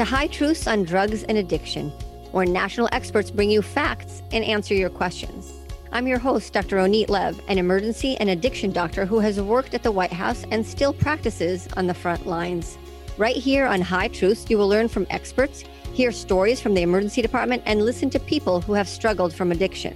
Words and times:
to 0.00 0.06
High 0.06 0.28
Truths 0.28 0.66
on 0.66 0.84
Drugs 0.84 1.24
and 1.24 1.36
Addiction, 1.36 1.90
where 2.32 2.46
national 2.46 2.88
experts 2.90 3.30
bring 3.30 3.50
you 3.50 3.60
facts 3.60 4.22
and 4.32 4.42
answer 4.42 4.72
your 4.72 4.88
questions. 4.88 5.52
I'm 5.92 6.06
your 6.06 6.18
host, 6.18 6.54
Dr. 6.54 6.76
Ronit 6.76 7.10
Lev, 7.10 7.38
an 7.48 7.58
emergency 7.58 8.16
and 8.16 8.30
addiction 8.30 8.72
doctor 8.72 9.04
who 9.04 9.18
has 9.18 9.38
worked 9.42 9.74
at 9.74 9.82
the 9.82 9.92
White 9.92 10.14
House 10.14 10.42
and 10.50 10.64
still 10.64 10.94
practices 10.94 11.68
on 11.76 11.86
the 11.86 11.92
front 11.92 12.26
lines. 12.26 12.78
Right 13.18 13.36
here 13.36 13.66
on 13.66 13.82
High 13.82 14.08
Truths, 14.08 14.48
you 14.48 14.56
will 14.56 14.68
learn 14.68 14.88
from 14.88 15.06
experts, 15.10 15.64
hear 15.92 16.12
stories 16.12 16.62
from 16.62 16.72
the 16.72 16.80
emergency 16.80 17.20
department, 17.20 17.62
and 17.66 17.84
listen 17.84 18.08
to 18.08 18.20
people 18.20 18.62
who 18.62 18.72
have 18.72 18.88
struggled 18.88 19.34
from 19.34 19.52
addiction. 19.52 19.94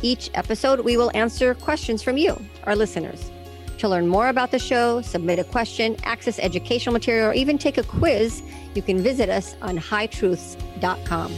Each 0.00 0.30
episode, 0.32 0.80
we 0.80 0.96
will 0.96 1.10
answer 1.12 1.52
questions 1.52 2.02
from 2.02 2.16
you, 2.16 2.42
our 2.64 2.74
listeners. 2.74 3.30
To 3.78 3.88
learn 3.88 4.06
more 4.06 4.28
about 4.28 4.50
the 4.50 4.58
show, 4.58 5.00
submit 5.02 5.38
a 5.38 5.44
question, 5.44 5.96
access 6.04 6.38
educational 6.38 6.92
material, 6.92 7.30
or 7.30 7.34
even 7.34 7.58
take 7.58 7.78
a 7.78 7.82
quiz, 7.82 8.42
you 8.74 8.82
can 8.82 9.02
visit 9.02 9.28
us 9.28 9.56
on 9.60 9.78
hightruths.com. 9.78 11.32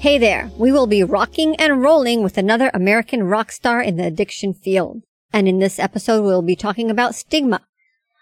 Hey 0.00 0.18
there, 0.18 0.50
we 0.56 0.70
will 0.70 0.86
be 0.86 1.02
rocking 1.02 1.56
and 1.56 1.82
rolling 1.82 2.22
with 2.22 2.38
another 2.38 2.70
American 2.72 3.24
rock 3.24 3.50
star 3.50 3.82
in 3.82 3.96
the 3.96 4.06
addiction 4.06 4.54
field. 4.54 5.02
And 5.32 5.48
in 5.48 5.58
this 5.58 5.78
episode, 5.78 6.22
we'll 6.22 6.42
be 6.42 6.56
talking 6.56 6.90
about 6.90 7.14
stigma. 7.14 7.62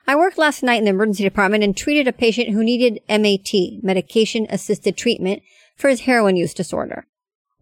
I 0.06 0.16
worked 0.16 0.38
last 0.38 0.62
night 0.62 0.78
in 0.78 0.84
the 0.84 0.90
emergency 0.90 1.24
department 1.24 1.64
and 1.64 1.76
treated 1.76 2.08
a 2.08 2.12
patient 2.12 2.50
who 2.50 2.64
needed 2.64 3.00
MAT, 3.08 3.82
medication 3.82 4.46
assisted 4.48 4.96
treatment, 4.96 5.42
for 5.76 5.90
his 5.90 6.02
heroin 6.02 6.36
use 6.36 6.54
disorder. 6.54 7.06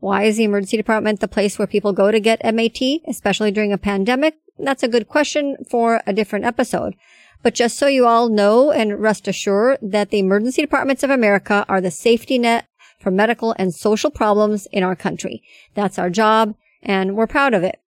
Why 0.04 0.24
is 0.24 0.36
the 0.36 0.44
emergency 0.44 0.76
department 0.76 1.20
the 1.20 1.28
place 1.28 1.58
where 1.58 1.66
people 1.66 1.94
go 1.94 2.10
to 2.10 2.20
get 2.20 2.44
MAT, 2.44 2.78
especially 3.08 3.50
during 3.50 3.72
a 3.72 3.78
pandemic? 3.78 4.34
That's 4.58 4.82
a 4.82 4.88
good 4.88 5.08
question 5.08 5.56
for 5.70 6.02
a 6.06 6.12
different 6.12 6.44
episode. 6.44 6.94
But 7.42 7.54
just 7.54 7.78
so 7.78 7.86
you 7.86 8.06
all 8.06 8.28
know 8.28 8.70
and 8.70 9.00
rest 9.00 9.26
assured 9.26 9.78
that 9.80 10.10
the 10.10 10.18
emergency 10.18 10.60
departments 10.60 11.04
of 11.04 11.08
America 11.08 11.64
are 11.70 11.80
the 11.80 11.90
safety 11.90 12.38
net 12.38 12.66
for 13.00 13.10
medical 13.10 13.54
and 13.58 13.74
social 13.74 14.10
problems 14.10 14.66
in 14.72 14.82
our 14.82 14.94
country. 14.94 15.42
That's 15.72 15.98
our 15.98 16.10
job 16.10 16.54
and 16.82 17.16
we're 17.16 17.26
proud 17.26 17.54
of 17.54 17.62
it. 17.62 17.80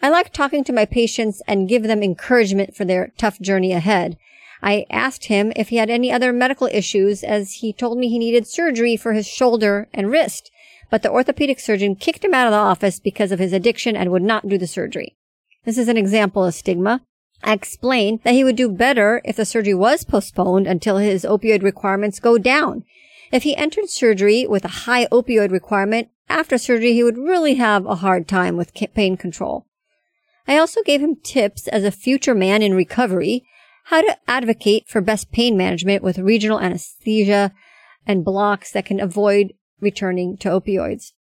I 0.00 0.08
like 0.08 0.32
talking 0.32 0.64
to 0.64 0.72
my 0.72 0.86
patients 0.86 1.42
and 1.46 1.68
give 1.68 1.82
them 1.82 2.02
encouragement 2.02 2.74
for 2.74 2.86
their 2.86 3.12
tough 3.18 3.38
journey 3.38 3.72
ahead. 3.72 4.16
I 4.62 4.86
asked 4.88 5.26
him 5.26 5.52
if 5.56 5.68
he 5.68 5.76
had 5.76 5.90
any 5.90 6.10
other 6.10 6.32
medical 6.32 6.70
issues 6.72 7.22
as 7.22 7.56
he 7.56 7.74
told 7.74 7.98
me 7.98 8.08
he 8.08 8.18
needed 8.18 8.46
surgery 8.46 8.96
for 8.96 9.12
his 9.12 9.26
shoulder 9.26 9.88
and 9.92 10.10
wrist, 10.10 10.50
but 10.90 11.02
the 11.02 11.10
orthopedic 11.10 11.60
surgeon 11.60 11.96
kicked 11.96 12.24
him 12.24 12.34
out 12.34 12.46
of 12.46 12.52
the 12.52 12.58
office 12.58 13.00
because 13.00 13.32
of 13.32 13.38
his 13.38 13.52
addiction 13.52 13.96
and 13.96 14.10
would 14.10 14.22
not 14.22 14.48
do 14.48 14.58
the 14.58 14.66
surgery. 14.66 15.16
This 15.64 15.78
is 15.78 15.88
an 15.88 15.96
example 15.96 16.44
of 16.44 16.54
stigma. 16.54 17.02
I 17.42 17.52
explained 17.52 18.20
that 18.24 18.34
he 18.34 18.44
would 18.44 18.56
do 18.56 18.70
better 18.70 19.20
if 19.24 19.36
the 19.36 19.44
surgery 19.44 19.74
was 19.74 20.04
postponed 20.04 20.66
until 20.66 20.98
his 20.98 21.24
opioid 21.24 21.62
requirements 21.62 22.20
go 22.20 22.38
down. 22.38 22.84
If 23.32 23.42
he 23.42 23.56
entered 23.56 23.88
surgery 23.90 24.46
with 24.46 24.64
a 24.64 24.84
high 24.86 25.06
opioid 25.06 25.50
requirement, 25.50 26.08
after 26.28 26.56
surgery 26.56 26.92
he 26.92 27.04
would 27.04 27.18
really 27.18 27.54
have 27.54 27.84
a 27.86 27.96
hard 27.96 28.28
time 28.28 28.56
with 28.56 28.74
pain 28.94 29.16
control. 29.16 29.66
I 30.46 30.58
also 30.58 30.82
gave 30.82 31.00
him 31.00 31.16
tips 31.16 31.68
as 31.68 31.84
a 31.84 31.90
future 31.90 32.34
man 32.34 32.62
in 32.62 32.74
recovery, 32.74 33.44
how 33.84 34.02
to 34.02 34.16
advocate 34.28 34.88
for 34.88 35.00
best 35.00 35.32
pain 35.32 35.56
management 35.56 36.02
with 36.02 36.18
regional 36.18 36.60
anesthesia 36.60 37.52
and 38.06 38.24
blocks 38.24 38.70
that 38.72 38.86
can 38.86 39.00
avoid 39.00 39.52
returning 39.80 40.36
to 40.38 40.48
opioids. 40.48 41.12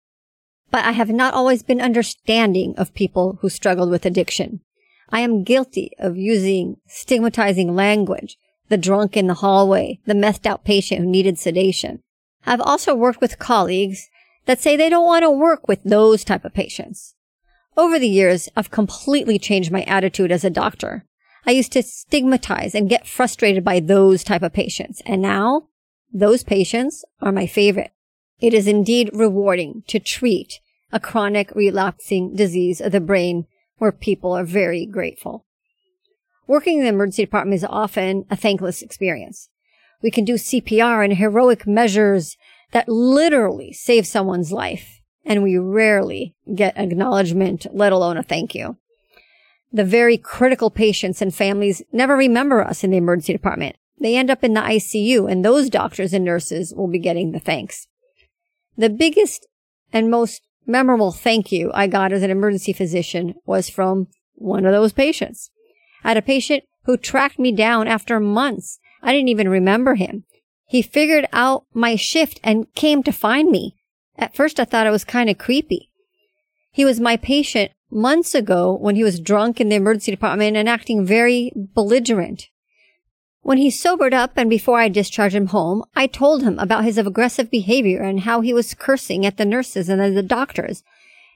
But 0.71 0.85
I 0.85 0.91
have 0.91 1.09
not 1.09 1.33
always 1.33 1.63
been 1.63 1.81
understanding 1.81 2.73
of 2.77 2.93
people 2.93 3.37
who 3.41 3.49
struggled 3.49 3.89
with 3.89 4.05
addiction. 4.05 4.61
I 5.09 5.19
am 5.19 5.43
guilty 5.43 5.91
of 5.99 6.17
using 6.17 6.77
stigmatizing 6.87 7.75
language, 7.75 8.37
the 8.69 8.77
drunk 8.77 9.15
in 9.15 9.27
the 9.27 9.35
hallway, 9.35 9.99
the 10.05 10.13
methed 10.13 10.47
out 10.47 10.63
patient 10.63 11.01
who 11.01 11.07
needed 11.07 11.37
sedation. 11.37 12.01
I've 12.45 12.61
also 12.61 12.95
worked 12.95 13.21
with 13.21 13.39
colleagues 13.39 14.09
that 14.45 14.59
say 14.59 14.75
they 14.75 14.89
don't 14.89 15.05
want 15.05 15.23
to 15.23 15.29
work 15.29 15.67
with 15.67 15.83
those 15.83 16.23
type 16.23 16.43
of 16.43 16.53
patients. 16.53 17.15
Over 17.77 17.97
the 17.97 18.09
years, 18.09 18.49
I've 18.55 18.71
completely 18.71 19.39
changed 19.39 19.71
my 19.71 19.83
attitude 19.83 20.31
as 20.31 20.43
a 20.43 20.49
doctor. 20.49 21.05
I 21.45 21.51
used 21.51 21.71
to 21.73 21.83
stigmatize 21.83 22.75
and 22.75 22.89
get 22.89 23.07
frustrated 23.07 23.63
by 23.63 23.79
those 23.79 24.23
type 24.23 24.43
of 24.43 24.53
patients. 24.53 25.01
And 25.05 25.21
now 25.21 25.67
those 26.11 26.43
patients 26.43 27.05
are 27.21 27.31
my 27.31 27.47
favorite. 27.47 27.91
It 28.43 28.53
is 28.53 28.67
indeed 28.67 29.09
rewarding 29.13 29.83
to 29.87 29.99
treat 29.99 30.59
a 30.91 30.99
chronic 30.99 31.55
relapsing 31.55 32.35
disease 32.35 32.81
of 32.81 32.91
the 32.91 32.99
brain 32.99 33.47
where 33.77 33.93
people 33.93 34.33
are 34.33 34.43
very 34.43 34.85
grateful. 34.85 35.45
Working 36.45 36.79
in 36.79 36.83
the 36.83 36.89
emergency 36.89 37.23
department 37.23 37.55
is 37.55 37.63
often 37.63 38.25
a 38.29 38.35
thankless 38.35 38.81
experience. 38.81 39.47
We 40.01 40.11
can 40.11 40.25
do 40.25 40.33
CPR 40.33 41.05
and 41.05 41.13
heroic 41.13 41.65
measures 41.65 42.35
that 42.73 42.89
literally 42.89 43.71
save 43.71 44.05
someone's 44.05 44.51
life, 44.51 44.99
and 45.23 45.41
we 45.41 45.57
rarely 45.57 46.35
get 46.53 46.77
acknowledgement, 46.77 47.65
let 47.71 47.93
alone 47.93 48.17
a 48.17 48.23
thank 48.23 48.53
you. 48.53 48.75
The 49.71 49.85
very 49.85 50.17
critical 50.17 50.69
patients 50.69 51.21
and 51.21 51.33
families 51.33 51.81
never 51.93 52.17
remember 52.17 52.61
us 52.61 52.83
in 52.83 52.91
the 52.91 52.97
emergency 52.97 53.31
department. 53.31 53.77
They 54.01 54.17
end 54.17 54.29
up 54.29 54.43
in 54.43 54.53
the 54.53 54.59
ICU, 54.59 55.31
and 55.31 55.45
those 55.45 55.69
doctors 55.69 56.11
and 56.11 56.25
nurses 56.25 56.73
will 56.75 56.89
be 56.89 56.99
getting 56.99 57.31
the 57.31 57.39
thanks. 57.39 57.87
The 58.77 58.89
biggest 58.89 59.47
and 59.91 60.09
most 60.09 60.41
memorable 60.65 61.11
thank 61.11 61.51
you 61.51 61.71
I 61.73 61.87
got 61.87 62.11
as 62.11 62.23
an 62.23 62.31
emergency 62.31 62.73
physician 62.73 63.35
was 63.45 63.69
from 63.69 64.07
one 64.35 64.65
of 64.65 64.71
those 64.71 64.93
patients. 64.93 65.51
I 66.03 66.09
had 66.09 66.17
a 66.17 66.21
patient 66.21 66.63
who 66.85 66.97
tracked 66.97 67.39
me 67.39 67.51
down 67.51 67.87
after 67.87 68.19
months. 68.19 68.79
I 69.01 69.11
didn't 69.11 69.29
even 69.29 69.49
remember 69.49 69.95
him. 69.95 70.25
He 70.67 70.81
figured 70.81 71.27
out 71.31 71.65
my 71.73 71.95
shift 71.95 72.39
and 72.43 72.73
came 72.73 73.03
to 73.03 73.11
find 73.11 73.51
me. 73.51 73.75
At 74.17 74.35
first 74.35 74.59
I 74.59 74.65
thought 74.65 74.87
it 74.87 74.91
was 74.91 75.03
kind 75.03 75.29
of 75.29 75.37
creepy. 75.37 75.89
He 76.71 76.83
was 76.83 76.99
my 76.99 77.17
patient 77.17 77.71
months 77.91 78.33
ago 78.33 78.75
when 78.75 78.95
he 78.95 79.03
was 79.03 79.19
drunk 79.19 79.61
in 79.61 79.69
the 79.69 79.75
emergency 79.75 80.11
department 80.11 80.57
and 80.57 80.67
acting 80.67 81.05
very 81.05 81.51
belligerent. 81.55 82.47
When 83.43 83.57
he 83.57 83.69
sobered 83.69 84.13
up 84.13 84.31
and 84.37 84.49
before 84.49 84.79
I 84.79 84.87
discharged 84.87 85.35
him 85.35 85.47
home, 85.47 85.83
I 85.95 86.07
told 86.07 86.43
him 86.43 86.57
about 86.59 86.85
his 86.85 86.97
aggressive 86.97 87.51
behavior 87.51 88.01
and 88.01 88.21
how 88.21 88.39
he 88.39 88.53
was 88.53 88.73
cursing 88.73 89.25
at 89.25 89.35
the 89.35 89.43
nurses 89.45 89.89
and 89.89 89.99
the 90.15 90.23
doctors, 90.23 90.81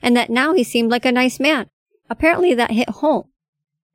and 0.01 0.15
that 0.15 0.29
now 0.29 0.53
he 0.53 0.63
seemed 0.63 0.89
like 0.89 1.05
a 1.05 1.11
nice 1.11 1.37
man. 1.37 1.69
Apparently 2.09 2.53
that 2.53 2.71
hit 2.71 2.89
home. 2.89 3.25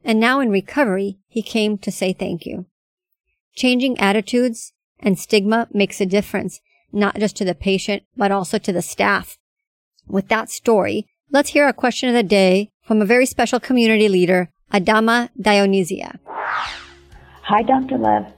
And 0.04 0.20
now 0.20 0.40
in 0.40 0.50
recovery, 0.50 1.20
he 1.26 1.42
came 1.42 1.78
to 1.78 1.90
say 1.90 2.12
thank 2.12 2.44
you. 2.44 2.66
Changing 3.54 3.98
attitudes 3.98 4.74
and 5.00 5.18
stigma 5.18 5.68
makes 5.72 5.98
a 5.98 6.06
difference, 6.06 6.60
not 6.92 7.16
just 7.16 7.36
to 7.36 7.46
the 7.46 7.54
patient, 7.54 8.02
but 8.14 8.30
also 8.30 8.58
to 8.58 8.72
the 8.72 8.82
staff. 8.82 9.38
With 10.06 10.28
that 10.28 10.50
story, 10.50 11.06
let's 11.30 11.50
hear 11.50 11.66
a 11.66 11.72
question 11.72 12.10
of 12.10 12.14
the 12.14 12.22
day 12.22 12.68
from 12.82 13.00
a 13.00 13.06
very 13.06 13.24
special 13.24 13.58
community 13.58 14.08
leader, 14.08 14.50
Adama 14.70 15.30
Dionysia. 15.40 16.18
Hi, 17.44 17.62
Dr. 17.62 17.98
Lev. 17.98 18.32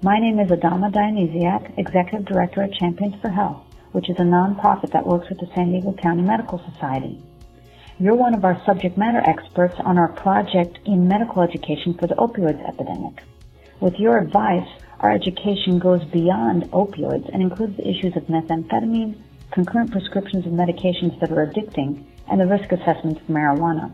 My 0.00 0.18
name 0.18 0.40
is 0.40 0.48
Adama 0.48 0.90
Dionysiak, 0.90 1.78
Executive 1.78 2.24
Director 2.24 2.62
at 2.62 2.72
Champions 2.72 3.14
for 3.20 3.28
Health, 3.28 3.62
which 3.92 4.08
is 4.08 4.16
a 4.18 4.22
nonprofit 4.22 4.90
that 4.92 5.06
works 5.06 5.28
with 5.28 5.38
the 5.38 5.50
San 5.54 5.70
Diego 5.70 5.92
County 5.92 6.22
Medical 6.22 6.58
Society. 6.72 7.22
You're 7.98 8.14
one 8.14 8.32
of 8.32 8.46
our 8.46 8.58
subject 8.64 8.96
matter 8.96 9.18
experts 9.18 9.74
on 9.84 9.98
our 9.98 10.08
project 10.08 10.78
in 10.86 11.06
medical 11.06 11.42
education 11.42 11.92
for 11.92 12.06
the 12.06 12.14
opioids 12.14 12.66
epidemic. 12.66 13.22
With 13.80 14.00
your 14.00 14.16
advice, 14.16 14.66
our 15.00 15.12
education 15.12 15.78
goes 15.78 16.02
beyond 16.06 16.70
opioids 16.70 17.28
and 17.30 17.42
includes 17.42 17.76
the 17.76 17.86
issues 17.86 18.16
of 18.16 18.28
methamphetamine, 18.28 19.20
concurrent 19.50 19.92
prescriptions 19.92 20.46
of 20.46 20.52
medications 20.52 21.20
that 21.20 21.30
are 21.30 21.46
addicting, 21.46 22.02
and 22.30 22.40
the 22.40 22.46
risk 22.46 22.72
assessments 22.72 23.20
for 23.26 23.32
marijuana. 23.34 23.92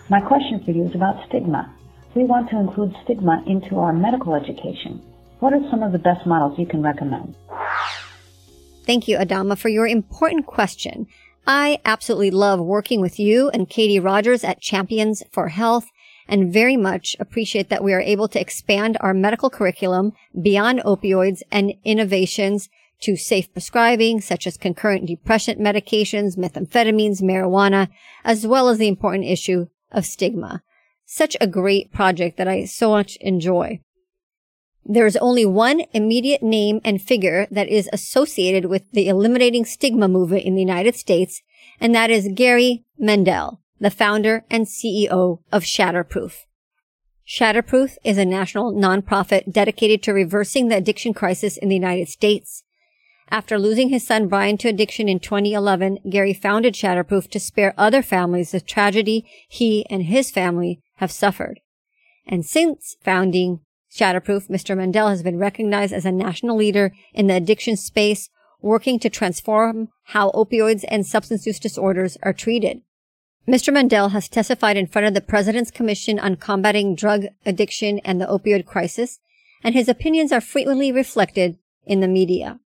My 0.08 0.20
question 0.20 0.64
for 0.64 0.72
you 0.72 0.86
is 0.86 0.94
about 0.96 1.24
stigma. 1.28 1.72
We 2.16 2.24
want 2.24 2.50
to 2.50 2.58
include 2.58 2.96
stigma 3.04 3.44
into 3.46 3.78
our 3.78 3.92
medical 3.92 4.34
education. 4.34 5.00
What 5.38 5.52
are 5.52 5.62
some 5.70 5.84
of 5.84 5.92
the 5.92 6.00
best 6.00 6.26
models 6.26 6.58
you 6.58 6.66
can 6.66 6.82
recommend? 6.82 7.36
Thank 8.86 9.06
you, 9.06 9.18
Adama, 9.18 9.56
for 9.56 9.68
your 9.68 9.86
important 9.86 10.46
question. 10.46 11.06
I 11.46 11.78
absolutely 11.84 12.32
love 12.32 12.58
working 12.58 13.00
with 13.00 13.20
you 13.20 13.50
and 13.50 13.70
Katie 13.70 14.00
Rogers 14.00 14.42
at 14.42 14.60
Champions 14.60 15.22
for 15.30 15.46
Health 15.48 15.86
and 16.26 16.52
very 16.52 16.76
much 16.76 17.14
appreciate 17.20 17.68
that 17.68 17.84
we 17.84 17.92
are 17.92 18.00
able 18.00 18.26
to 18.28 18.40
expand 18.40 18.96
our 19.00 19.14
medical 19.14 19.48
curriculum 19.48 20.12
beyond 20.42 20.80
opioids 20.80 21.42
and 21.52 21.74
innovations 21.84 22.68
to 23.00 23.16
safe 23.16 23.52
prescribing, 23.52 24.20
such 24.20 24.46
as 24.46 24.56
concurrent 24.56 25.06
depression 25.06 25.58
medications, 25.58 26.36
methamphetamines, 26.36 27.22
marijuana, 27.22 27.88
as 28.24 28.46
well 28.46 28.68
as 28.68 28.78
the 28.78 28.88
important 28.88 29.24
issue 29.24 29.66
of 29.90 30.04
stigma. 30.04 30.62
Such 31.06 31.36
a 31.40 31.46
great 31.46 31.92
project 31.92 32.36
that 32.36 32.48
I 32.48 32.64
so 32.64 32.90
much 32.90 33.16
enjoy. 33.20 33.80
There 34.84 35.06
is 35.06 35.16
only 35.16 35.44
one 35.44 35.82
immediate 35.92 36.42
name 36.42 36.80
and 36.84 37.00
figure 37.00 37.46
that 37.50 37.68
is 37.68 37.88
associated 37.92 38.66
with 38.66 38.90
the 38.92 39.08
eliminating 39.08 39.64
stigma 39.64 40.08
movement 40.08 40.44
in 40.44 40.54
the 40.54 40.62
United 40.62 40.96
States, 40.96 41.42
and 41.80 41.94
that 41.94 42.10
is 42.10 42.30
Gary 42.34 42.84
Mendell, 43.00 43.58
the 43.78 43.90
founder 43.90 44.44
and 44.50 44.66
CEO 44.66 45.40
of 45.52 45.62
Shatterproof. 45.64 46.44
Shatterproof 47.26 47.96
is 48.02 48.18
a 48.18 48.24
national 48.24 48.72
nonprofit 48.72 49.52
dedicated 49.52 50.02
to 50.02 50.12
reversing 50.12 50.68
the 50.68 50.76
addiction 50.76 51.14
crisis 51.14 51.56
in 51.56 51.68
the 51.68 51.76
United 51.76 52.08
States. 52.08 52.64
After 53.32 53.60
losing 53.60 53.90
his 53.90 54.04
son 54.04 54.26
Brian 54.26 54.58
to 54.58 54.68
addiction 54.68 55.08
in 55.08 55.20
2011, 55.20 56.00
Gary 56.10 56.34
founded 56.34 56.74
Shatterproof 56.74 57.28
to 57.30 57.38
spare 57.38 57.74
other 57.78 58.02
families 58.02 58.50
the 58.50 58.60
tragedy 58.60 59.24
he 59.48 59.86
and 59.88 60.04
his 60.04 60.32
family 60.32 60.80
have 60.96 61.12
suffered. 61.12 61.60
And 62.26 62.44
since 62.44 62.96
founding 63.02 63.60
Shatterproof, 63.92 64.48
Mr. 64.48 64.76
Mendell 64.76 65.10
has 65.10 65.22
been 65.22 65.38
recognized 65.38 65.92
as 65.92 66.04
a 66.04 66.12
national 66.12 66.56
leader 66.56 66.92
in 67.14 67.28
the 67.28 67.34
addiction 67.34 67.76
space, 67.76 68.30
working 68.60 68.98
to 68.98 69.08
transform 69.08 69.88
how 70.06 70.30
opioids 70.32 70.84
and 70.88 71.06
substance 71.06 71.46
use 71.46 71.60
disorders 71.60 72.18
are 72.22 72.32
treated. 72.32 72.82
Mr. 73.48 73.72
Mendell 73.72 74.10
has 74.10 74.28
testified 74.28 74.76
in 74.76 74.86
front 74.86 75.06
of 75.06 75.14
the 75.14 75.20
President's 75.20 75.70
Commission 75.70 76.18
on 76.18 76.36
Combating 76.36 76.94
Drug 76.94 77.26
Addiction 77.46 78.00
and 78.00 78.20
the 78.20 78.26
Opioid 78.26 78.66
Crisis, 78.66 79.20
and 79.62 79.74
his 79.74 79.88
opinions 79.88 80.32
are 80.32 80.40
frequently 80.40 80.90
reflected 80.92 81.56
in 81.86 82.00
the 82.00 82.08
media. 82.08 82.58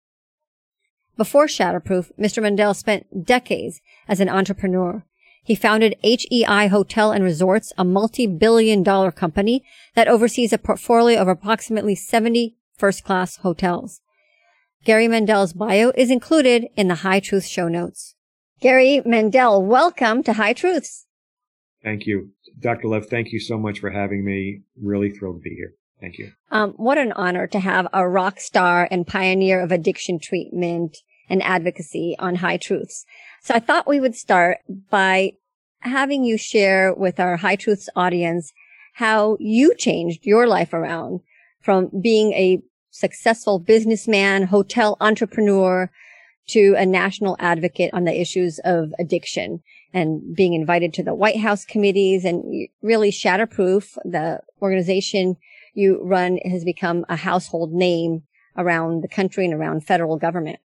Before 1.17 1.47
Shatterproof, 1.47 2.11
Mr. 2.19 2.43
Mendell 2.43 2.75
spent 2.75 3.25
decades 3.25 3.81
as 4.09 4.19
an 4.19 4.29
entrepreneur. 4.29 5.05
He 5.45 5.55
founded 5.55 5.97
HEI 6.03 6.69
Hotel 6.69 7.13
and 7.13 7.23
Resorts, 7.23 7.73
a 7.79 7.85
multi-billion 7.85 8.83
dollar 8.83 9.13
company 9.13 9.63
that 9.95 10.09
oversees 10.09 10.53
a 10.53 10.59
portfolio 10.59 11.21
of 11.21 11.29
approximately 11.29 11.95
70 11.95 12.57
first-class 12.77 13.37
hotels. 13.37 14.01
Gary 14.85 15.07
Mendell's 15.07 15.53
bio 15.53 15.93
is 15.95 16.11
included 16.11 16.69
in 16.77 16.89
the 16.89 16.97
High 16.97 17.21
Truth 17.21 17.47
show 17.47 17.69
notes. 17.69 18.17
Gary 18.61 19.01
Mendell, 19.07 19.63
welcome 19.63 20.23
to 20.25 20.33
High 20.33 20.53
Truths. 20.53 21.07
Thank 21.83 22.07
you. 22.07 22.31
Dr. 22.59 22.89
Lev, 22.89 23.07
thank 23.07 23.31
you 23.31 23.39
so 23.39 23.59
much 23.59 23.79
for 23.79 23.91
having 23.91 24.25
me. 24.25 24.63
Really 24.81 25.11
thrilled 25.11 25.37
to 25.37 25.49
be 25.49 25.55
here. 25.55 25.75
Thank 26.01 26.19
you. 26.19 26.33
Um, 26.51 26.73
what 26.73 26.99
an 26.99 27.13
honor 27.13 27.47
to 27.47 27.61
have 27.61 27.87
a 27.93 28.09
rock 28.09 28.41
star 28.41 28.89
and 28.91 29.07
pioneer 29.07 29.61
of 29.61 29.73
addiction 29.73 30.19
treatment 30.19 30.99
and 31.29 31.43
advocacy 31.43 32.15
on 32.19 32.37
High 32.37 32.59
Truths. 32.59 33.05
So 33.43 33.55
I 33.55 33.61
thought 33.61 33.87
we 33.87 34.01
would 34.01 34.15
start 34.15 34.59
by 34.91 35.33
having 35.81 36.25
you 36.25 36.37
share 36.37 36.93
with 36.93 37.21
our 37.21 37.37
High 37.37 37.57
Truths 37.57 37.89
audience 37.97 38.53
how 38.95 39.37
you 39.41 39.75
changed 39.75 40.27
your 40.27 40.47
life 40.47 40.73
around 40.73 41.21
from 41.61 41.91
being 42.01 42.33
a 42.33 42.61
successful 42.91 43.59
businessman, 43.59 44.45
hotel 44.45 44.97
entrepreneur, 45.01 45.91
to 46.47 46.75
a 46.77 46.85
national 46.85 47.37
advocate 47.39 47.91
on 47.95 48.05
the 48.05 48.21
issues 48.21 48.61
of 48.65 48.93
addiction 48.99 49.63
and 49.93 50.35
being 50.37 50.53
invited 50.53 50.93
to 50.93 51.03
the 51.03 51.15
White 51.15 51.39
House 51.39 51.65
committees 51.65 52.25
and 52.25 52.69
really 52.83 53.11
Shatterproof, 53.11 53.97
the 54.05 54.41
organization 54.61 55.37
you 55.75 56.01
run 56.03 56.39
has 56.39 56.65
become 56.65 57.05
a 57.09 57.17
household 57.17 57.73
name 57.73 58.23
around 58.57 59.03
the 59.03 59.09
country 59.09 59.45
and 59.45 59.55
around 59.55 59.85
federal 59.85 60.17
government. 60.17 60.59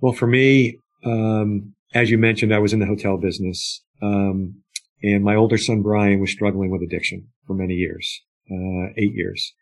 Well, 0.00 0.12
for 0.12 0.26
me, 0.26 0.78
um, 1.04 1.74
as 1.94 2.10
you 2.10 2.18
mentioned, 2.18 2.54
I 2.54 2.58
was 2.58 2.72
in 2.72 2.80
the 2.80 2.86
hotel 2.86 3.16
business. 3.16 3.82
Um, 4.02 4.62
and 5.02 5.24
my 5.24 5.34
older 5.34 5.58
son, 5.58 5.82
Brian, 5.82 6.20
was 6.20 6.30
struggling 6.30 6.70
with 6.70 6.82
addiction 6.82 7.28
for 7.46 7.54
many 7.54 7.74
years, 7.74 8.20
uh, 8.50 8.92
eight 8.96 9.14
years. 9.14 9.54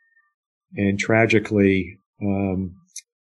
And 0.76 0.98
tragically, 0.98 1.98
um, 2.22 2.74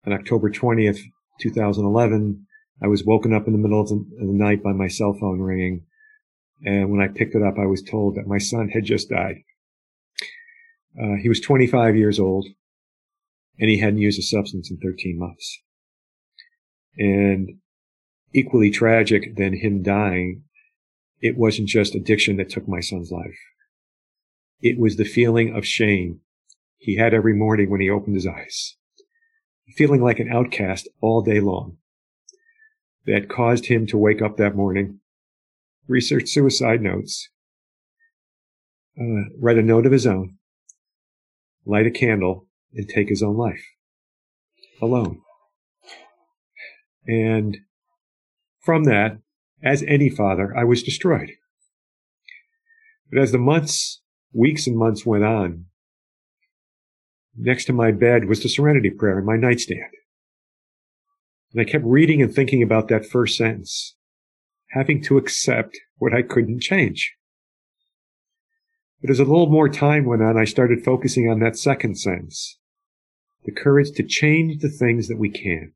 on 0.07 0.13
October 0.13 0.51
20th, 0.51 1.01
2011, 1.41 2.47
I 2.83 2.87
was 2.87 3.05
woken 3.05 3.35
up 3.35 3.47
in 3.47 3.53
the 3.53 3.59
middle 3.59 3.81
of 3.81 3.89
the, 3.89 3.97
of 3.97 4.27
the 4.27 4.33
night 4.33 4.63
by 4.63 4.73
my 4.73 4.89
cell 4.89 5.15
phone 5.19 5.41
ringing. 5.41 5.85
And 6.65 6.91
when 6.91 7.01
I 7.01 7.09
picked 7.09 7.35
it 7.35 7.43
up, 7.43 7.59
I 7.59 7.67
was 7.67 7.83
told 7.83 8.17
that 8.17 8.27
my 8.27 8.39
son 8.39 8.69
had 8.69 8.85
just 8.85 9.09
died. 9.11 9.43
Uh, 10.99 11.17
he 11.23 11.29
was 11.29 11.41
25 11.41 11.97
years 11.97 12.19
old 12.19 12.47
and 13.59 13.69
he 13.69 13.79
hadn't 13.79 13.99
used 13.99 14.19
a 14.19 14.23
substance 14.23 14.71
in 14.71 14.79
13 14.79 15.19
months. 15.19 15.61
And 16.97 17.59
equally 18.35 18.71
tragic 18.71 19.37
than 19.37 19.59
him 19.61 19.83
dying, 19.83 20.45
it 21.21 21.37
wasn't 21.37 21.69
just 21.69 21.95
addiction 21.95 22.37
that 22.37 22.49
took 22.49 22.67
my 22.67 22.81
son's 22.81 23.11
life. 23.11 23.39
It 24.61 24.79
was 24.79 24.97
the 24.97 25.05
feeling 25.05 25.55
of 25.55 25.67
shame 25.67 26.21
he 26.79 26.97
had 26.97 27.13
every 27.13 27.35
morning 27.35 27.71
when 27.71 27.81
he 27.81 27.91
opened 27.91 28.15
his 28.15 28.27
eyes, 28.27 28.77
feeling 29.77 30.03
like 30.03 30.19
an 30.19 30.33
outcast 30.33 30.89
all 31.01 31.21
day 31.23 31.41
long 31.41 31.77
that 33.07 33.29
caused 33.29 33.67
him 33.67 33.87
to 33.87 33.99
wake 33.99 34.23
up 34.23 34.37
that 34.37 34.57
morning, 34.57 35.01
research 35.87 36.29
suicide 36.29 36.81
notes, 36.81 37.29
uh, 38.99 39.29
write 39.39 39.59
a 39.59 39.63
note 39.63 39.87
of 39.87 39.93
his 39.93 40.07
own, 40.07 40.37
light 41.71 41.87
a 41.87 41.91
candle, 41.91 42.47
and 42.75 42.89
take 42.89 43.09
his 43.09 43.23
own 43.23 43.37
life 43.37 43.65
alone. 44.83 45.21
And 47.07 47.59
from 48.61 48.85
that, 48.85 49.19
as 49.63 49.83
any 49.85 50.09
father, 50.09 50.57
I 50.57 50.65
was 50.65 50.83
destroyed. 50.83 51.31
But 53.11 53.21
as 53.21 53.33
the 53.33 53.39
months, 53.39 54.01
weeks 54.33 54.67
and 54.67 54.77
months 54.77 55.05
went 55.05 55.25
on, 55.25 55.67
next 57.37 57.65
to 57.67 57.73
my 57.73 57.91
bed 57.91 58.27
was 58.27 58.43
the 58.43 58.49
serenity 58.49 58.91
prayer 58.91 59.19
in 59.19 59.25
my 59.25 59.37
nightstand. 59.37 59.91
And 61.53 61.61
I 61.61 61.65
kept 61.65 61.85
reading 61.85 62.23
and 62.23 62.33
thinking 62.33 62.63
about 62.63 62.89
that 62.89 63.07
first 63.07 63.37
sentence, 63.37 63.97
having 64.71 65.03
to 65.05 65.19
accept 65.19 65.79
what 65.97 66.15
I 66.15 66.23
couldn't 66.23 66.61
change. 66.61 67.17
But 69.01 69.11
as 69.11 69.19
a 69.19 69.25
little 69.25 69.49
more 69.49 69.69
time 69.69 70.05
went 70.05 70.23
on, 70.23 70.37
I 70.37 70.45
started 70.45 70.85
focusing 70.85 71.29
on 71.29 71.41
that 71.41 71.57
second 71.57 71.99
sense 71.99 72.59
the 73.45 73.53
courage 73.53 73.93
to 73.93 74.03
change 74.03 74.61
the 74.61 74.69
things 74.69 75.09
that 75.09 75.19
we 75.19 75.31
can. 75.31 75.73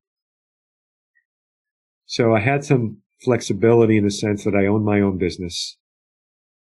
So 2.05 2.35
I 2.35 2.39
had 2.39 2.63
some 2.63 2.99
flexibility 3.23 3.97
in 3.97 4.03
the 4.03 4.11
sense 4.11 4.43
that 4.43 4.55
I 4.55 4.67
own 4.67 4.83
my 4.83 5.01
own 5.01 5.17
business. 5.17 5.77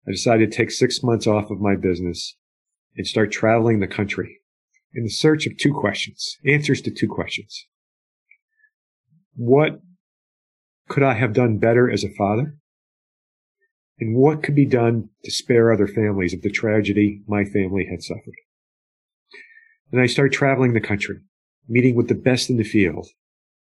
I 0.06 0.10
decided 0.10 0.50
to 0.50 0.56
take 0.56 0.72
six 0.72 1.02
months 1.02 1.26
off 1.26 1.50
of 1.50 1.60
my 1.60 1.76
business 1.76 2.36
and 2.96 3.06
start 3.06 3.30
traveling 3.30 3.78
the 3.78 3.86
country 3.86 4.40
in 4.92 5.04
the 5.04 5.10
search 5.10 5.46
of 5.46 5.56
two 5.56 5.72
questions, 5.72 6.38
answers 6.44 6.80
to 6.82 6.90
two 6.90 7.08
questions. 7.08 7.66
What 9.36 9.80
could 10.88 11.04
I 11.04 11.14
have 11.14 11.34
done 11.34 11.58
better 11.58 11.88
as 11.88 12.02
a 12.02 12.10
father? 12.10 12.56
And 14.00 14.14
what 14.14 14.42
could 14.42 14.54
be 14.54 14.66
done 14.66 15.08
to 15.24 15.30
spare 15.30 15.72
other 15.72 15.88
families 15.88 16.32
of 16.32 16.42
the 16.42 16.50
tragedy 16.50 17.22
my 17.26 17.44
family 17.44 17.86
had 17.90 18.02
suffered? 18.02 18.36
And 19.90 20.00
I 20.00 20.06
started 20.06 20.32
traveling 20.32 20.72
the 20.72 20.80
country, 20.80 21.18
meeting 21.68 21.94
with 21.94 22.08
the 22.08 22.14
best 22.14 22.50
in 22.50 22.58
the 22.58 22.64
field, 22.64 23.08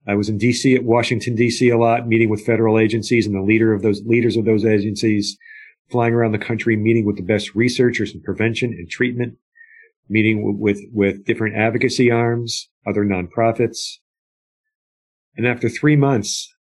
I 0.07 0.15
was 0.15 0.29
in 0.29 0.39
DC 0.39 0.73
at 0.73 0.85
Washington 0.85 1.35
DC 1.35 1.71
a 1.71 1.77
lot, 1.77 2.07
meeting 2.07 2.29
with 2.29 2.45
federal 2.45 2.79
agencies 2.79 3.27
and 3.27 3.35
the 3.35 3.41
leader 3.41 3.73
of 3.73 3.81
those 3.81 4.01
leaders 4.05 4.37
of 4.37 4.45
those 4.45 4.63
agencies, 4.63 5.37
flying 5.91 6.13
around 6.13 6.31
the 6.31 6.37
country, 6.37 6.77
meeting 6.77 7.05
with 7.05 7.17
the 7.17 7.23
best 7.23 7.55
researchers 7.55 8.13
in 8.13 8.21
prevention 8.21 8.71
and 8.71 8.89
treatment, 8.89 9.37
meeting 10.07 10.57
with, 10.59 10.79
with 10.93 11.25
different 11.25 11.57
advocacy 11.57 12.09
arms, 12.09 12.69
other 12.87 13.03
nonprofits. 13.03 13.97
And 15.35 15.45
after 15.45 15.67
three 15.67 15.97
months, 15.97 16.53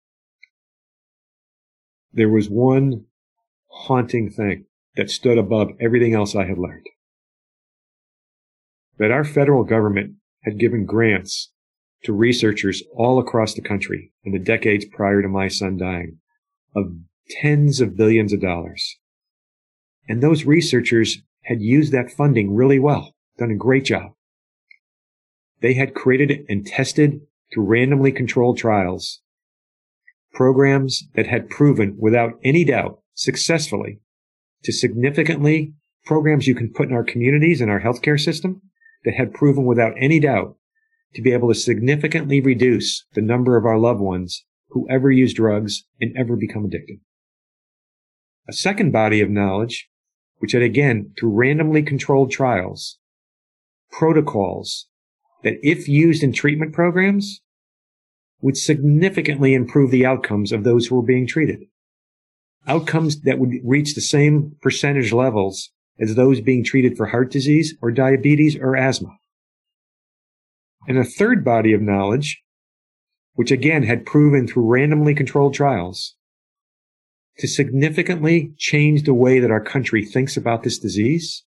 there 2.11 2.29
was 2.29 2.49
one 2.49 3.05
haunting 3.75 4.29
thing 4.29 4.65
that 4.95 5.09
stood 5.09 5.37
above 5.37 5.71
everything 5.79 6.13
else 6.13 6.35
I 6.35 6.45
had 6.45 6.57
learned. 6.57 6.85
That 8.97 9.11
our 9.11 9.25
federal 9.25 9.63
government 9.63 10.15
had 10.43 10.57
given 10.57 10.85
grants 10.85 11.51
to 12.03 12.13
researchers 12.13 12.83
all 12.95 13.19
across 13.19 13.53
the 13.53 13.61
country 13.61 14.13
in 14.23 14.31
the 14.31 14.39
decades 14.39 14.85
prior 14.85 15.21
to 15.21 15.27
my 15.27 15.47
son 15.49 15.77
dying 15.77 16.19
of 16.75 16.93
tens 17.41 17.81
of 17.81 17.97
billions 17.97 18.31
of 18.31 18.41
dollars. 18.41 18.97
And 20.07 20.21
those 20.21 20.45
researchers 20.45 21.17
had 21.43 21.61
used 21.61 21.91
that 21.91 22.11
funding 22.11 22.55
really 22.55 22.79
well, 22.79 23.15
done 23.37 23.51
a 23.51 23.55
great 23.55 23.85
job. 23.85 24.13
They 25.61 25.73
had 25.73 25.95
created 25.95 26.45
and 26.47 26.65
tested 26.65 27.21
through 27.53 27.65
randomly 27.65 28.11
controlled 28.11 28.57
trials 28.57 29.21
programs 30.33 31.07
that 31.15 31.27
had 31.27 31.49
proven 31.49 31.95
without 31.97 32.33
any 32.43 32.65
doubt 32.65 32.99
successfully 33.15 34.01
to 34.63 34.71
significantly 34.71 35.73
programs 36.05 36.47
you 36.47 36.55
can 36.55 36.71
put 36.71 36.89
in 36.89 36.95
our 36.95 37.03
communities 37.03 37.61
and 37.61 37.71
our 37.71 37.81
healthcare 37.81 38.19
system 38.19 38.61
that 39.03 39.15
had 39.15 39.33
proven 39.33 39.65
without 39.65 39.93
any 39.99 40.19
doubt 40.19 40.55
to 41.15 41.21
be 41.21 41.31
able 41.31 41.47
to 41.47 41.59
significantly 41.59 42.41
reduce 42.41 43.05
the 43.13 43.21
number 43.21 43.57
of 43.57 43.65
our 43.65 43.77
loved 43.77 44.01
ones 44.01 44.45
who 44.69 44.87
ever 44.89 45.09
use 45.09 45.33
drugs 45.33 45.85
and 45.99 46.15
ever 46.17 46.35
become 46.35 46.65
addicted. 46.65 46.99
A 48.47 48.53
second 48.53 48.91
body 48.91 49.21
of 49.21 49.29
knowledge, 49.29 49.89
which 50.37 50.51
had 50.51 50.61
again, 50.61 51.11
through 51.17 51.31
randomly 51.31 51.81
controlled 51.81 52.31
trials, 52.31 52.99
protocols 53.91 54.87
that 55.43 55.57
if 55.63 55.87
used 55.87 56.21
in 56.21 56.33
treatment 56.33 56.73
programs 56.73 57.41
would 58.41 58.57
significantly 58.57 59.53
improve 59.53 59.91
the 59.91 60.05
outcomes 60.05 60.51
of 60.51 60.63
those 60.63 60.87
who 60.87 60.95
were 60.95 61.05
being 61.05 61.25
treated. 61.25 61.61
Outcomes 62.67 63.21
that 63.21 63.39
would 63.39 63.51
reach 63.63 63.95
the 63.95 64.01
same 64.01 64.55
percentage 64.61 65.11
levels 65.11 65.71
as 65.99 66.15
those 66.15 66.41
being 66.41 66.63
treated 66.63 66.97
for 66.97 67.07
heart 67.07 67.31
disease 67.31 67.75
or 67.81 67.91
diabetes 67.91 68.55
or 68.55 68.75
asthma. 68.75 69.15
And 70.87 70.97
a 70.97 71.03
third 71.03 71.43
body 71.43 71.73
of 71.73 71.81
knowledge, 71.81 72.41
which 73.33 73.51
again 73.51 73.83
had 73.83 74.05
proven 74.05 74.47
through 74.47 74.71
randomly 74.71 75.15
controlled 75.15 75.53
trials 75.53 76.15
to 77.39 77.47
significantly 77.47 78.53
change 78.57 79.03
the 79.03 79.13
way 79.13 79.39
that 79.39 79.51
our 79.51 79.63
country 79.63 80.05
thinks 80.05 80.37
about 80.37 80.63
this 80.63 80.79
disease, 80.79 81.43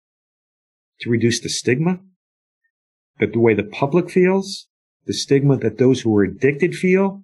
to 1.01 1.10
reduce 1.10 1.41
the 1.41 1.50
stigma, 1.50 2.00
that 3.20 3.34
the 3.34 3.39
way 3.39 3.53
the 3.53 3.63
public 3.63 4.10
feels, 4.10 4.67
the 5.05 5.13
stigma 5.13 5.58
that 5.58 5.77
those 5.77 6.01
who 6.01 6.15
are 6.15 6.24
addicted 6.24 6.74
feel, 6.75 7.24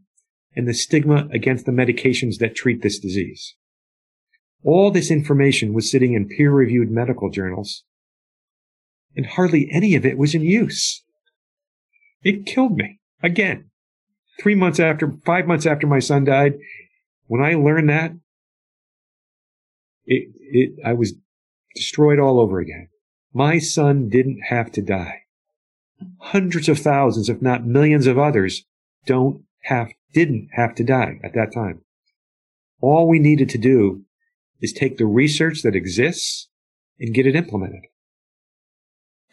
and 0.55 0.67
the 0.67 0.73
stigma 0.73 1.27
against 1.31 1.65
the 1.65 1.71
medications 1.71 2.39
that 2.39 2.55
treat 2.55 2.81
this 2.81 2.99
disease. 2.99 3.55
All 4.63 4.91
this 4.91 5.09
information 5.09 5.73
was 5.73 5.89
sitting 5.89 6.13
in 6.13 6.27
peer 6.27 6.51
reviewed 6.51 6.91
medical 6.91 7.29
journals, 7.29 7.83
and 9.15 9.25
hardly 9.25 9.69
any 9.71 9.95
of 9.95 10.05
it 10.05 10.17
was 10.17 10.35
in 10.35 10.41
use. 10.41 11.03
It 12.23 12.45
killed 12.45 12.75
me 12.75 12.99
again. 13.23 13.69
Three 14.39 14.55
months 14.55 14.79
after, 14.79 15.13
five 15.25 15.47
months 15.47 15.65
after 15.65 15.87
my 15.87 15.99
son 15.99 16.25
died, 16.25 16.55
when 17.27 17.41
I 17.41 17.53
learned 17.53 17.89
that, 17.89 18.11
it, 20.05 20.29
it, 20.39 20.71
I 20.85 20.93
was 20.93 21.13
destroyed 21.75 22.19
all 22.19 22.39
over 22.39 22.59
again. 22.59 22.89
My 23.33 23.59
son 23.59 24.09
didn't 24.09 24.41
have 24.49 24.71
to 24.73 24.81
die. 24.81 25.23
Hundreds 26.19 26.67
of 26.67 26.79
thousands, 26.79 27.29
if 27.29 27.41
not 27.41 27.65
millions 27.65 28.07
of 28.07 28.17
others 28.17 28.65
don't 29.05 29.43
have, 29.63 29.89
didn't 30.13 30.49
have 30.53 30.73
to 30.75 30.83
die 30.83 31.19
at 31.23 31.33
that 31.33 31.53
time. 31.53 31.81
All 32.81 33.07
we 33.07 33.19
needed 33.19 33.49
to 33.49 33.57
do 33.57 34.05
is 34.61 34.73
take 34.73 34.97
the 34.97 35.05
research 35.05 35.61
that 35.63 35.75
exists 35.75 36.49
and 36.99 37.13
get 37.13 37.25
it 37.25 37.35
implemented. 37.35 37.81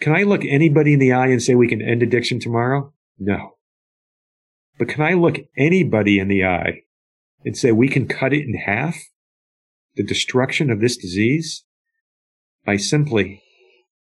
Can 0.00 0.14
I 0.14 0.23
look 0.23 0.45
anybody 0.45 0.92
in 0.92 0.99
the 0.99 1.12
eye 1.12 1.28
and 1.28 1.42
say 1.42 1.54
we 1.54 1.68
can 1.68 1.83
end 1.83 2.02
addiction 2.02 2.38
tomorrow? 2.38 2.92
No. 3.18 3.56
But 4.78 4.88
can 4.88 5.02
I 5.02 5.14
look 5.14 5.37
anybody 5.56 6.18
in 6.18 6.28
the 6.28 6.45
eye 6.45 6.83
and 7.45 7.56
say 7.56 7.73
we 7.73 7.88
can 7.88 8.06
cut 8.06 8.33
it 8.33 8.45
in 8.45 8.54
half? 8.54 8.99
The 9.95 10.02
destruction 10.02 10.71
of 10.71 10.80
this 10.80 10.97
disease 10.97 11.64
by 12.66 12.76
simply 12.76 13.42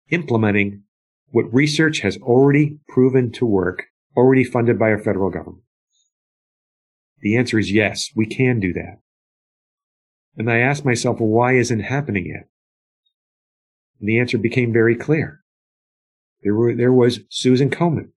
implementing 0.09 0.83
what 1.29 1.53
research 1.53 1.99
has 1.99 2.17
already 2.17 2.79
proven 2.89 3.31
to 3.33 3.45
work, 3.45 3.83
already 4.17 4.43
funded 4.43 4.77
by 4.77 4.89
our 4.89 4.99
federal 4.99 5.29
government. 5.29 5.63
The 7.21 7.37
answer 7.37 7.57
is 7.57 7.71
yes, 7.71 8.09
we 8.15 8.25
can 8.25 8.59
do 8.59 8.73
that. 8.73 8.99
And 10.37 10.51
I 10.51 10.59
asked 10.59 10.85
myself, 10.85 11.19
well, 11.19 11.29
why 11.29 11.53
isn't 11.53 11.79
it 11.79 11.85
happening 11.85 12.25
yet? 12.27 12.49
And 13.99 14.09
the 14.09 14.19
answer 14.19 14.37
became 14.37 14.73
very 14.73 14.95
clear. 14.95 15.41
There 16.43 16.53
were, 16.53 16.75
there 16.75 16.91
was 16.91 17.21
Susan 17.29 17.69
Komen, 17.69 18.09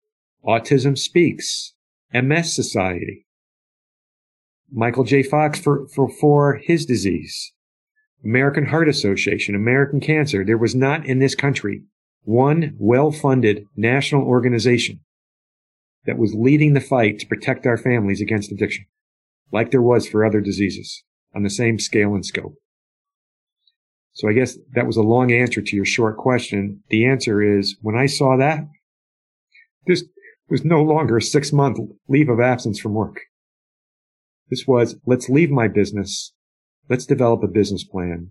Autism 0.44 0.98
Speaks, 0.98 1.74
MS 2.12 2.52
Society, 2.52 3.26
Michael 4.70 5.04
J. 5.04 5.22
Fox 5.22 5.58
for, 5.58 5.86
for, 5.88 6.10
for 6.10 6.56
his 6.56 6.84
disease, 6.84 7.52
American 8.24 8.66
Heart 8.66 8.88
Association, 8.88 9.54
American 9.54 10.00
Cancer. 10.00 10.44
There 10.44 10.58
was 10.58 10.74
not 10.74 11.06
in 11.06 11.20
this 11.20 11.34
country 11.34 11.84
one 12.24 12.76
well-funded 12.78 13.64
national 13.76 14.22
organization 14.22 15.00
that 16.04 16.18
was 16.18 16.34
leading 16.34 16.74
the 16.74 16.80
fight 16.80 17.18
to 17.20 17.26
protect 17.26 17.64
our 17.64 17.78
families 17.78 18.20
against 18.20 18.52
addiction, 18.52 18.84
like 19.52 19.70
there 19.70 19.80
was 19.80 20.06
for 20.06 20.24
other 20.24 20.40
diseases 20.40 21.04
on 21.34 21.42
the 21.42 21.50
same 21.50 21.78
scale 21.78 22.14
and 22.14 22.24
scope. 22.24 22.54
So 24.12 24.28
I 24.28 24.32
guess 24.32 24.58
that 24.74 24.86
was 24.86 24.96
a 24.96 25.02
long 25.02 25.30
answer 25.30 25.62
to 25.62 25.76
your 25.76 25.84
short 25.84 26.16
question. 26.16 26.82
The 26.88 27.06
answer 27.06 27.40
is 27.40 27.76
when 27.82 27.96
I 27.96 28.06
saw 28.06 28.36
that, 28.36 28.66
this 29.86 30.04
was 30.48 30.64
no 30.64 30.82
longer 30.82 31.18
a 31.18 31.22
six 31.22 31.52
month 31.52 31.78
leave 32.08 32.28
of 32.28 32.40
absence 32.40 32.80
from 32.80 32.94
work. 32.94 33.20
This 34.50 34.66
was, 34.66 34.96
let's 35.06 35.28
leave 35.28 35.50
my 35.50 35.68
business. 35.68 36.32
Let's 36.88 37.06
develop 37.06 37.42
a 37.42 37.48
business 37.48 37.84
plan 37.84 38.30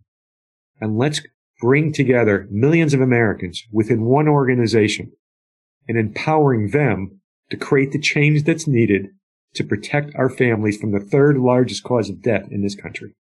and 0.81 0.97
let's 0.97 1.21
bring 1.61 1.93
together 1.93 2.47
millions 2.51 2.93
of 2.93 3.01
Americans 3.01 3.63
within 3.71 4.05
one 4.05 4.27
organization 4.27 5.11
and 5.87 5.97
empowering 5.97 6.71
them 6.71 7.21
to 7.49 7.57
create 7.57 7.91
the 7.91 7.99
change 7.99 8.43
that's 8.43 8.67
needed 8.67 9.07
to 9.55 9.63
protect 9.63 10.15
our 10.15 10.29
families 10.29 10.77
from 10.77 10.91
the 10.91 10.99
third 10.99 11.37
largest 11.37 11.83
cause 11.83 12.09
of 12.09 12.21
death 12.21 12.47
in 12.51 12.61
this 12.61 12.75
country. 12.75 13.15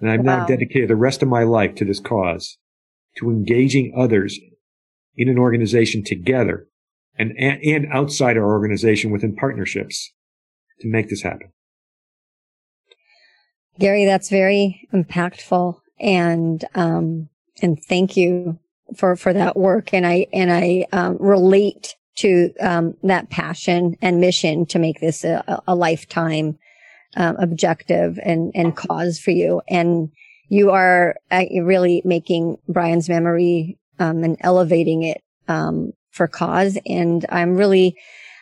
And 0.00 0.10
I've 0.10 0.20
wow. 0.20 0.40
now 0.40 0.46
dedicated 0.46 0.90
the 0.90 0.96
rest 0.96 1.22
of 1.22 1.28
my 1.28 1.44
life 1.44 1.76
to 1.76 1.84
this 1.84 2.00
cause, 2.00 2.58
to 3.18 3.30
engaging 3.30 3.94
others 3.96 4.38
in 5.16 5.28
an 5.28 5.38
organization 5.38 6.02
together 6.02 6.66
and, 7.16 7.32
and 7.38 7.86
outside 7.92 8.36
our 8.36 8.44
organization 8.44 9.10
within 9.10 9.36
partnerships 9.36 10.12
to 10.80 10.88
make 10.88 11.08
this 11.08 11.22
happen. 11.22 11.52
Gary, 13.78 14.04
that's 14.04 14.28
very 14.28 14.88
impactful 14.92 15.78
and, 16.00 16.64
um, 16.74 17.28
and 17.60 17.82
thank 17.84 18.16
you 18.16 18.58
for, 18.96 19.14
for 19.16 19.32
that 19.32 19.56
work. 19.56 19.94
And 19.94 20.06
I, 20.06 20.26
and 20.32 20.52
I, 20.52 20.86
um, 20.92 21.16
relate 21.20 21.94
to 22.16 22.52
um, 22.60 22.94
that 23.02 23.30
passion 23.30 23.96
and 24.02 24.20
mission 24.20 24.66
to 24.66 24.78
make 24.78 25.00
this 25.00 25.24
a, 25.24 25.62
a 25.66 25.74
lifetime 25.74 26.58
um, 27.16 27.36
objective 27.36 28.18
and, 28.22 28.52
and 28.54 28.76
cause 28.76 29.18
for 29.18 29.30
you. 29.30 29.62
And 29.68 30.10
you 30.48 30.70
are 30.70 31.16
uh, 31.30 31.44
really 31.62 32.02
making 32.04 32.58
Brian's 32.68 33.08
memory 33.08 33.78
um, 33.98 34.24
and 34.24 34.36
elevating 34.40 35.02
it 35.02 35.22
um, 35.48 35.92
for 36.10 36.26
cause. 36.26 36.78
And 36.86 37.24
I'm 37.30 37.56
really, 37.56 37.96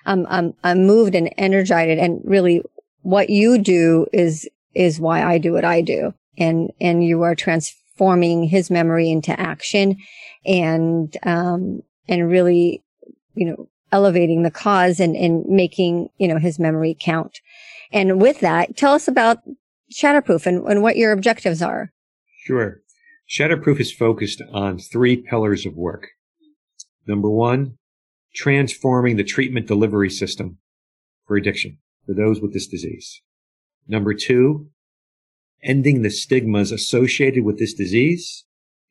um, 0.07 0.27
I'm, 0.29 0.55
I'm 0.65 0.87
moved 0.87 1.15
and 1.15 1.33
energized. 1.39 2.01
And 2.01 2.21
really, 2.25 2.63
what 3.03 3.31
you 3.31 3.59
do 3.59 4.07
is 4.13 4.49
is 4.75 5.01
why 5.01 5.23
I 5.23 5.39
do 5.39 5.53
what 5.53 5.65
I 5.65 5.81
do. 5.81 6.15
And 6.39 6.71
and 6.81 7.05
you 7.05 7.23
are 7.23 7.35
transforming 7.35 8.45
his 8.45 8.71
memory 8.71 9.11
into 9.11 9.39
action, 9.39 9.97
and 10.45 11.17
um, 11.25 11.83
and 12.09 12.29
really 12.29 12.83
you 13.41 13.47
know, 13.47 13.69
elevating 13.91 14.43
the 14.43 14.51
cause 14.51 15.01
and, 15.01 15.17
and 15.17 15.47
making, 15.47 16.11
you 16.19 16.29
know, 16.29 16.39
his 16.39 16.59
memory 16.59 16.95
count. 17.01 17.41
And 17.91 18.21
with 18.21 18.41
that, 18.41 18.77
tell 18.77 18.93
us 18.93 19.09
about 19.09 19.39
Shatterproof 19.93 20.47
and, 20.47 20.65
and 20.69 20.83
what 20.83 20.99
your 20.99 21.11
objectives 21.11 21.63
are. 21.63 21.91
Sure. 22.45 22.83
Shatterproof 23.29 23.81
is 23.81 23.93
focused 23.93 24.43
on 24.53 24.79
three 24.79 25.17
pillars 25.17 25.65
of 25.65 25.75
work. 25.75 26.09
Number 27.07 27.31
one, 27.31 27.79
transforming 28.35 29.17
the 29.17 29.25
treatment 29.25 29.67
delivery 29.67 30.11
system 30.11 30.59
for 31.27 31.37
addiction 31.37 31.79
for 32.07 32.15
those 32.15 32.43
with 32.43 32.53
this 32.53 32.67
disease. 32.67 33.23
Number 33.89 34.13
two, 34.13 34.69
ending 35.65 36.03
the 36.03 36.11
stigmas 36.11 36.73
associated 36.73 37.45
with 37.45 37.59
this 37.59 37.73
disease, 37.73 38.45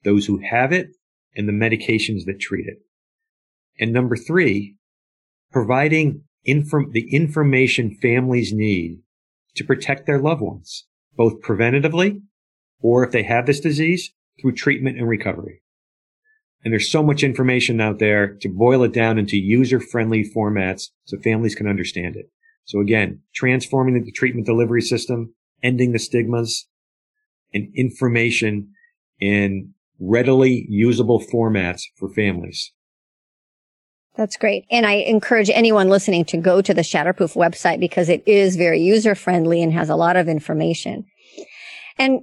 those 0.04 0.26
who 0.26 0.40
have 0.40 0.74
it, 0.74 0.88
and 1.36 1.48
the 1.48 1.54
medications 1.54 2.26
that 2.26 2.40
treat 2.40 2.66
it. 2.66 2.80
And 3.80 3.94
number 3.94 4.16
three, 4.16 4.76
providing 5.52 6.24
inform- 6.44 6.92
the 6.92 7.14
information 7.14 7.98
families 8.02 8.52
need 8.54 9.00
to 9.56 9.64
protect 9.64 10.06
their 10.06 10.20
loved 10.20 10.42
ones, 10.42 10.86
both 11.16 11.42
preventatively 11.42 12.22
or 12.82 13.04
if 13.04 13.12
they 13.12 13.24
have 13.24 13.46
this 13.46 13.60
disease 13.60 14.14
through 14.42 14.54
treatment 14.54 14.98
and 14.98 15.08
recovery. 15.08 15.62
And 16.64 16.74
there's 16.74 16.92
so 16.92 17.04
much 17.04 17.24
information 17.24 17.80
out 17.80 18.00
there 18.00 18.36
to 18.42 18.50
boil 18.50 18.84
it 18.84 18.94
down 18.94 19.18
into 19.18 19.38
user 19.38 19.80
friendly 19.80 20.30
formats 20.36 20.90
so 21.06 21.18
families 21.20 21.56
can 21.56 21.68
understand 21.68 22.16
it. 22.16 22.30
So 22.66 22.80
again, 22.80 23.22
transforming 23.34 24.04
the 24.04 24.12
treatment 24.12 24.46
delivery 24.46 24.82
system, 24.82 25.34
ending 25.64 25.92
the 25.92 26.00
stigmas 26.00 26.68
and 27.54 27.70
information 27.76 28.74
in 29.20 29.74
readily 30.00 30.66
usable 30.70 31.22
formats 31.22 31.84
for 31.98 32.10
families. 32.10 32.74
That's 34.16 34.38
great. 34.38 34.66
And 34.70 34.86
I 34.86 34.94
encourage 34.94 35.50
anyone 35.50 35.88
listening 35.88 36.26
to 36.26 36.38
go 36.38 36.62
to 36.62 36.74
the 36.74 36.82
Shatterproof 36.82 37.36
website 37.36 37.80
because 37.80 38.10
it 38.10 38.24
is 38.26 38.56
very 38.56 38.82
user 38.82 39.16
friendly 39.16 39.64
and 39.64 39.72
has 39.72 39.90
a 39.90 39.96
lot 39.96 40.18
of 40.18 40.28
information. 40.28 41.06
And 41.98 42.22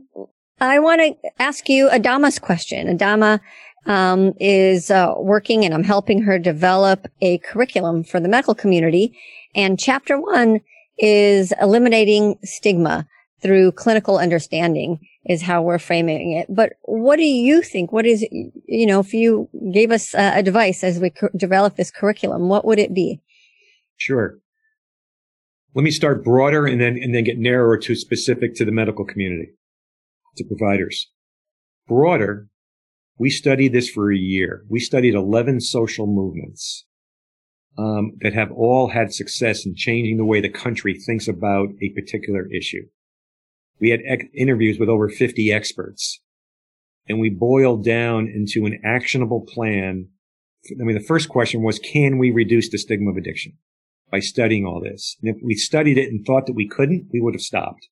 I 0.60 0.78
want 0.78 1.00
to 1.00 1.16
ask 1.38 1.68
you 1.68 1.88
Adama's 1.88 2.38
question. 2.38 2.96
Adama 2.96 3.40
um, 3.86 4.34
is 4.40 4.90
uh, 4.90 5.14
working 5.16 5.64
and 5.64 5.72
I'm 5.72 5.84
helping 5.84 6.22
her 6.22 6.38
develop 6.38 7.06
a 7.20 7.38
curriculum 7.38 8.04
for 8.04 8.20
the 8.20 8.28
medical 8.28 8.54
community. 8.54 9.16
And 9.54 9.78
chapter 9.78 10.20
one 10.20 10.60
is 10.98 11.52
eliminating 11.60 12.38
stigma 12.42 13.06
through 13.42 13.72
clinical 13.72 14.18
understanding 14.18 14.98
is 15.26 15.42
how 15.42 15.62
we're 15.62 15.78
framing 15.78 16.32
it. 16.32 16.46
But 16.48 16.74
what 16.82 17.16
do 17.16 17.24
you 17.24 17.62
think? 17.62 17.92
What 17.92 18.06
is, 18.06 18.22
you 18.30 18.86
know, 18.86 19.00
if 19.00 19.12
you 19.12 19.48
gave 19.72 19.90
us 19.90 20.14
uh, 20.14 20.32
advice 20.34 20.82
as 20.82 20.98
we 20.98 21.12
develop 21.36 21.76
this 21.76 21.90
curriculum, 21.90 22.48
what 22.48 22.64
would 22.64 22.78
it 22.78 22.94
be? 22.94 23.20
Sure. 23.96 24.38
Let 25.74 25.82
me 25.82 25.90
start 25.90 26.24
broader 26.24 26.66
and 26.66 26.80
then, 26.80 26.96
and 26.96 27.14
then 27.14 27.24
get 27.24 27.38
narrower 27.38 27.76
to 27.78 27.94
specific 27.94 28.54
to 28.56 28.64
the 28.64 28.72
medical 28.72 29.04
community. 29.04 29.52
to 30.36 30.44
providers. 30.44 31.10
Broader, 31.86 32.48
we 33.18 33.30
studied 33.30 33.72
this 33.72 33.88
for 33.88 34.12
a 34.12 34.16
year. 34.16 34.64
We 34.68 34.80
studied 34.80 35.14
11 35.14 35.60
social 35.60 36.06
movements 36.06 36.86
um, 37.78 38.12
that 38.20 38.34
have 38.34 38.50
all 38.52 38.88
had 38.88 39.12
success 39.12 39.66
in 39.66 39.74
changing 39.74 40.16
the 40.16 40.24
way 40.24 40.40
the 40.40 40.48
country 40.48 40.94
thinks 40.94 41.28
about 41.28 41.68
a 41.82 41.90
particular 41.90 42.46
issue. 42.52 42.86
We 43.80 43.90
had 43.90 44.00
interviews 44.34 44.78
with 44.78 44.88
over 44.88 45.08
50 45.08 45.52
experts 45.52 46.20
and 47.08 47.20
we 47.20 47.30
boiled 47.30 47.84
down 47.84 48.26
into 48.26 48.66
an 48.66 48.80
actionable 48.84 49.42
plan. 49.42 50.08
I 50.70 50.84
mean, 50.84 50.96
the 50.96 51.04
first 51.04 51.28
question 51.28 51.62
was, 51.62 51.78
can 51.78 52.18
we 52.18 52.30
reduce 52.30 52.68
the 52.68 52.78
stigma 52.78 53.10
of 53.10 53.16
addiction 53.16 53.52
by 54.10 54.20
studying 54.20 54.66
all 54.66 54.80
this? 54.80 55.16
And 55.22 55.34
if 55.34 55.42
we 55.42 55.54
studied 55.54 55.98
it 55.98 56.08
and 56.08 56.24
thought 56.24 56.46
that 56.46 56.56
we 56.56 56.68
couldn't, 56.68 57.08
we 57.12 57.20
would 57.20 57.34
have 57.34 57.42
stopped. 57.42 57.88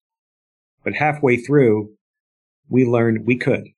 But 0.83 0.95
halfway 0.95 1.37
through, 1.37 1.91
we 2.69 2.85
learned 2.85 3.27
we 3.27 3.37
could. 3.37 3.69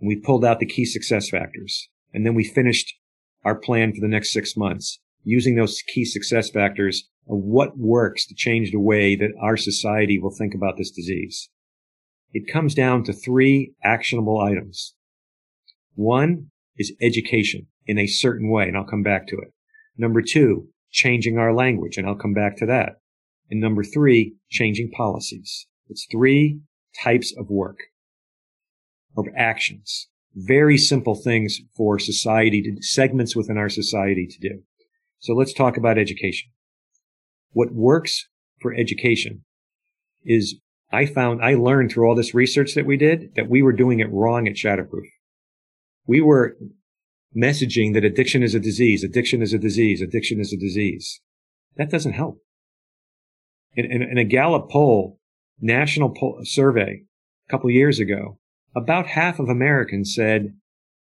And 0.00 0.08
we 0.08 0.16
pulled 0.16 0.44
out 0.44 0.60
the 0.60 0.66
key 0.66 0.84
success 0.84 1.28
factors. 1.28 1.88
And 2.12 2.26
then 2.26 2.34
we 2.34 2.44
finished 2.44 2.94
our 3.44 3.54
plan 3.54 3.92
for 3.92 4.00
the 4.00 4.08
next 4.08 4.32
six 4.32 4.56
months 4.56 4.98
using 5.22 5.54
those 5.54 5.82
key 5.82 6.04
success 6.04 6.50
factors 6.50 7.08
what 7.24 7.78
works 7.78 8.26
to 8.26 8.34
change 8.34 8.70
the 8.70 8.80
way 8.80 9.14
that 9.14 9.32
our 9.40 9.56
society 9.56 10.18
will 10.18 10.34
think 10.36 10.54
about 10.54 10.76
this 10.76 10.90
disease. 10.90 11.48
It 12.32 12.52
comes 12.52 12.74
down 12.74 13.04
to 13.04 13.12
three 13.12 13.74
actionable 13.82 14.40
items. 14.40 14.94
One 15.94 16.50
is 16.76 16.92
education 17.00 17.66
in 17.86 17.98
a 17.98 18.06
certain 18.06 18.50
way, 18.50 18.68
and 18.68 18.76
I'll 18.76 18.84
come 18.84 19.02
back 19.02 19.26
to 19.28 19.36
it. 19.36 19.52
Number 19.96 20.22
two, 20.22 20.68
changing 20.90 21.38
our 21.38 21.54
language, 21.54 21.96
and 21.96 22.06
I'll 22.06 22.14
come 22.14 22.34
back 22.34 22.56
to 22.58 22.66
that. 22.66 22.94
And 23.50 23.60
number 23.60 23.82
three, 23.82 24.36
changing 24.48 24.90
policies. 24.92 25.66
It's 25.88 26.06
three 26.10 26.60
types 27.02 27.34
of 27.36 27.50
work, 27.50 27.78
of 29.16 29.26
actions. 29.36 30.08
Very 30.34 30.78
simple 30.78 31.16
things 31.16 31.60
for 31.76 31.98
society 31.98 32.62
to, 32.62 32.76
segments 32.80 33.34
within 33.34 33.58
our 33.58 33.68
society 33.68 34.26
to 34.26 34.48
do. 34.48 34.62
So 35.18 35.34
let's 35.34 35.52
talk 35.52 35.76
about 35.76 35.98
education. 35.98 36.50
What 37.52 37.72
works 37.72 38.28
for 38.60 38.74
education 38.74 39.44
is 40.24 40.60
I 40.92 41.06
found, 41.06 41.42
I 41.42 41.54
learned 41.54 41.92
through 41.92 42.08
all 42.08 42.14
this 42.14 42.34
research 42.34 42.74
that 42.74 42.86
we 42.86 42.96
did 42.96 43.34
that 43.36 43.48
we 43.48 43.62
were 43.62 43.72
doing 43.72 44.00
it 44.00 44.10
wrong 44.10 44.48
at 44.48 44.56
Shatterproof. 44.56 45.06
We 46.06 46.20
were 46.20 46.56
messaging 47.36 47.94
that 47.94 48.04
addiction 48.04 48.42
is 48.42 48.54
a 48.54 48.60
disease, 48.60 49.04
addiction 49.04 49.40
is 49.42 49.52
a 49.52 49.58
disease, 49.58 50.00
addiction 50.00 50.40
is 50.40 50.52
a 50.52 50.56
disease. 50.56 51.20
That 51.76 51.90
doesn't 51.90 52.14
help. 52.14 52.38
In, 53.74 53.84
in, 53.84 54.02
in 54.02 54.18
a 54.18 54.24
Gallup 54.24 54.68
poll, 54.68 55.20
national 55.60 56.10
poll, 56.10 56.40
survey 56.42 57.02
a 57.48 57.50
couple 57.50 57.70
years 57.70 58.00
ago, 58.00 58.38
about 58.74 59.06
half 59.06 59.38
of 59.38 59.48
Americans 59.48 60.12
said 60.14 60.54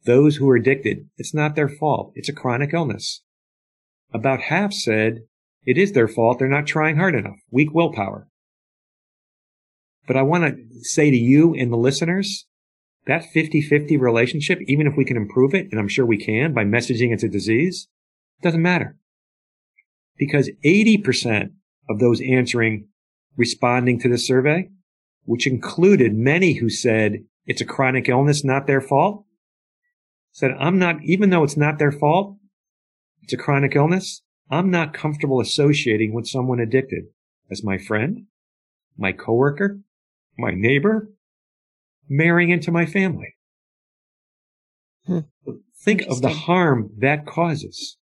those 0.06 0.38
who 0.38 0.50
are 0.50 0.56
addicted, 0.56 1.10
it's 1.18 1.34
not 1.34 1.56
their 1.56 1.70
fault. 1.70 2.12
It's 2.16 2.30
a 2.30 2.34
chronic 2.34 2.74
illness. 2.74 3.22
About 4.14 4.42
half 4.42 4.74
said 4.74 5.22
it 5.66 5.78
is 5.78 5.92
their 5.92 6.08
fault. 6.08 6.40
They're 6.40 6.48
not 6.48 6.68
trying 6.68 6.98
hard 6.98 7.16
enough. 7.16 7.40
Weak 7.52 7.74
willpower. 7.74 8.28
But 10.08 10.18
I 10.18 10.22
want 10.22 10.44
to 10.44 10.84
say 10.84 11.10
to 11.10 11.18
you 11.18 11.56
and 11.56 11.72
the 11.72 11.78
listeners, 11.78 12.46
that 13.08 13.26
50-50 13.36 14.00
relationship, 14.00 14.60
even 14.68 14.88
if 14.88 14.94
we 14.98 15.06
can 15.06 15.18
improve 15.18 15.54
it, 15.54 15.68
and 15.72 15.80
I'm 15.80 15.88
sure 15.88 16.06
we 16.06 16.18
can 16.18 16.54
by 16.54 16.64
messaging 16.64 17.14
it's 17.14 17.24
a 17.24 17.30
disease, 17.30 17.88
doesn't 18.42 18.62
matter. 18.62 18.98
Because 20.18 20.50
80% 20.66 21.52
of 21.90 22.00
those 22.00 22.22
answering, 22.22 22.88
responding 23.38 24.00
to 24.00 24.10
the 24.10 24.18
survey, 24.18 24.70
which 25.24 25.48
included 25.48 26.14
many 26.14 26.54
who 26.54 26.70
said 26.70 27.26
it's 27.46 27.62
a 27.62 27.66
chronic 27.66 28.10
illness, 28.10 28.44
not 28.44 28.66
their 28.68 28.82
fault, 28.82 29.26
said, 30.32 30.52
I'm 30.60 30.80
not, 30.80 30.98
even 31.04 31.30
though 31.30 31.44
it's 31.44 31.58
not 31.58 31.80
their 31.80 31.92
fault, 31.92 32.38
it's 33.22 33.34
a 33.34 33.38
chronic 33.38 33.76
illness, 33.76 34.22
I'm 34.50 34.70
not 34.70 34.94
comfortable 34.94 35.40
associating 35.40 36.14
with 36.14 36.28
someone 36.28 36.60
addicted 36.60 37.06
as 37.50 37.64
my 37.64 37.78
friend, 37.78 38.28
my 38.98 39.12
coworker, 39.12 39.80
my 40.38 40.52
neighbor, 40.52 41.12
marrying 42.08 42.52
into 42.52 42.72
my 42.72 42.86
family. 42.86 43.36
Hmm. 45.06 45.20
Think 45.78 46.04
of 46.04 46.22
the 46.22 46.30
harm 46.30 46.92
that 46.98 47.26
causes. 47.26 47.98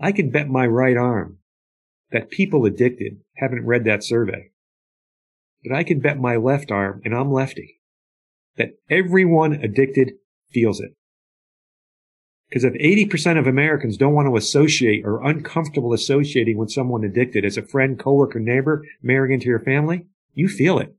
I 0.00 0.12
can 0.12 0.30
bet 0.30 0.48
my 0.48 0.66
right 0.66 0.96
arm 0.96 1.38
that 2.10 2.30
people 2.30 2.64
addicted 2.64 3.18
haven't 3.36 3.66
read 3.66 3.84
that 3.84 4.04
survey. 4.04 4.50
But 5.62 5.74
I 5.74 5.84
can 5.84 6.00
bet 6.00 6.18
my 6.18 6.36
left 6.36 6.70
arm, 6.70 7.02
and 7.04 7.14
I'm 7.14 7.30
lefty, 7.30 7.80
that 8.56 8.70
everyone 8.88 9.52
addicted 9.52 10.12
feels 10.50 10.80
it. 10.80 10.96
Because 12.50 12.64
if 12.64 12.74
80% 12.74 13.38
of 13.38 13.46
Americans 13.46 13.96
don't 13.96 14.12
want 14.12 14.26
to 14.26 14.36
associate 14.36 15.04
or 15.04 15.24
uncomfortable 15.24 15.92
associating 15.92 16.58
with 16.58 16.72
someone 16.72 17.04
addicted 17.04 17.44
as 17.44 17.56
a 17.56 17.62
friend, 17.62 17.96
coworker, 17.96 18.40
neighbor, 18.40 18.84
marrying 19.00 19.34
into 19.34 19.46
your 19.46 19.60
family, 19.60 20.06
you 20.34 20.48
feel 20.48 20.80
it. 20.80 20.92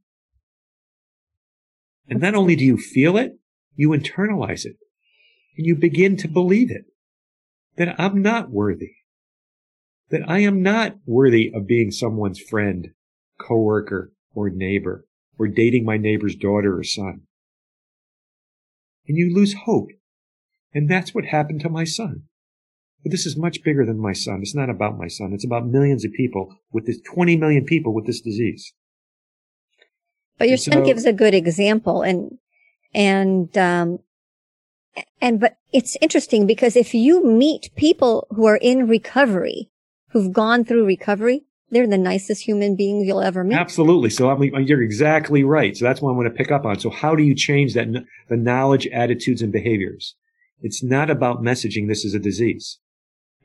And 2.08 2.22
not 2.22 2.36
only 2.36 2.56
do 2.56 2.64
you 2.64 2.78
feel 2.78 3.18
it, 3.18 3.34
you 3.76 3.90
internalize 3.90 4.66
it 4.66 4.78
and 5.58 5.68
you 5.68 5.76
begin 5.76 6.16
to 6.18 6.28
believe 6.30 6.72
it 6.72 6.86
that 7.76 8.00
I'm 8.00 8.22
not 8.22 8.50
worthy, 8.50 8.94
that 10.10 10.22
I 10.28 10.40
am 10.40 10.62
not 10.62 10.96
worthy 11.06 11.52
of 11.54 11.68
being 11.68 11.92
someone's 11.92 12.40
friend, 12.40 12.92
coworker, 13.40 14.14
or 14.34 14.50
neighbor, 14.50 15.06
or 15.38 15.48
dating 15.48 15.84
my 15.84 15.98
neighbor's 15.98 16.36
daughter 16.36 16.78
or 16.78 16.84
son. 16.84 17.22
And 19.08 19.18
you 19.18 19.34
lose 19.34 19.54
hope. 19.66 19.90
And 20.74 20.90
that's 20.90 21.14
what 21.14 21.26
happened 21.26 21.62
to 21.62 21.70
my 21.70 21.84
son. 21.84 22.24
But 23.04 23.12
this 23.12 23.26
is 23.26 23.38
much 23.38 23.64
bigger 23.64 23.86
than 23.86 24.00
my 24.00 24.14
son. 24.14 24.40
It's 24.42 24.56
not 24.56 24.70
about 24.70 24.98
my 24.98 25.08
son. 25.08 25.34
It's 25.34 25.46
about 25.46 25.68
millions 25.68 26.06
of 26.06 26.14
people 26.14 26.56
with 26.72 26.86
this 26.86 27.00
20 27.14 27.36
million 27.36 27.66
people 27.66 27.94
with 27.94 28.06
this 28.06 28.22
disease. 28.22 28.74
But 30.38 30.50
your 30.50 30.58
son 30.58 30.84
gives 30.84 31.06
a 31.06 31.14
good 31.14 31.34
example 31.34 32.02
and, 32.02 32.38
and, 32.94 33.56
um, 33.58 34.00
and, 35.22 35.40
but 35.40 35.58
it's 35.72 35.98
interesting 36.02 36.46
because 36.46 36.76
if 36.76 36.94
you 36.94 37.24
meet 37.24 37.70
people 37.76 38.28
who 38.32 38.46
are 38.46 38.58
in 38.58 38.88
recovery, 38.88 39.70
who've 40.10 40.34
gone 40.34 40.66
through 40.66 40.86
recovery, 40.86 41.44
they're 41.70 41.88
the 41.88 41.98
nicest 41.98 42.44
human 42.44 42.76
beings 42.76 43.08
you'll 43.08 43.22
ever 43.22 43.44
meet. 43.44 43.56
Absolutely. 43.56 44.10
So 44.10 44.30
I 44.30 44.38
mean, 44.38 44.54
you're 44.68 44.82
exactly 44.82 45.44
right. 45.44 45.76
So 45.76 45.86
that's 45.86 46.02
what 46.02 46.10
I'm 46.10 46.18
going 46.18 46.30
to 46.30 46.36
pick 46.36 46.52
up 46.52 46.66
on. 46.66 46.80
So 46.80 46.90
how 46.90 47.16
do 47.16 47.24
you 47.24 47.34
change 47.34 47.74
that, 47.76 47.88
the 48.28 48.38
knowledge, 48.38 48.88
attitudes, 48.88 49.42
and 49.42 49.52
behaviors? 49.52 50.16
It's 50.62 50.84
not 50.84 51.10
about 51.10 51.41
messaging 51.41 51.88
this 51.88 52.06
is 52.06 52.13
a 52.13 52.19
disease. 52.19 52.80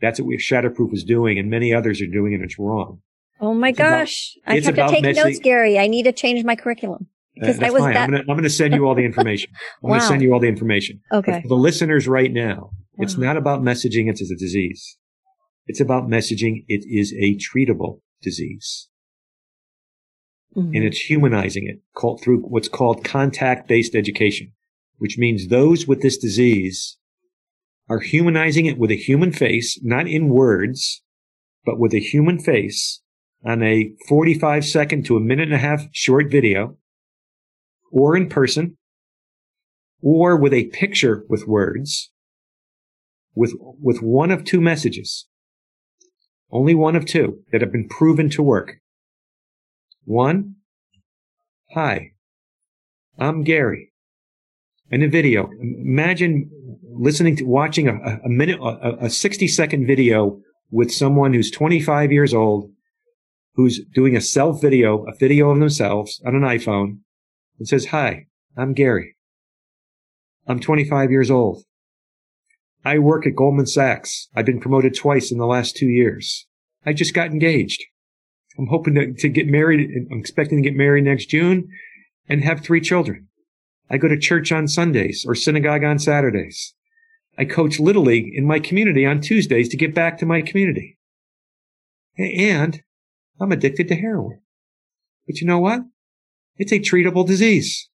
That's 0.01 0.21
what 0.21 0.27
we, 0.27 0.37
Shatterproof 0.37 0.93
is 0.93 1.05
doing 1.05 1.39
and 1.39 1.51
many 1.51 1.73
others 1.73 2.01
are 2.01 2.07
doing 2.07 2.35
and 2.35 2.45
it's 2.45 2.59
wrong. 2.59 3.01
Oh 3.41 3.55
my 3.55 3.71
it's 3.71 3.79
gosh. 3.79 4.37
About, 4.45 4.53
I 4.53 4.61
have 4.61 4.75
to 4.75 5.01
take 5.03 5.17
notes, 5.17 5.39
Gary. 5.39 5.79
I 5.79 5.87
need 5.87 6.05
to 6.05 6.13
change 6.13 6.45
my 6.45 6.57
curriculum. 6.57 7.09
Because 7.35 7.61
uh, 7.61 7.67
I 7.67 7.71
was 7.71 7.83
fine. 7.83 7.95
That... 7.95 8.21
I'm 8.21 8.27
going 8.27 8.43
to 8.43 8.51
send 8.51 8.75
you 8.75 8.87
all 8.87 8.95
the 8.95 9.05
information. 9.05 9.51
I'm 9.83 9.91
wow. 9.91 9.91
going 9.91 10.01
to 10.01 10.07
send 10.07 10.23
you 10.23 10.33
all 10.33 10.41
the 10.41 10.49
information. 10.49 11.01
Okay. 11.13 11.33
But 11.33 11.43
for 11.43 11.49
the 11.49 11.55
listeners 11.55 12.09
right 12.09 12.33
now, 12.33 12.71
wow. 12.95 13.05
it's 13.05 13.17
not 13.17 13.37
about 13.37 13.61
messaging 13.63 14.09
It's 14.09 14.23
a 14.23 14.37
disease. 14.37 14.97
It's 15.67 15.81
about 15.81 16.09
messaging 16.09 16.65
it 16.69 16.85
is 16.89 17.13
a 17.15 17.37
treatable 17.37 18.01
disease. 18.23 18.89
Mm-hmm. 20.57 20.75
And 20.75 20.85
it's 20.85 20.99
humanizing 20.99 21.67
it 21.69 21.81
called 21.95 22.23
through 22.23 22.41
what's 22.41 22.69
called 22.69 23.05
contact 23.05 23.69
based 23.69 23.95
education, 23.95 24.53
which 24.97 25.19
means 25.19 25.49
those 25.49 25.87
with 25.87 26.01
this 26.01 26.17
disease 26.17 26.97
are 27.89 28.01
humanizing 28.01 28.67
it 28.67 28.79
with 28.79 28.91
a 28.91 28.97
human 28.97 29.33
face, 29.33 29.79
not 29.83 30.09
in 30.09 30.29
words, 30.29 31.03
but 31.65 31.79
with 31.79 31.95
a 31.95 32.01
human 32.01 32.39
face 32.39 33.01
on 33.45 33.63
a 33.63 33.93
45 34.09 34.65
second 34.65 35.05
to 35.07 35.17
a 35.17 35.21
minute 35.21 35.49
and 35.49 35.55
a 35.55 35.59
half 35.59 35.87
short 35.93 36.31
video 36.31 36.77
or 37.93 38.17
in 38.17 38.29
person 38.29 38.77
or 40.03 40.37
with 40.37 40.53
a 40.53 40.65
picture 40.67 41.25
with 41.29 41.47
words 41.47 42.11
with, 43.37 43.53
with 43.61 44.03
one 44.03 44.33
of 44.33 44.43
two 44.43 44.61
messages. 44.61 45.29
Only 46.51 46.75
one 46.75 46.97
of 46.97 47.05
two 47.05 47.41
that 47.53 47.61
have 47.61 47.71
been 47.71 47.89
proven 47.89 48.31
to 48.31 48.43
work. 48.43 48.81
One, 50.05 50.57
hi, 51.73 52.13
I'm 53.19 53.43
Gary. 53.43 53.93
In 54.91 55.03
a 55.03 55.09
video, 55.09 55.51
imagine 55.61 56.49
listening 56.93 57.37
to, 57.37 57.45
watching 57.45 57.89
a, 57.89 58.21
a 58.25 58.29
minute, 58.29 58.61
a, 58.61 59.07
a 59.07 59.11
60 59.11 59.49
second 59.49 59.87
video 59.87 60.41
with 60.71 60.93
someone 60.93 61.35
who's 61.35 61.51
25 61.51 62.13
years 62.13 62.33
old 62.33 62.71
who's 63.55 63.81
doing 63.95 64.15
a 64.17 64.21
self 64.21 64.61
video, 64.61 65.05
a 65.07 65.15
video 65.19 65.51
of 65.51 65.59
themselves 65.59 66.21
on 66.25 66.37
an 66.37 66.43
iPhone 66.43 66.99
and 67.59 67.67
says, 67.67 67.87
Hi, 67.87 68.27
I'm 68.57 68.75
Gary. 68.75 69.17
I'm 70.47 70.61
25 70.61 71.11
years 71.11 71.31
old. 71.31 71.65
I 72.85 72.99
work 72.99 73.27
at 73.27 73.35
Goldman 73.35 73.67
Sachs. 73.67 74.29
I've 74.37 74.47
been 74.47 74.61
promoted 74.61 74.95
twice 74.95 75.33
in 75.33 75.39
the 75.39 75.47
last 75.47 75.77
two 75.77 75.89
years. 75.89 76.47
I 76.85 76.93
just 76.93 77.15
got 77.15 77.33
engaged. 77.33 77.83
I'm 78.57 78.69
hoping 78.69 78.95
to, 78.95 79.13
to 79.13 79.29
get 79.29 79.49
married. 79.49 79.91
I'm 80.13 80.21
expecting 80.21 80.63
to 80.63 80.69
get 80.71 80.77
married 80.77 81.05
next 81.05 81.27
June. 81.27 81.69
and 82.29 82.45
have 82.45 82.61
three 82.61 82.81
children. 82.81 83.27
I 83.91 83.99
go 83.99 84.09
to 84.09 84.19
church 84.19 84.51
on 84.53 84.69
Sundays 84.69 85.25
or 85.27 85.35
synagogue 85.35 85.85
on 85.85 85.99
Saturdays. 85.99 86.75
I 87.39 87.45
coach 87.45 87.79
Little 87.79 88.03
League 88.03 88.33
in 88.35 88.47
my 88.47 88.59
community 88.59 89.05
on 89.05 89.21
Tuesdays 89.21 89.69
to 89.69 89.77
get 89.77 89.95
back 89.95 90.19
to 90.19 90.27
my 90.27 90.43
community. 90.43 90.99
And 92.19 92.83
I'm 93.41 93.53
addicted 93.53 93.89
to 93.89 93.95
heroin. 93.95 94.41
But 95.27 95.41
you 95.41 95.47
know 95.47 95.59
what? 95.59 95.81
It's 96.57 96.73
a 96.73 96.81
treatable 96.81 97.27
disease. 97.27 97.89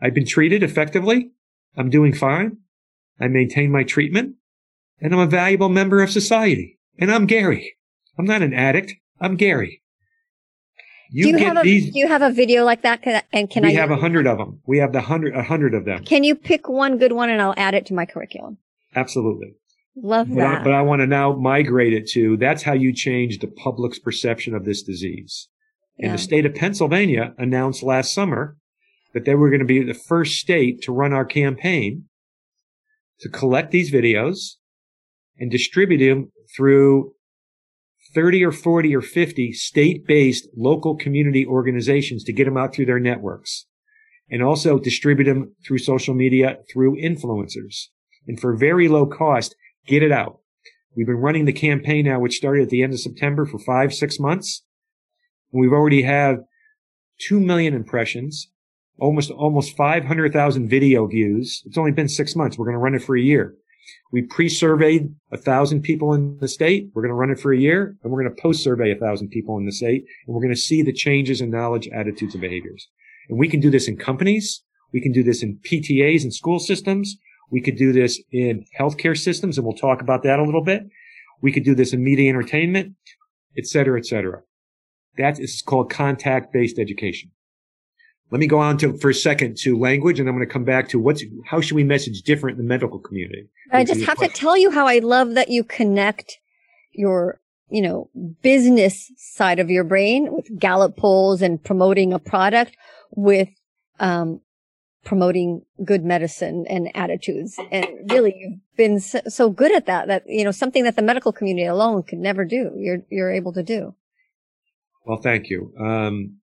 I've 0.00 0.14
been 0.14 0.26
treated 0.26 0.62
effectively. 0.62 1.30
I'm 1.76 1.90
doing 1.90 2.14
fine. 2.14 2.58
I 3.20 3.28
maintain 3.28 3.72
my 3.72 3.82
treatment 3.82 4.36
and 5.00 5.12
I'm 5.12 5.20
a 5.20 5.26
valuable 5.26 5.68
member 5.68 6.02
of 6.02 6.10
society. 6.10 6.78
And 6.98 7.10
I'm 7.10 7.26
Gary. 7.26 7.76
I'm 8.16 8.24
not 8.24 8.42
an 8.42 8.54
addict. 8.54 8.94
I'm 9.20 9.36
Gary. 9.36 9.82
You, 11.16 11.26
do 11.26 11.30
you 11.30 11.38
have 11.38 11.58
a, 11.58 11.62
these, 11.62 11.92
do 11.92 11.98
you 12.00 12.08
have 12.08 12.22
a 12.22 12.30
video 12.30 12.64
like 12.64 12.82
that? 12.82 13.02
Can, 13.02 13.22
and 13.32 13.48
can 13.48 13.62
we 13.62 13.68
I? 13.68 13.70
We 13.70 13.76
have 13.76 13.92
a 13.92 13.96
hundred 13.96 14.26
of 14.26 14.36
them. 14.36 14.60
We 14.66 14.78
have 14.78 14.92
the 14.92 15.00
hundred, 15.00 15.36
a 15.36 15.44
hundred 15.44 15.72
of 15.72 15.84
them. 15.84 16.04
Can 16.04 16.24
you 16.24 16.34
pick 16.34 16.68
one 16.68 16.98
good 16.98 17.12
one 17.12 17.30
and 17.30 17.40
I'll 17.40 17.54
add 17.56 17.72
it 17.72 17.86
to 17.86 17.94
my 17.94 18.04
curriculum? 18.04 18.58
Absolutely. 18.96 19.54
Love 19.94 20.28
but 20.28 20.34
that. 20.34 20.60
I, 20.62 20.64
but 20.64 20.72
I 20.72 20.82
want 20.82 21.02
to 21.02 21.06
now 21.06 21.32
migrate 21.32 21.92
it 21.92 22.08
to 22.14 22.36
that's 22.36 22.64
how 22.64 22.72
you 22.72 22.92
change 22.92 23.38
the 23.38 23.46
public's 23.46 24.00
perception 24.00 24.56
of 24.56 24.64
this 24.64 24.82
disease. 24.82 25.48
And 26.00 26.12
the 26.12 26.18
state 26.18 26.44
of 26.44 26.56
Pennsylvania 26.56 27.32
announced 27.38 27.84
last 27.84 28.12
summer 28.12 28.56
that 29.12 29.24
they 29.24 29.36
were 29.36 29.50
going 29.50 29.60
to 29.60 29.64
be 29.64 29.84
the 29.84 29.94
first 29.94 30.40
state 30.40 30.82
to 30.82 30.92
run 30.92 31.12
our 31.12 31.24
campaign 31.24 32.06
to 33.20 33.28
collect 33.28 33.70
these 33.70 33.92
videos 33.92 34.54
and 35.38 35.48
distribute 35.48 36.04
them 36.04 36.32
through 36.56 37.12
30 38.14 38.44
or 38.44 38.52
40 38.52 38.94
or 38.94 39.00
50 39.00 39.52
state-based 39.52 40.48
local 40.56 40.96
community 40.96 41.46
organizations 41.46 42.24
to 42.24 42.32
get 42.32 42.44
them 42.44 42.56
out 42.56 42.74
through 42.74 42.86
their 42.86 43.00
networks 43.00 43.66
and 44.30 44.42
also 44.42 44.78
distribute 44.78 45.26
them 45.26 45.54
through 45.66 45.78
social 45.78 46.14
media 46.14 46.58
through 46.72 46.96
influencers 46.96 47.88
and 48.26 48.40
for 48.40 48.56
very 48.56 48.88
low 48.88 49.06
cost, 49.06 49.54
get 49.86 50.02
it 50.02 50.12
out. 50.12 50.40
We've 50.96 51.06
been 51.06 51.16
running 51.16 51.44
the 51.44 51.52
campaign 51.52 52.06
now, 52.06 52.20
which 52.20 52.36
started 52.36 52.62
at 52.62 52.70
the 52.70 52.82
end 52.82 52.92
of 52.92 53.00
September 53.00 53.44
for 53.44 53.58
five, 53.58 53.92
six 53.92 54.18
months. 54.18 54.62
And 55.52 55.60
we've 55.60 55.72
already 55.72 56.02
have 56.02 56.38
2 57.28 57.40
million 57.40 57.74
impressions, 57.74 58.48
almost, 58.98 59.30
almost 59.30 59.76
500,000 59.76 60.68
video 60.68 61.06
views. 61.06 61.62
It's 61.66 61.78
only 61.78 61.92
been 61.92 62.08
six 62.08 62.36
months. 62.36 62.56
We're 62.56 62.66
going 62.66 62.76
to 62.76 62.78
run 62.78 62.94
it 62.94 63.02
for 63.02 63.16
a 63.16 63.20
year. 63.20 63.54
We 64.12 64.22
pre-surveyed 64.22 65.14
a 65.32 65.36
thousand 65.36 65.82
people 65.82 66.14
in 66.14 66.38
the 66.38 66.48
state. 66.48 66.88
We're 66.94 67.02
going 67.02 67.10
to 67.10 67.16
run 67.16 67.30
it 67.30 67.40
for 67.40 67.52
a 67.52 67.58
year 67.58 67.96
and 68.02 68.12
we're 68.12 68.22
going 68.22 68.34
to 68.34 68.42
post-survey 68.42 68.92
a 68.92 68.96
thousand 68.96 69.28
people 69.28 69.58
in 69.58 69.66
the 69.66 69.72
state 69.72 70.04
and 70.26 70.34
we're 70.34 70.42
going 70.42 70.54
to 70.54 70.60
see 70.60 70.82
the 70.82 70.92
changes 70.92 71.40
in 71.40 71.50
knowledge, 71.50 71.88
attitudes, 71.88 72.34
and 72.34 72.40
behaviors. 72.40 72.88
And 73.28 73.38
we 73.38 73.48
can 73.48 73.60
do 73.60 73.70
this 73.70 73.88
in 73.88 73.96
companies. 73.96 74.62
We 74.92 75.00
can 75.00 75.12
do 75.12 75.22
this 75.22 75.42
in 75.42 75.58
PTAs 75.68 76.22
and 76.22 76.32
school 76.32 76.58
systems. 76.58 77.16
We 77.50 77.60
could 77.60 77.76
do 77.76 77.92
this 77.92 78.22
in 78.30 78.64
healthcare 78.78 79.18
systems 79.18 79.58
and 79.58 79.66
we'll 79.66 79.76
talk 79.76 80.00
about 80.00 80.22
that 80.22 80.38
a 80.38 80.44
little 80.44 80.64
bit. 80.64 80.84
We 81.42 81.52
could 81.52 81.64
do 81.64 81.74
this 81.74 81.92
in 81.92 82.02
media 82.02 82.30
entertainment, 82.30 82.94
et 83.58 83.66
cetera, 83.66 83.98
et 83.98 84.06
cetera. 84.06 84.42
That 85.18 85.38
is 85.38 85.62
called 85.62 85.90
contact-based 85.90 86.78
education. 86.78 87.30
Let 88.30 88.40
me 88.40 88.46
go 88.46 88.58
on 88.58 88.78
to 88.78 88.96
for 88.98 89.10
a 89.10 89.14
second 89.14 89.56
to 89.58 89.78
language, 89.78 90.18
and 90.18 90.28
I'm 90.28 90.34
going 90.34 90.46
to 90.46 90.52
come 90.52 90.64
back 90.64 90.88
to 90.88 90.98
what's 90.98 91.22
how 91.46 91.60
should 91.60 91.76
we 91.76 91.84
message 91.84 92.22
different 92.22 92.58
in 92.58 92.64
the 92.64 92.68
medical 92.68 92.98
community. 92.98 93.48
I 93.70 93.84
just 93.84 94.02
have 94.02 94.16
question. 94.16 94.34
to 94.34 94.40
tell 94.40 94.56
you 94.56 94.70
how 94.70 94.86
I 94.86 94.98
love 94.98 95.34
that 95.34 95.50
you 95.50 95.62
connect 95.62 96.38
your 96.92 97.40
you 97.68 97.82
know 97.82 98.10
business 98.42 99.12
side 99.16 99.58
of 99.58 99.70
your 99.70 99.84
brain 99.84 100.32
with 100.32 100.58
Gallup 100.58 100.96
polls 100.96 101.42
and 101.42 101.62
promoting 101.62 102.12
a 102.12 102.18
product 102.18 102.76
with 103.10 103.48
um, 104.00 104.40
promoting 105.04 105.62
good 105.84 106.04
medicine 106.04 106.64
and 106.68 106.90
attitudes. 106.96 107.56
And 107.70 107.86
really, 108.10 108.34
you've 108.36 108.58
been 108.76 109.00
so, 109.00 109.20
so 109.28 109.50
good 109.50 109.72
at 109.72 109.86
that 109.86 110.08
that 110.08 110.24
you 110.26 110.44
know 110.44 110.50
something 110.50 110.84
that 110.84 110.96
the 110.96 111.02
medical 111.02 111.32
community 111.32 111.66
alone 111.66 112.02
could 112.02 112.18
never 112.18 112.44
do. 112.44 112.72
You're 112.76 113.02
you're 113.10 113.30
able 113.30 113.52
to 113.52 113.62
do. 113.62 113.94
Well, 115.04 115.20
thank 115.22 115.50
you. 115.50 115.72
Um, 115.78 116.38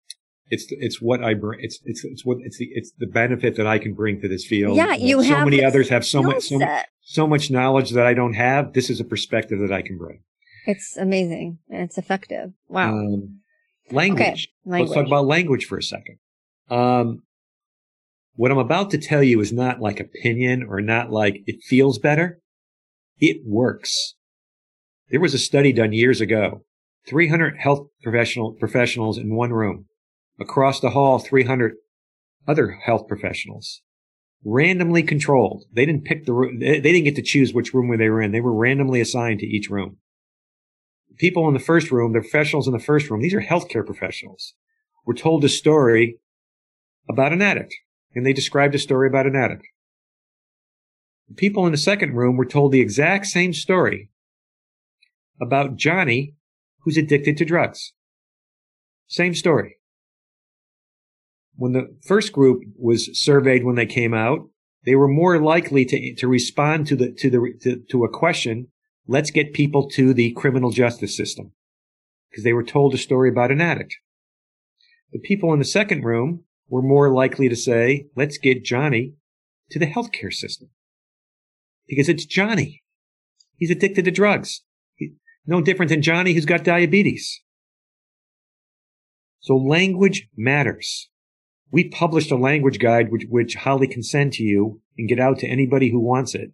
it's 0.50 0.66
it's 0.68 1.00
what 1.00 1.22
I 1.22 1.34
bring. 1.34 1.60
It's 1.62 1.80
it's 1.84 2.04
it's 2.04 2.24
what 2.24 2.38
it's 2.40 2.58
the 2.58 2.68
it's 2.72 2.92
the 2.98 3.06
benefit 3.06 3.56
that 3.56 3.66
I 3.66 3.78
can 3.78 3.94
bring 3.94 4.20
to 4.20 4.28
this 4.28 4.44
field. 4.44 4.76
Yeah, 4.76 4.94
you 4.94 5.22
so 5.22 5.28
have 5.28 5.44
many 5.44 5.64
others 5.64 5.88
have 5.88 6.04
so 6.04 6.22
much 6.22 6.48
so, 6.48 6.60
so 7.02 7.26
much 7.26 7.50
knowledge 7.50 7.90
that 7.90 8.06
I 8.06 8.14
don't 8.14 8.34
have. 8.34 8.72
This 8.72 8.90
is 8.90 9.00
a 9.00 9.04
perspective 9.04 9.60
that 9.60 9.72
I 9.72 9.82
can 9.82 9.96
bring. 9.96 10.22
It's 10.66 10.96
amazing. 10.96 11.58
And 11.70 11.82
it's 11.82 11.98
effective. 11.98 12.52
Wow. 12.68 12.90
Um, 12.90 13.40
language. 13.90 14.20
Okay. 14.20 14.46
language. 14.64 14.90
Let's 14.90 14.98
talk 14.98 15.06
about 15.06 15.26
language 15.26 15.64
for 15.64 15.78
a 15.78 15.82
second. 15.82 16.18
Um, 16.68 17.22
what 18.34 18.50
I'm 18.50 18.58
about 18.58 18.90
to 18.90 18.98
tell 18.98 19.22
you 19.22 19.40
is 19.40 19.52
not 19.52 19.80
like 19.80 20.00
opinion 20.00 20.64
or 20.68 20.80
not 20.80 21.10
like 21.10 21.42
it 21.46 21.62
feels 21.62 21.98
better. 21.98 22.40
It 23.18 23.42
works. 23.44 24.14
There 25.10 25.20
was 25.20 25.34
a 25.34 25.38
study 25.38 25.72
done 25.72 25.92
years 25.92 26.20
ago. 26.20 26.64
300 27.08 27.56
health 27.58 27.88
professional 28.02 28.52
professionals 28.52 29.18
in 29.18 29.34
one 29.34 29.52
room. 29.52 29.86
Across 30.40 30.80
the 30.80 30.90
hall, 30.90 31.18
300 31.18 31.74
other 32.48 32.70
health 32.70 33.06
professionals. 33.06 33.82
Randomly 34.42 35.02
controlled. 35.02 35.64
They 35.70 35.84
didn't 35.84 36.06
pick 36.06 36.24
the 36.24 36.32
room. 36.32 36.60
They 36.60 36.80
didn't 36.80 37.04
get 37.04 37.16
to 37.16 37.22
choose 37.22 37.52
which 37.52 37.74
room 37.74 37.94
they 37.98 38.08
were 38.08 38.22
in. 38.22 38.32
They 38.32 38.40
were 38.40 38.54
randomly 38.54 39.02
assigned 39.02 39.40
to 39.40 39.46
each 39.46 39.68
room. 39.68 39.98
People 41.18 41.46
in 41.46 41.52
the 41.52 41.60
first 41.60 41.90
room, 41.90 42.14
the 42.14 42.20
professionals 42.20 42.66
in 42.66 42.72
the 42.72 42.78
first 42.78 43.10
room, 43.10 43.20
these 43.20 43.34
are 43.34 43.42
healthcare 43.42 43.84
professionals, 43.84 44.54
were 45.04 45.12
told 45.12 45.44
a 45.44 45.48
story 45.50 46.18
about 47.06 47.34
an 47.34 47.42
addict. 47.42 47.74
And 48.14 48.24
they 48.24 48.32
described 48.32 48.74
a 48.74 48.78
story 48.78 49.08
about 49.08 49.26
an 49.26 49.36
addict. 49.36 49.66
People 51.36 51.66
in 51.66 51.72
the 51.72 51.78
second 51.78 52.16
room 52.16 52.38
were 52.38 52.46
told 52.46 52.72
the 52.72 52.80
exact 52.80 53.26
same 53.26 53.52
story 53.52 54.08
about 55.40 55.76
Johnny, 55.76 56.34
who's 56.80 56.96
addicted 56.96 57.36
to 57.36 57.44
drugs. 57.44 57.92
Same 59.06 59.34
story 59.34 59.79
when 61.60 61.72
the 61.72 61.94
first 62.06 62.32
group 62.32 62.62
was 62.74 63.10
surveyed 63.12 63.64
when 63.64 63.76
they 63.76 63.84
came 63.84 64.14
out, 64.14 64.48
they 64.86 64.94
were 64.94 65.06
more 65.06 65.38
likely 65.38 65.84
to, 65.84 66.14
to 66.14 66.26
respond 66.26 66.86
to 66.86 66.96
the, 66.96 67.12
to 67.18 67.28
the, 67.28 67.52
to, 67.60 67.82
to 67.90 68.04
a 68.04 68.08
question. 68.08 68.68
Let's 69.06 69.30
get 69.30 69.52
people 69.52 69.86
to 69.90 70.14
the 70.14 70.32
criminal 70.32 70.70
justice 70.70 71.14
system 71.14 71.52
because 72.30 72.44
they 72.44 72.54
were 72.54 72.64
told 72.64 72.94
a 72.94 72.98
story 72.98 73.28
about 73.28 73.50
an 73.50 73.60
addict. 73.60 73.94
The 75.12 75.18
people 75.18 75.52
in 75.52 75.58
the 75.58 75.66
second 75.66 76.02
room 76.02 76.44
were 76.70 76.80
more 76.80 77.12
likely 77.12 77.50
to 77.50 77.56
say, 77.56 78.06
let's 78.16 78.38
get 78.38 78.64
Johnny 78.64 79.12
to 79.70 79.78
the 79.78 79.86
healthcare 79.86 80.32
system 80.32 80.70
because 81.86 82.08
it's 82.08 82.24
Johnny. 82.24 82.82
He's 83.56 83.70
addicted 83.70 84.06
to 84.06 84.10
drugs. 84.10 84.62
He, 84.94 85.10
no 85.44 85.60
different 85.60 85.90
than 85.90 86.00
Johnny 86.00 86.32
who's 86.32 86.46
got 86.46 86.64
diabetes. 86.64 87.42
So 89.40 89.56
language 89.56 90.26
matters. 90.38 91.09
We 91.72 91.88
published 91.88 92.30
a 92.30 92.36
language 92.36 92.78
guide 92.78 93.10
which, 93.10 93.24
which 93.28 93.54
Holly 93.54 93.86
can 93.86 94.02
send 94.02 94.32
to 94.34 94.42
you 94.42 94.80
and 94.98 95.08
get 95.08 95.20
out 95.20 95.38
to 95.38 95.46
anybody 95.46 95.90
who 95.90 96.00
wants 96.00 96.34
it. 96.34 96.52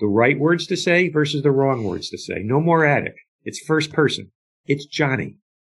The 0.00 0.06
right 0.06 0.38
words 0.38 0.66
to 0.68 0.76
say 0.76 1.08
versus 1.08 1.42
the 1.42 1.50
wrong 1.50 1.84
words 1.84 2.08
to 2.10 2.18
say. 2.18 2.40
No 2.42 2.60
more 2.60 2.86
addict. 2.86 3.18
It's 3.44 3.60
first 3.60 3.92
person. 3.92 4.30
It's 4.66 4.86
Johnny. 4.86 5.36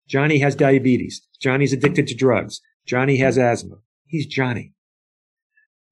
Johnny 0.07 0.39
has 0.39 0.55
diabetes. 0.55 1.27
Johnny's 1.39 1.73
addicted 1.73 2.07
to 2.07 2.15
drugs. 2.15 2.62
Johnny 2.86 3.17
has 3.17 3.38
asthma. 3.38 3.77
He's 4.05 4.27
Johnny. 4.27 4.73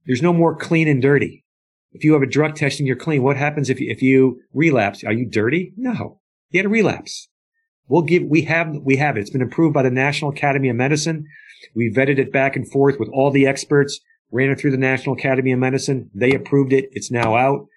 There's 0.05 0.21
no 0.21 0.33
more 0.33 0.55
clean 0.55 0.87
and 0.87 1.01
dirty. 1.01 1.45
If 1.91 2.03
you 2.03 2.13
have 2.13 2.21
a 2.21 2.27
drug 2.27 2.55
test 2.55 2.79
and 2.79 2.85
you're 2.85 2.95
clean, 2.95 3.23
what 3.23 3.37
happens 3.37 3.69
if 3.69 3.79
you, 3.79 3.91
if 3.91 4.01
you 4.01 4.41
relapse? 4.53 5.03
Are 5.03 5.13
you 5.13 5.25
dirty? 5.25 5.73
No. 5.75 6.19
You 6.51 6.59
had 6.59 6.65
a 6.65 6.69
relapse. 6.69 7.29
We'll 7.87 8.03
give, 8.03 8.23
we 8.23 8.43
have, 8.43 8.75
we 8.83 8.97
have 8.97 9.17
it. 9.17 9.21
It's 9.21 9.29
been 9.31 9.41
approved 9.41 9.73
by 9.73 9.81
the 9.81 9.89
National 9.89 10.31
Academy 10.31 10.69
of 10.69 10.75
Medicine. 10.75 11.25
We 11.75 11.91
vetted 11.91 12.17
it 12.19 12.31
back 12.31 12.55
and 12.55 12.69
forth 12.69 12.99
with 12.99 13.09
all 13.09 13.31
the 13.31 13.47
experts, 13.47 13.99
ran 14.31 14.49
it 14.49 14.59
through 14.59 14.71
the 14.71 14.77
National 14.77 15.15
Academy 15.15 15.51
of 15.51 15.59
Medicine. 15.59 16.09
They 16.13 16.33
approved 16.33 16.73
it. 16.73 16.89
It's 16.91 17.11
now 17.11 17.35
out 17.35 17.67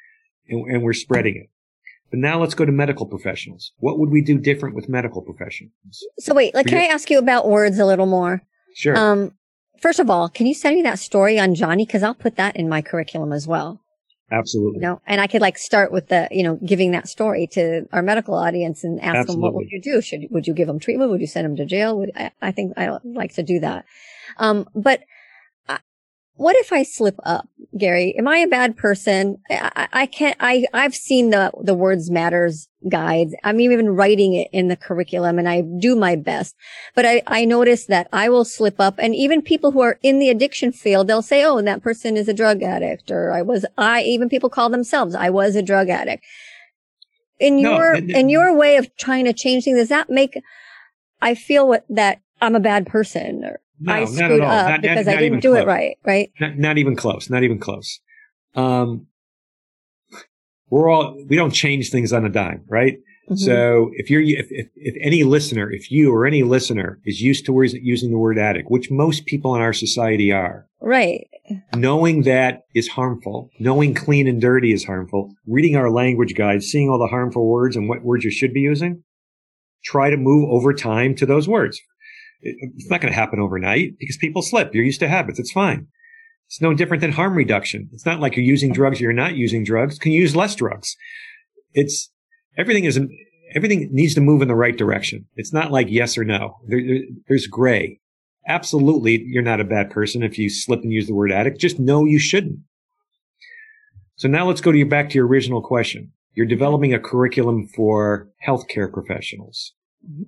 and, 0.49 0.67
and 0.71 0.83
we're 0.83 0.93
spreading 0.93 1.37
it. 1.37 1.49
But 2.11 2.19
now 2.19 2.39
let's 2.39 2.55
go 2.55 2.67
to 2.67 2.73
medical 2.73 3.07
professionals. 3.07 3.73
What 3.79 3.99
would 3.99 4.11
we 4.11 4.21
do 4.21 4.39
different 4.39 4.75
with 4.75 4.89
medical 4.89 5.23
professionals? 5.23 6.05
So 6.19 6.35
wait, 6.35 6.55
like, 6.55 6.67
can 6.67 6.79
I 6.79 6.85
ask 6.85 7.11
you 7.11 7.19
about 7.19 7.49
words 7.49 7.79
a 7.79 7.87
little 7.87 8.07
more? 8.07 8.43
Sure. 8.75 8.97
Um, 8.97 9.33
first 9.81 9.99
of 9.99 10.11
all, 10.11 10.29
can 10.29 10.47
you 10.47 10.53
send 10.53 10.77
me 10.77 10.83
that 10.83 10.99
story 10.99 11.39
on 11.39 11.55
Johnny? 11.55 11.87
Cause 11.87 12.03
I'll 12.03 12.15
put 12.15 12.37
that 12.37 12.55
in 12.55 12.69
my 12.69 12.83
curriculum 12.83 13.33
as 13.33 13.47
well. 13.47 13.81
Absolutely. 14.33 14.77
You 14.77 14.83
know, 14.83 15.01
and 15.07 15.21
I 15.21 15.27
could 15.27 15.43
like 15.43 15.59
start 15.59 15.93
with 15.93 16.09
the, 16.09 16.27
you 16.31 16.43
know, 16.43 16.59
giving 16.65 16.93
that 16.93 17.07
story 17.07 17.47
to 17.49 17.87
our 17.93 18.03
medical 18.03 18.35
audience 18.35 18.83
and 18.83 18.99
ask 19.01 19.17
Absolutely. 19.17 19.35
them, 19.35 19.43
what 19.43 19.55
would 19.55 19.71
you 19.71 19.81
do? 19.81 20.01
Should, 20.01 20.29
would 20.31 20.47
you 20.47 20.55
give 20.55 20.69
them 20.69 20.79
treatment? 20.79 21.11
Would 21.11 21.21
you 21.21 21.27
send 21.27 21.45
them 21.45 21.57
to 21.57 21.67
jail? 21.67 21.99
Would, 21.99 22.13
I, 22.17 22.31
I 22.41 22.51
think 22.51 22.73
I 22.79 22.99
like 23.05 23.35
to 23.35 23.43
do 23.43 23.61
that. 23.61 23.85
Um, 24.39 24.67
but 24.75 25.03
what 26.37 26.57
if 26.57 26.73
I 26.73 26.83
slip 26.83 27.17
up, 27.25 27.47
Gary? 27.77 28.15
Am 28.19 28.27
I 28.27 28.39
a 28.39 28.49
bad 28.49 28.77
person? 28.77 29.39
I, 29.51 29.89
I 29.93 30.07
can't, 30.07 30.37
I, 30.41 30.65
I've 30.73 30.95
seen 30.95 31.31
the, 31.31 31.53
the 31.61 31.75
words 31.75 32.11
matters 32.11 32.69
guides. 32.89 33.35
I'm 33.45 33.61
even 33.61 33.91
writing 33.91 34.35
it 34.35 34.49
in 34.53 34.69
the 34.69 34.77
curriculum 34.77 35.39
and 35.39 35.49
I 35.49 35.61
do 35.61 35.95
my 35.95 36.17
best. 36.17 36.57
But 36.95 37.07
I, 37.07 37.23
I 37.27 37.45
notice 37.45 37.87
that 37.87 38.09
I 38.13 38.29
will 38.29 38.45
slip 38.45 38.81
up 38.81 38.97
and 38.99 39.15
even 39.15 39.43
people 39.43 39.73
who 39.73 39.81
are 39.83 39.99
in 40.03 40.19
the 40.19 40.31
addiction 40.31 40.73
field, 40.73 41.07
they'll 41.07 41.23
say, 41.23 41.45
Oh, 41.45 41.61
that 41.63 41.83
person 41.83 42.17
is 42.17 42.29
a 42.29 42.35
drug 42.35 42.63
addict 42.63 43.11
or 43.11 43.31
I 43.33 43.43
was, 43.43 43.65
I, 43.79 44.03
even 44.03 44.29
people 44.29 44.51
call 44.51 44.69
themselves, 44.69 45.15
I 45.15 45.31
was 45.31 45.55
a 45.55 45.63
drug 45.63 45.89
addict. 45.91 46.25
In 47.39 47.63
No, 47.63 47.77
your, 47.77 47.95
and- 47.95 48.11
in 48.11 48.29
your 48.29 48.57
way 48.57 48.77
of 48.77 48.95
trying 48.97 49.27
to 49.27 49.33
change 49.33 49.65
things, 49.65 49.79
does 49.79 49.89
that 49.89 50.11
make, 50.11 50.41
I 51.21 51.35
feel 51.35 51.69
what, 51.69 51.85
that 51.89 52.21
I'm 52.41 52.57
a 52.57 52.61
bad 52.61 52.87
person 52.87 53.45
or 53.45 53.61
No, 53.85 53.93
I 53.93 54.01
not 54.01 54.09
screwed 54.09 54.31
at 54.33 54.41
all. 54.41 54.51
up 54.51 54.69
Not- 54.69 54.71
not- 54.71 54.83
because 54.83 55.09
I 55.09 55.15
not 55.15 55.23
even 55.23 55.41
didn't 55.41 55.43
do 55.43 55.55
it 55.57 55.67
right, 55.67 55.97
right? 56.05 56.31
Not, 56.41 56.57
not 56.59 56.79
even 56.79 56.97
close. 56.97 57.29
Not 57.29 57.43
even 57.43 57.59
close. 57.59 58.01
Um, 58.55 59.07
we're 60.71 60.89
all, 60.89 61.23
we 61.29 61.37
don't 61.37 61.51
change 61.51 61.91
things 61.91 62.13
on 62.13 62.25
a 62.25 62.29
dime, 62.29 62.65
right? 62.69 62.99
Mhm. 63.31 63.39
So 63.39 63.91
if 63.95 64.09
you're, 64.11 64.23
if, 64.23 64.47
if, 64.51 64.69
if 64.77 64.95
any 65.01 65.25
listener, 65.25 65.71
if 65.71 65.91
you 65.91 66.13
or 66.13 66.27
any 66.27 66.43
listener 66.43 66.99
is 67.05 67.21
used 67.21 67.45
to 67.47 67.63
using 67.63 68.11
the 68.11 68.19
word 68.19 68.39
addict, 68.39 68.71
which 68.71 68.91
most 68.91 69.27
people 69.27 69.55
in 69.55 69.61
our 69.61 69.73
society 69.73 70.33
are, 70.33 70.67
right. 70.81 71.27
knowing 71.75 72.23
that 72.23 72.63
is 72.75 72.89
harmful, 72.89 73.51
knowing 73.59 73.95
clean 73.95 74.27
and 74.27 74.41
dirty 74.41 74.73
is 74.73 74.85
harmful, 74.85 75.35
reading 75.47 75.77
our 75.77 75.91
language 75.91 76.35
guide, 76.35 76.63
seeing 76.63 76.89
all 76.89 76.99
the 76.99 77.07
harmful 77.07 77.47
words 77.47 77.77
and 77.77 77.89
what 77.89 78.03
words 78.03 78.25
you 78.25 78.31
should 78.31 78.55
be 78.55 78.61
using, 78.61 79.03
try 79.85 80.11
to 80.11 80.17
move 80.17 80.49
over 80.51 80.73
time 80.73 81.15
to 81.17 81.27
those 81.27 81.49
words. 81.49 81.81
It- 82.43 82.57
It's 82.77 82.91
not 82.91 83.01
going 83.01 83.13
to 83.13 83.19
happen 83.19 83.41
overnight 83.41 83.99
because 83.99 84.17
people 84.17 84.43
slip. 84.43 84.75
You're 84.75 84.85
used 84.85 85.01
to 85.01 85.09
habits. 85.09 85.39
It's 85.39 85.53
fine. 85.53 85.87
It's 86.49 86.61
no 86.61 86.75
different 86.75 87.01
than 87.01 87.13
harm 87.13 87.35
reduction. 87.35 87.89
It's 87.93 88.05
not 88.05 88.21
like 88.21 88.37
you're 88.37 88.45
using 88.45 88.73
drugs 88.73 89.01
or 89.01 89.05
you're 89.05 89.13
not 89.13 89.37
using 89.37 89.65
drugs. 89.65 89.99
Can 89.99 90.13
you 90.13 90.21
use 90.21 90.37
less 90.37 90.55
drugs? 90.55 90.97
It's 91.73 92.11
everything 92.59 92.85
is 92.85 93.01
everything 93.55 93.89
needs 93.93 94.15
to 94.15 94.21
move 94.21 94.43
in 94.43 94.49
the 94.49 94.55
right 94.55 94.77
direction. 94.77 95.27
It's 95.37 95.53
not 95.53 95.71
like 95.73 95.87
yes 95.91 96.19
or 96.19 96.25
no. 96.25 96.57
There, 96.69 96.83
there- 96.87 97.05
there's 97.29 97.47
gray. 97.47 98.01
Absolutely, 98.49 99.23
you're 99.27 99.43
not 99.43 99.61
a 99.61 99.65
bad 99.65 99.89
person 99.91 100.23
if 100.23 100.37
you 100.37 100.51
slip 100.51 100.83
and 100.83 100.93
use 100.93 101.07
the 101.07 101.15
word 101.15 101.31
addict. 101.33 101.61
Just 101.61 101.79
know 101.79 102.05
you 102.05 102.19
shouldn't. 102.19 102.59
So 104.17 104.29
now 104.29 104.47
let's 104.47 104.61
go 104.61 104.73
to 104.73 104.79
your 104.79 104.89
back 104.89 105.11
to 105.11 105.15
your 105.15 105.27
original 105.27 105.63
question. 105.63 106.13
You're 106.35 106.47
developing 106.47 106.93
a 106.93 106.99
curriculum 106.99 107.69
for 107.69 108.29
healthcare 108.47 108.93
professionals. 108.93 109.73
Mm-hmm. 110.05 110.23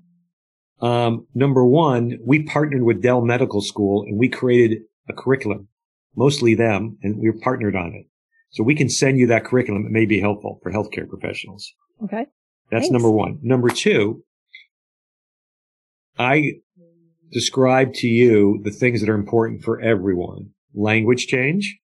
Um, 0.80 1.26
number 1.34 1.64
one, 1.64 2.18
we 2.24 2.42
partnered 2.42 2.82
with 2.82 3.02
Dell 3.02 3.20
Medical 3.20 3.60
School 3.60 4.02
and 4.02 4.18
we 4.18 4.28
created 4.28 4.82
a 5.08 5.12
curriculum, 5.12 5.68
mostly 6.16 6.54
them, 6.54 6.98
and 7.02 7.18
we 7.18 7.30
partnered 7.32 7.76
on 7.76 7.94
it. 7.94 8.06
So 8.50 8.62
we 8.62 8.74
can 8.74 8.88
send 8.88 9.18
you 9.18 9.26
that 9.28 9.44
curriculum. 9.44 9.86
It 9.86 9.92
may 9.92 10.06
be 10.06 10.20
helpful 10.20 10.60
for 10.62 10.70
healthcare 10.70 11.08
professionals. 11.08 11.72
Okay. 12.02 12.26
That's 12.70 12.84
Thanks. 12.84 12.90
number 12.90 13.10
one. 13.10 13.38
Number 13.42 13.68
two, 13.68 14.24
I 16.18 16.52
describe 17.32 17.94
to 17.94 18.08
you 18.08 18.60
the 18.62 18.70
things 18.70 19.00
that 19.00 19.10
are 19.10 19.14
important 19.14 19.62
for 19.64 19.80
everyone. 19.80 20.50
Language 20.72 21.26
change, 21.26 21.78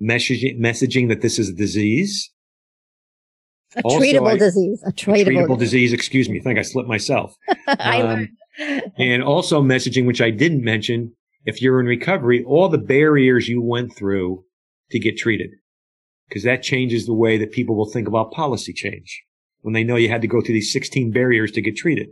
messaging, 0.00 0.58
messaging 0.58 1.08
that 1.08 1.22
this 1.22 1.38
is 1.38 1.48
a 1.48 1.54
disease, 1.54 2.30
A 3.76 3.80
Also, 3.82 4.00
treatable 4.00 4.32
I- 4.32 4.36
disease. 4.38 4.82
A 4.84 4.88
a 4.88 4.92
treatable, 4.92 5.26
treatable 5.46 5.58
disease. 5.58 5.92
Excuse 5.92 6.28
me. 6.28 6.38
I 6.40 6.42
think 6.42 6.58
I 6.58 6.62
slipped 6.62 6.88
myself. 6.88 7.36
I 7.68 8.00
Um, 8.02 8.28
and 8.98 9.22
also 9.22 9.62
messaging, 9.62 10.06
which 10.06 10.20
I 10.20 10.30
didn't 10.30 10.64
mention, 10.64 11.12
if 11.44 11.62
you're 11.62 11.80
in 11.80 11.86
recovery, 11.86 12.42
all 12.44 12.68
the 12.68 12.78
barriers 12.78 13.48
you 13.48 13.62
went 13.62 13.96
through 13.96 14.44
to 14.90 14.98
get 14.98 15.16
treated. 15.16 15.50
Because 16.28 16.42
that 16.44 16.62
changes 16.62 17.06
the 17.06 17.14
way 17.14 17.38
that 17.38 17.52
people 17.52 17.76
will 17.76 17.90
think 17.90 18.06
about 18.06 18.32
policy 18.32 18.72
change 18.72 19.22
when 19.62 19.72
they 19.74 19.84
know 19.84 19.96
you 19.96 20.08
had 20.08 20.20
to 20.22 20.28
go 20.28 20.40
through 20.40 20.54
these 20.54 20.72
16 20.72 21.10
barriers 21.10 21.50
to 21.52 21.60
get 21.62 21.76
treated. 21.76 22.08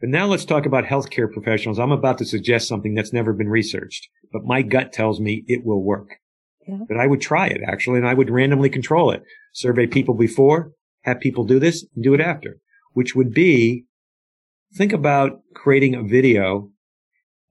But 0.00 0.10
now 0.10 0.26
let's 0.26 0.44
talk 0.44 0.66
about 0.66 0.84
healthcare 0.84 1.30
professionals. 1.32 1.78
I'm 1.78 1.92
about 1.92 2.18
to 2.18 2.24
suggest 2.24 2.68
something 2.68 2.94
that's 2.94 3.12
never 3.12 3.32
been 3.32 3.48
researched, 3.48 4.08
but 4.32 4.44
my 4.44 4.62
gut 4.62 4.92
tells 4.92 5.20
me 5.20 5.44
it 5.46 5.64
will 5.64 5.82
work. 5.82 6.08
Yeah. 6.68 6.78
But 6.88 6.98
I 6.98 7.06
would 7.06 7.20
try 7.20 7.46
it 7.48 7.60
actually, 7.66 7.98
and 7.98 8.08
I 8.08 8.14
would 8.14 8.30
randomly 8.30 8.68
control 8.70 9.10
it. 9.10 9.22
Survey 9.54 9.86
people 9.86 10.14
before, 10.14 10.72
have 11.02 11.20
people 11.20 11.44
do 11.44 11.60
this, 11.60 11.86
and 11.94 12.02
do 12.02 12.12
it 12.12 12.20
after, 12.20 12.58
which 12.92 13.14
would 13.14 13.32
be 13.32 13.84
think 14.74 14.92
about 14.92 15.40
creating 15.54 15.94
a 15.94 16.02
video 16.02 16.70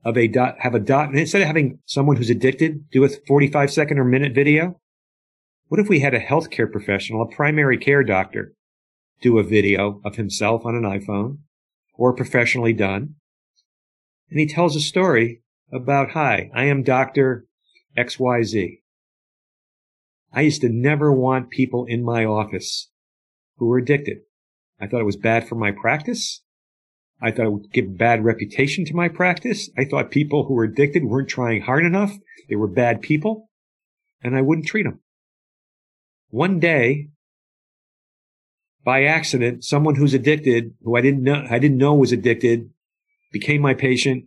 of 0.03 0.17
a 0.17 0.27
dot, 0.27 0.55
have 0.59 0.75
a 0.75 0.79
dot, 0.79 1.07
and 1.09 1.17
instead 1.17 1.41
of 1.41 1.47
having 1.47 1.79
someone 1.85 2.17
who's 2.17 2.29
addicted 2.29 2.89
do 2.91 3.05
a 3.05 3.09
45 3.25 3.71
second 3.71 3.99
or 3.99 4.03
minute 4.03 4.35
video, 4.35 4.79
what 5.69 5.79
if 5.79 5.87
we 5.87 6.01
had 6.01 6.13
a 6.13 6.19
healthcare 6.19 6.69
professional, 6.69 7.21
a 7.21 7.35
primary 7.35 7.77
care 7.77 8.03
doctor, 8.03 8.53
do 9.21 9.39
a 9.39 9.43
video 9.43 10.01
of 10.03 10.17
himself 10.17 10.65
on 10.65 10.75
an 10.75 10.83
iPhone 10.83 11.37
or 11.95 12.13
professionally 12.13 12.73
done? 12.73 13.15
And 14.29 14.39
he 14.39 14.45
tells 14.45 14.75
a 14.75 14.81
story 14.81 15.41
about, 15.71 16.11
hi, 16.11 16.51
I 16.53 16.65
am 16.65 16.83
Dr. 16.83 17.45
XYZ. 17.97 18.82
I 20.33 20.41
used 20.41 20.61
to 20.61 20.69
never 20.69 21.13
want 21.13 21.51
people 21.51 21.85
in 21.85 22.03
my 22.03 22.25
office 22.25 22.89
who 23.57 23.67
were 23.67 23.77
addicted. 23.77 24.19
I 24.81 24.87
thought 24.87 25.01
it 25.01 25.05
was 25.05 25.15
bad 25.15 25.47
for 25.47 25.55
my 25.55 25.71
practice. 25.71 26.41
I 27.21 27.29
thought 27.31 27.45
it 27.45 27.51
would 27.51 27.71
give 27.71 27.97
bad 27.97 28.25
reputation 28.25 28.83
to 28.85 28.95
my 28.95 29.09
practice. 29.09 29.69
I 29.77 29.85
thought 29.85 30.09
people 30.09 30.45
who 30.45 30.55
were 30.55 30.63
addicted 30.63 31.05
weren't 31.05 31.29
trying 31.29 31.61
hard 31.61 31.85
enough. 31.85 32.17
They 32.49 32.55
were 32.55 32.67
bad 32.67 33.01
people 33.01 33.49
and 34.23 34.35
I 34.35 34.41
wouldn't 34.41 34.67
treat 34.67 34.83
them. 34.83 35.01
One 36.29 36.59
day, 36.59 37.09
by 38.83 39.03
accident, 39.03 39.63
someone 39.63 39.95
who's 39.95 40.15
addicted, 40.15 40.73
who 40.81 40.97
I 40.97 41.01
didn't 41.01 41.23
know, 41.23 41.45
I 41.49 41.59
didn't 41.59 41.77
know 41.77 41.93
was 41.93 42.11
addicted, 42.11 42.71
became 43.31 43.61
my 43.61 43.75
patient. 43.75 44.25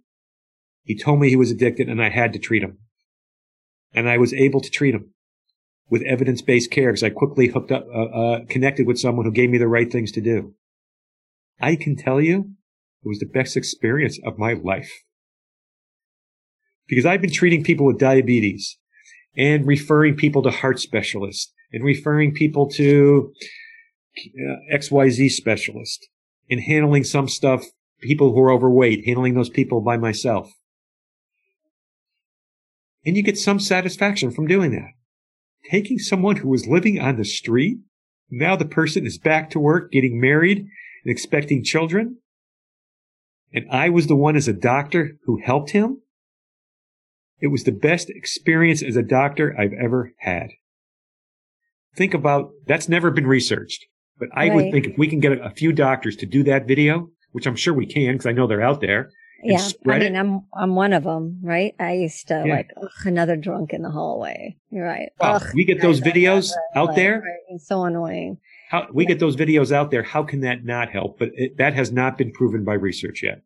He 0.85 0.97
told 0.97 1.21
me 1.21 1.29
he 1.29 1.37
was 1.37 1.51
addicted 1.51 1.88
and 1.88 2.01
I 2.01 2.11
had 2.11 2.33
to 2.35 2.38
treat 2.38 2.62
him. 2.62 2.79
And 3.92 4.09
I 4.09 4.19
was 4.19 4.33
able 4.33 4.61
to 4.61 4.71
treat 4.71 4.95
him 4.95 5.12
with 5.88 6.03
evidence-based 6.03 6.70
care 6.70 6.90
because 6.90 7.03
I 7.03 7.11
quickly 7.11 7.49
hooked 7.49 7.70
up, 7.70 7.87
uh, 7.94 8.05
uh, 8.05 8.44
connected 8.49 8.87
with 8.87 8.99
someone 8.99 9.25
who 9.25 9.33
gave 9.33 9.51
me 9.51 9.59
the 9.59 9.68
right 9.68 9.90
things 9.90 10.12
to 10.12 10.20
do. 10.20 10.55
I 11.61 11.77
can 11.77 11.96
tell 11.96 12.20
you 12.20 12.51
it 13.05 13.09
was 13.09 13.20
the 13.20 13.27
best 13.27 13.57
experience 13.57 14.18
of 14.25 14.38
my 14.38 14.55
life. 14.55 14.90
Because 16.88 17.07
I've 17.07 17.20
been 17.20 17.33
treating 17.33 17.64
people 17.64 17.87
with 17.87 17.99
diabetes 17.99 18.79
and 19.37 19.66
referring 19.66 20.16
people 20.16 20.42
to 20.42 20.51
heart 20.51 20.81
specialists 20.81 21.53
and 21.72 21.85
referring 21.85 22.33
people 22.33 22.68
to 22.70 23.33
uh, 24.18 24.77
XYZ 24.77 25.31
specialist 25.31 26.09
and 26.51 26.61
handling 26.61 27.05
some 27.05 27.29
stuff, 27.29 27.64
people 28.01 28.33
who 28.33 28.40
are 28.40 28.53
overweight, 28.53 29.05
handling 29.05 29.35
those 29.35 29.51
people 29.51 29.81
by 29.81 29.96
myself. 29.96 30.53
And 33.05 33.16
you 33.16 33.22
get 33.22 33.38
some 33.38 33.61
satisfaction 33.61 34.31
from 34.31 34.46
doing 34.46 34.72
that. 34.72 34.90
Taking 35.70 35.98
someone 35.98 36.37
who 36.37 36.48
was 36.48 36.66
living 36.66 37.00
on 37.00 37.16
the 37.16 37.24
street, 37.24 37.79
now 38.31 38.57
the 38.57 38.64
person 38.64 39.07
is 39.07 39.18
back 39.18 39.50
to 39.50 39.61
work, 39.61 39.90
getting 39.90 40.20
married 40.20 40.59
and 40.59 41.12
expecting 41.12 41.64
children. 41.64 42.18
And 43.52 43.66
I 43.70 43.88
was 43.88 44.07
the 44.07 44.16
one 44.16 44.37
as 44.37 44.48
a 44.48 44.52
doctor 44.52 45.16
who 45.24 45.40
helped 45.40 45.70
him. 45.70 46.02
It 47.40 47.48
was 47.48 47.64
the 47.64 47.72
best 47.72 48.11
experience 48.11 48.83
as 48.83 48.96
a 48.96 49.02
doctor 49.02 49.55
I've 49.59 49.72
ever 49.72 50.12
had. 50.18 50.50
Think 51.94 52.14
about 52.14 52.50
that's 52.66 52.88
never 52.88 53.11
been 53.11 53.26
researched, 53.26 53.87
but 54.18 54.29
I 54.35 54.55
would 54.55 54.70
think 54.70 54.87
if 54.87 54.98
we 54.98 55.09
can 55.09 55.20
get 55.20 55.33
a, 55.33 55.46
a 55.46 55.50
few 55.50 55.72
doctors 55.72 56.16
to 56.16 56.26
do 56.26 56.42
that 56.44 56.66
video, 56.66 57.09
which 57.33 57.46
I'm 57.46 57.57
sure 57.57 57.72
we 57.72 57.87
can 57.87 58.12
because 58.14 58.26
I 58.26 58.33
know 58.33 58.46
they're 58.46 58.62
out 58.62 58.81
there. 58.81 59.11
Yeah. 59.42 59.68
I 59.87 59.99
mean, 59.99 60.14
it. 60.14 60.18
I'm, 60.18 60.46
I'm 60.55 60.75
one 60.75 60.92
of 60.92 61.05
them, 61.05 61.40
right? 61.42 61.75
I 61.79 61.92
used 61.92 62.29
to 62.29 62.42
Yeah. 62.46 62.55
like, 62.57 62.70
ugh, 62.81 62.90
another 63.05 63.37
drunk 63.37 63.72
in 63.72 63.83
the 63.83 63.90
hallway. 63.90 64.57
You're 64.70 64.87
right. 64.87 65.11
Wow, 65.20 65.35
Ugh, 65.35 65.51
we 65.55 65.64
get 65.64 65.81
those 65.81 66.01
videos 66.01 66.53
out 66.75 66.88
right, 66.88 66.96
there. 66.96 67.14
right. 67.20 67.40
It's 67.51 67.68
so 67.68 67.85
annoying. 67.85 68.38
How 68.70 68.88
we 68.92 69.07
get 69.07 69.20
those 69.20 69.37
videos 69.37 69.70
out 69.72 69.90
there? 69.90 70.03
How 70.03 70.22
can 70.25 70.40
that 70.40 70.64
not 70.64 70.90
help? 70.90 71.18
But 71.18 71.31
it, 71.35 71.57
that 71.59 71.75
has 71.75 71.92
not 71.92 72.18
been 72.18 72.33
proven 72.33 72.64
by 72.64 72.75
research 72.75 73.22
yet. 73.22 73.42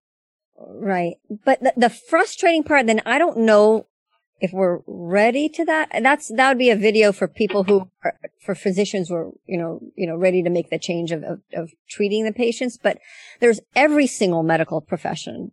Right. 0.59 1.17
But 1.45 1.61
the, 1.61 1.73
the 1.77 1.91
frustrating 1.91 2.63
part, 2.63 2.87
then 2.87 3.03
I 3.05 3.19
don't 3.19 3.39
know 3.39 3.87
if 4.41 4.53
we're 4.53 4.81
ready 4.87 5.49
to 5.51 5.65
that. 5.67 5.91
That's, 6.03 6.29
that 6.35 6.49
would 6.49 6.59
be 6.59 6.71
a 6.71 6.77
video 6.77 7.13
for 7.13 7.29
people 7.29 7.65
who 7.65 7.91
are, 8.03 8.15
for 8.43 8.55
physicians 8.55 9.09
who 9.11 9.15
are, 9.15 9.31
you 9.45 9.59
know, 9.59 9.81
you 9.97 10.07
know, 10.07 10.17
ready 10.17 10.43
to 10.43 10.49
make 10.51 10.71
the 10.71 10.79
change 10.79 11.13
of, 11.13 11.23
of, 11.23 11.41
of 11.53 11.71
treating 11.89 12.25
the 12.25 12.33
patients. 12.33 12.79
But 12.83 12.99
there's 13.41 13.61
every 13.77 14.07
single 14.07 14.43
medical 14.43 14.81
profession, 14.81 15.53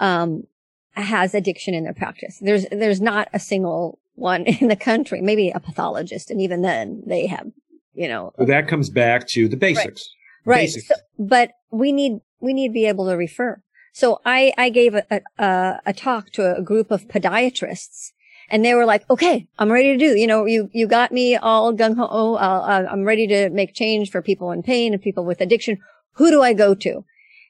um, 0.00 0.44
has 0.92 1.34
addiction 1.34 1.74
in 1.74 1.84
their 1.84 1.94
practice. 1.94 2.38
There's, 2.40 2.66
there's 2.70 3.00
not 3.00 3.28
a 3.32 3.38
single 3.38 3.98
one 4.14 4.42
in 4.46 4.68
the 4.68 4.76
country, 4.76 5.20
maybe 5.20 5.50
a 5.50 5.60
pathologist. 5.60 6.30
And 6.30 6.40
even 6.40 6.62
then 6.62 7.02
they 7.06 7.26
have, 7.26 7.46
you 7.94 8.08
know, 8.08 8.32
So 8.38 8.44
that 8.44 8.68
comes 8.68 8.90
back 8.90 9.26
to 9.28 9.48
the 9.48 9.56
basics. 9.56 10.08
Right. 10.44 10.62
Basics. 10.62 10.88
So, 10.88 10.94
but 11.18 11.52
we 11.70 11.92
need 11.92 12.20
we 12.40 12.52
need 12.52 12.68
to 12.68 12.72
be 12.72 12.86
able 12.86 13.08
to 13.08 13.16
refer. 13.16 13.60
So 13.92 14.20
I 14.24 14.52
I 14.56 14.68
gave 14.68 14.94
a 14.94 15.04
a, 15.38 15.80
a 15.86 15.92
talk 15.92 16.30
to 16.32 16.56
a 16.56 16.62
group 16.62 16.92
of 16.92 17.08
podiatrists, 17.08 18.12
and 18.48 18.64
they 18.64 18.74
were 18.74 18.84
like, 18.84 19.08
okay, 19.10 19.48
I'm 19.58 19.72
ready 19.72 19.92
to 19.92 19.98
do, 19.98 20.18
you 20.18 20.26
know, 20.26 20.44
you, 20.44 20.70
you 20.72 20.86
got 20.86 21.12
me 21.12 21.36
all 21.36 21.74
gung 21.74 21.96
ho. 21.96 22.34
Uh, 22.34 22.86
I'm 22.90 23.04
ready 23.04 23.26
to 23.26 23.50
make 23.50 23.74
change 23.74 24.10
for 24.10 24.22
people 24.22 24.52
in 24.52 24.62
pain 24.62 24.92
and 24.92 25.02
people 25.02 25.24
with 25.24 25.40
addiction. 25.40 25.78
Who 26.12 26.30
do 26.30 26.42
I 26.42 26.52
go 26.52 26.74
to? 26.74 27.04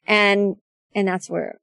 And, 0.07 0.57
and 0.95 1.07
that's 1.07 1.29
where 1.29 1.61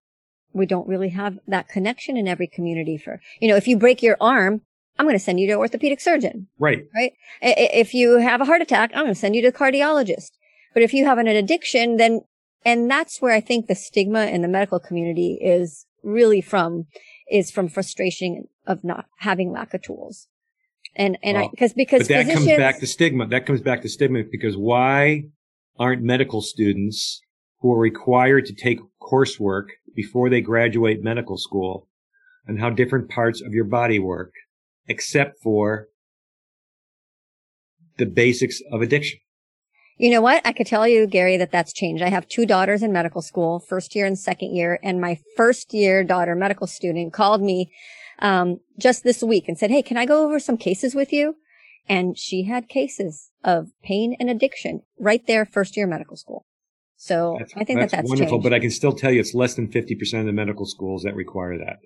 we 0.53 0.65
don't 0.65 0.87
really 0.87 1.09
have 1.09 1.39
that 1.47 1.67
connection 1.67 2.15
in 2.15 2.27
every 2.27 2.47
community 2.47 2.97
for, 2.97 3.19
you 3.39 3.47
know, 3.47 3.55
if 3.55 3.67
you 3.67 3.77
break 3.77 4.01
your 4.01 4.17
arm, 4.21 4.61
I'm 4.97 5.05
going 5.05 5.17
to 5.17 5.23
send 5.23 5.39
you 5.39 5.47
to 5.47 5.53
an 5.53 5.59
orthopedic 5.59 5.99
surgeon. 5.99 6.47
Right. 6.59 6.85
Right. 6.95 7.13
If 7.41 7.93
you 7.93 8.19
have 8.19 8.41
a 8.41 8.45
heart 8.45 8.61
attack, 8.61 8.91
I'm 8.93 9.03
going 9.03 9.13
to 9.13 9.19
send 9.19 9.35
you 9.35 9.41
to 9.41 9.47
a 9.47 9.51
cardiologist. 9.51 10.31
But 10.73 10.83
if 10.83 10.93
you 10.93 11.05
have 11.05 11.17
an 11.17 11.27
addiction, 11.27 11.97
then, 11.97 12.21
and 12.63 12.89
that's 12.89 13.21
where 13.21 13.33
I 13.33 13.41
think 13.41 13.67
the 13.67 13.75
stigma 13.75 14.27
in 14.27 14.41
the 14.41 14.47
medical 14.47 14.79
community 14.79 15.39
is 15.41 15.85
really 16.03 16.41
from, 16.41 16.85
is 17.29 17.49
from 17.49 17.69
frustration 17.69 18.47
of 18.67 18.83
not 18.83 19.05
having 19.19 19.51
lack 19.51 19.73
of 19.73 19.81
tools. 19.81 20.27
And, 20.95 21.17
and 21.23 21.37
well, 21.37 21.49
I, 21.51 21.57
cause, 21.57 21.73
because 21.73 22.07
but 22.07 22.09
that 22.09 22.33
comes 22.33 22.45
back 22.45 22.79
to 22.79 22.87
stigma. 22.87 23.27
That 23.27 23.47
comes 23.47 23.61
back 23.61 23.81
to 23.81 23.89
stigma 23.89 24.23
because 24.31 24.55
why 24.55 25.23
aren't 25.79 26.03
medical 26.03 26.41
students 26.41 27.19
who 27.61 27.73
are 27.73 27.79
required 27.79 28.45
to 28.45 28.53
take 28.53 28.79
coursework 29.01 29.69
before 29.95 30.29
they 30.29 30.41
graduate 30.41 31.03
medical 31.03 31.37
school 31.37 31.87
on 32.47 32.57
how 32.57 32.69
different 32.69 33.09
parts 33.09 33.41
of 33.41 33.53
your 33.53 33.65
body 33.65 33.99
work, 33.99 34.31
except 34.87 35.41
for 35.41 35.87
the 37.97 38.05
basics 38.05 38.61
of 38.71 38.81
addiction. 38.81 39.19
You 39.97 40.09
know 40.09 40.21
what? 40.21 40.41
I 40.45 40.53
could 40.53 40.67
tell 40.67 40.87
you, 40.87 41.05
Gary, 41.05 41.37
that 41.37 41.51
that's 41.51 41.71
changed. 41.71 42.03
I 42.03 42.09
have 42.09 42.27
two 42.27 42.45
daughters 42.45 42.81
in 42.81 42.91
medical 42.91 43.21
school, 43.21 43.59
first 43.59 43.95
year 43.95 44.05
and 44.07 44.17
second 44.17 44.55
year, 44.55 44.79
and 44.81 44.99
my 44.99 45.19
first 45.37 45.73
year 45.73 46.03
daughter, 46.03 46.35
medical 46.35 46.65
student, 46.65 47.13
called 47.13 47.41
me 47.41 47.71
um, 48.19 48.59
just 48.79 49.03
this 49.03 49.21
week 49.21 49.47
and 49.47 49.57
said, 49.57 49.69
"Hey, 49.69 49.83
can 49.83 49.97
I 49.97 50.05
go 50.05 50.25
over 50.25 50.39
some 50.39 50.57
cases 50.57 50.95
with 50.95 51.13
you?" 51.13 51.35
And 51.87 52.17
she 52.17 52.43
had 52.43 52.69
cases 52.69 53.29
of 53.43 53.69
pain 53.83 54.15
and 54.19 54.29
addiction 54.29 54.81
right 54.97 55.25
there, 55.27 55.45
first 55.45 55.77
year 55.77 55.85
medical 55.85 56.17
school. 56.17 56.42
So 57.03 57.35
that's, 57.37 57.51
I 57.57 57.65
think 57.65 57.81
that's 57.81 57.91
that 57.91 57.97
that's 57.97 58.09
wonderful, 58.09 58.37
changed. 58.37 58.43
but 58.43 58.53
I 58.53 58.59
can 58.59 58.71
still 58.71 58.93
tell 58.93 59.11
you 59.11 59.19
it's 59.19 59.33
less 59.33 59.55
than 59.55 59.67
50% 59.67 60.21
of 60.21 60.25
the 60.25 60.31
medical 60.31 60.65
schools 60.65 61.03
that 61.03 61.13
require 61.15 61.57
that. 61.57 61.79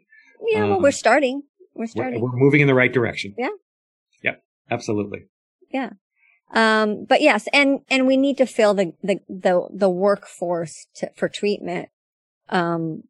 Yeah, 0.45 0.62
um, 0.62 0.69
well, 0.69 0.82
we're 0.82 0.91
starting. 0.91 1.41
We're 1.73 1.88
starting. 1.88 2.21
We're, 2.21 2.30
we're, 2.30 2.38
moving 2.38 2.62
in 2.62 2.67
the 2.67 2.75
right 2.75 2.93
direction. 2.93 3.34
Yeah. 3.36 3.49
Yeah, 4.21 4.36
Absolutely. 4.69 5.25
Yeah. 5.71 5.89
Um, 6.53 7.06
but 7.06 7.21
yes, 7.21 7.47
and, 7.51 7.80
and 7.89 8.06
we 8.06 8.15
need 8.15 8.38
to 8.38 8.45
fill 8.45 8.75
the, 8.75 8.93
the, 9.01 9.17
the, 9.27 9.67
the 9.73 9.89
workforce 9.89 10.86
to, 10.97 11.10
for 11.15 11.27
treatment. 11.27 11.89
Um, 12.49 13.01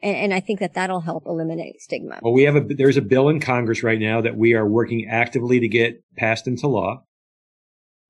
and, 0.00 0.16
and 0.16 0.34
I 0.34 0.38
think 0.38 0.60
that 0.60 0.74
that'll 0.74 1.00
help 1.00 1.26
eliminate 1.26 1.80
stigma. 1.80 2.20
Well, 2.22 2.34
we 2.34 2.44
have 2.44 2.54
a, 2.54 2.60
there's 2.60 2.96
a 2.96 3.02
bill 3.02 3.28
in 3.28 3.40
Congress 3.40 3.82
right 3.82 3.98
now 3.98 4.20
that 4.20 4.36
we 4.36 4.54
are 4.54 4.64
working 4.64 5.08
actively 5.10 5.58
to 5.58 5.66
get 5.66 6.04
passed 6.16 6.46
into 6.46 6.68
law 6.68 7.02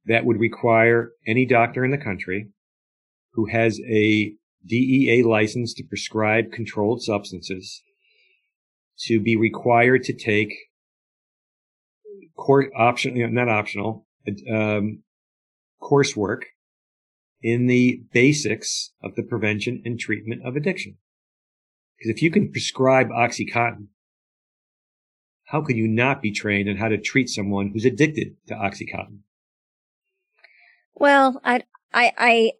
that 0.04 0.26
would 0.26 0.38
require 0.38 1.12
any 1.26 1.46
doctor 1.46 1.82
in 1.82 1.92
the 1.92 1.96
country 1.96 2.50
who 3.32 3.46
has 3.46 3.80
a 3.80 4.34
DEA 4.66 5.22
license 5.22 5.74
to 5.74 5.84
prescribe 5.84 6.52
controlled 6.52 7.02
substances 7.02 7.82
to 8.98 9.20
be 9.20 9.36
required 9.36 10.04
to 10.04 10.12
take 10.12 10.54
court 12.36 12.70
option, 12.76 13.16
you 13.16 13.26
know, 13.26 13.44
not 13.44 13.48
optional, 13.48 14.06
um, 14.52 15.02
coursework 15.80 16.42
in 17.42 17.66
the 17.66 18.02
basics 18.12 18.92
of 19.02 19.14
the 19.16 19.22
prevention 19.22 19.82
and 19.84 19.98
treatment 19.98 20.46
of 20.46 20.56
addiction. 20.56 20.96
Because 21.98 22.10
if 22.10 22.22
you 22.22 22.30
can 22.30 22.50
prescribe 22.50 23.08
Oxycontin, 23.08 23.88
how 25.46 25.60
could 25.60 25.76
you 25.76 25.88
not 25.88 26.22
be 26.22 26.32
trained 26.32 26.68
on 26.68 26.76
how 26.76 26.88
to 26.88 26.98
treat 26.98 27.28
someone 27.28 27.70
who's 27.72 27.84
addicted 27.84 28.36
to 28.46 28.54
Oxycontin? 28.54 29.18
Well, 30.94 31.40
I, 31.44 31.62
I, 31.92 32.12
I, 32.16 32.52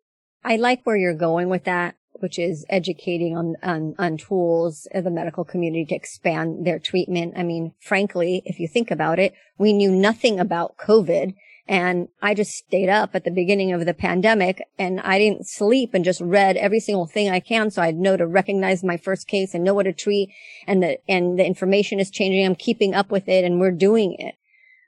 I 0.45 0.57
like 0.57 0.85
where 0.85 0.97
you're 0.97 1.15
going 1.15 1.49
with 1.49 1.65
that, 1.65 1.95
which 2.15 2.39
is 2.39 2.65
educating 2.69 3.37
on, 3.37 3.57
on, 3.63 3.95
on 3.99 4.17
tools 4.17 4.87
of 4.93 5.05
the 5.05 5.11
medical 5.11 5.45
community 5.45 5.85
to 5.87 5.95
expand 5.95 6.67
their 6.67 6.79
treatment. 6.79 7.35
I 7.37 7.43
mean, 7.43 7.75
frankly, 7.81 8.43
if 8.45 8.59
you 8.59 8.69
think 8.69 8.91
about 8.91 9.19
it, 9.19 9.35
we 9.59 9.73
knew 9.73 9.91
nothing 9.91 10.41
about 10.41 10.77
COVID 10.77 11.35
and 11.69 12.09
I 12.21 12.35
just 12.35 12.53
stayed 12.53 12.89
up 12.89 13.15
at 13.15 13.25
the 13.25 13.31
beginning 13.31 13.73
of 13.73 13.87
the 13.87 13.95
pandemic 13.95 14.63
and 14.79 15.01
I 15.01 15.19
didn't 15.19 15.47
sleep 15.47 15.95
and 15.95 16.05
just 16.05 16.21
read 16.21 16.57
every 16.57 16.81
single 16.81 17.07
thing 17.07 17.31
I 17.31 17.41
can. 17.41 17.71
So 17.71 17.83
I'd 17.83 17.97
know 17.97 18.17
to 18.17 18.27
recognize 18.27 18.83
my 18.83 18.97
first 18.97 19.29
case 19.29 19.55
and 19.55 19.63
know 19.63 19.75
what 19.75 19.85
to 19.85 19.93
treat 19.93 20.31
and 20.67 20.83
the, 20.83 20.99
and 21.09 21.39
the 21.39 21.47
information 21.47 22.01
is 22.01 22.11
changing. 22.11 22.45
I'm 22.45 22.57
keeping 22.57 22.95
up 22.95 23.11
with 23.11 23.29
it 23.29 23.45
and 23.45 23.61
we're 23.61 23.71
doing 23.71 24.17
it. 24.19 24.35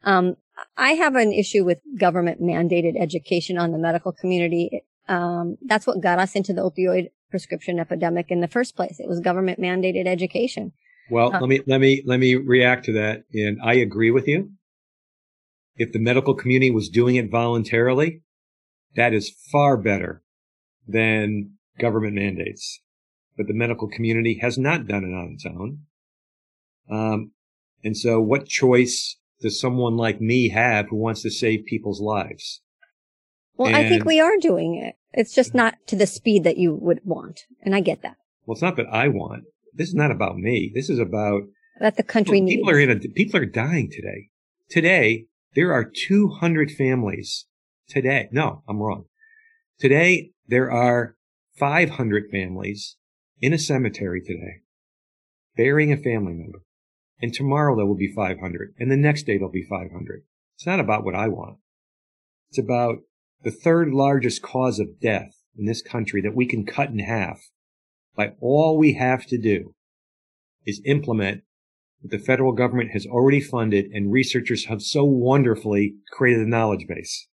Um, 0.02 0.36
I 0.76 0.92
have 0.92 1.14
an 1.14 1.32
issue 1.32 1.64
with 1.64 1.78
government 1.98 2.40
mandated 2.40 3.00
education 3.00 3.56
on 3.56 3.72
the 3.72 3.78
medical 3.78 4.12
community. 4.12 4.82
Um, 5.08 5.56
that's 5.66 5.86
what 5.86 6.00
got 6.00 6.18
us 6.18 6.34
into 6.34 6.52
the 6.52 6.62
opioid 6.62 7.10
prescription 7.30 7.78
epidemic 7.78 8.30
in 8.30 8.40
the 8.40 8.48
first 8.48 8.76
place. 8.76 9.00
It 9.00 9.08
was 9.08 9.20
government 9.20 9.60
mandated 9.60 10.06
education. 10.06 10.72
Well, 11.10 11.34
uh, 11.34 11.40
let 11.40 11.48
me, 11.48 11.60
let 11.66 11.80
me, 11.80 12.02
let 12.06 12.20
me 12.20 12.34
react 12.34 12.86
to 12.86 12.92
that. 12.92 13.24
And 13.34 13.58
I 13.62 13.74
agree 13.74 14.10
with 14.10 14.26
you. 14.26 14.52
If 15.76 15.92
the 15.92 15.98
medical 15.98 16.34
community 16.34 16.70
was 16.70 16.88
doing 16.88 17.16
it 17.16 17.30
voluntarily, 17.30 18.22
that 18.96 19.12
is 19.12 19.34
far 19.50 19.76
better 19.76 20.22
than 20.86 21.54
government 21.78 22.14
mandates. 22.14 22.80
But 23.36 23.48
the 23.48 23.54
medical 23.54 23.88
community 23.88 24.38
has 24.40 24.56
not 24.56 24.86
done 24.86 25.04
it 25.04 25.14
on 25.14 25.32
its 25.34 25.44
own. 25.44 25.80
Um, 26.90 27.32
and 27.82 27.96
so 27.96 28.20
what 28.20 28.46
choice 28.46 29.18
does 29.40 29.60
someone 29.60 29.96
like 29.96 30.20
me 30.20 30.50
have 30.50 30.88
who 30.88 30.96
wants 30.96 31.22
to 31.22 31.30
save 31.30 31.66
people's 31.66 32.00
lives? 32.00 32.62
Well, 33.56 33.68
and 33.68 33.76
I 33.76 33.88
think 33.88 34.04
we 34.04 34.20
are 34.20 34.36
doing 34.38 34.76
it. 34.76 34.96
It's 35.12 35.34
just 35.34 35.54
not 35.54 35.74
to 35.86 35.96
the 35.96 36.06
speed 36.06 36.44
that 36.44 36.58
you 36.58 36.74
would 36.74 37.00
want. 37.04 37.42
And 37.62 37.74
I 37.74 37.80
get 37.80 38.02
that. 38.02 38.16
Well, 38.46 38.54
it's 38.54 38.62
not 38.62 38.76
that 38.76 38.86
I 38.90 39.08
want. 39.08 39.44
This 39.72 39.88
is 39.88 39.94
not 39.94 40.10
about 40.10 40.36
me. 40.36 40.72
This 40.74 40.90
is 40.90 40.98
about 40.98 41.42
that 41.80 41.96
the 41.96 42.02
country 42.02 42.38
people, 42.38 42.46
needs. 42.46 42.60
People 42.60 42.70
are 42.70 42.80
in 42.80 42.90
a, 42.90 42.96
people 42.96 43.40
are 43.40 43.46
dying 43.46 43.90
today. 43.90 44.30
Today, 44.68 45.26
there 45.54 45.72
are 45.72 45.84
200 45.84 46.70
families 46.70 47.46
today. 47.88 48.28
No, 48.32 48.62
I'm 48.68 48.78
wrong. 48.78 49.04
Today, 49.78 50.30
there 50.46 50.70
are 50.70 51.16
500 51.58 52.30
families 52.30 52.96
in 53.40 53.52
a 53.52 53.58
cemetery 53.58 54.20
today 54.20 54.62
burying 55.56 55.92
a 55.92 55.96
family 55.96 56.32
member. 56.32 56.62
And 57.20 57.32
tomorrow 57.32 57.76
there 57.76 57.86
will 57.86 57.96
be 57.96 58.12
500 58.12 58.74
and 58.78 58.90
the 58.90 58.96
next 58.96 59.24
day 59.24 59.36
there'll 59.36 59.50
be 59.50 59.66
500. 59.68 60.24
It's 60.56 60.66
not 60.66 60.80
about 60.80 61.04
what 61.04 61.14
I 61.14 61.28
want. 61.28 61.58
It's 62.50 62.58
about 62.58 62.98
the 63.44 63.50
third 63.50 63.90
largest 63.90 64.42
cause 64.42 64.78
of 64.78 65.00
death 65.00 65.34
in 65.56 65.66
this 65.66 65.82
country 65.82 66.20
that 66.22 66.34
we 66.34 66.46
can 66.46 66.66
cut 66.66 66.88
in 66.88 66.98
half 66.98 67.50
by 68.16 68.32
all 68.40 68.78
we 68.78 68.94
have 68.94 69.26
to 69.26 69.38
do 69.38 69.74
is 70.66 70.80
implement 70.84 71.42
what 72.00 72.10
the 72.10 72.18
federal 72.18 72.52
government 72.52 72.90
has 72.92 73.06
already 73.06 73.40
funded 73.40 73.86
and 73.92 74.12
researchers 74.12 74.66
have 74.66 74.82
so 74.82 75.04
wonderfully 75.04 75.94
created 76.10 76.46
a 76.46 76.48
knowledge 76.48 76.86
base. 76.88 77.28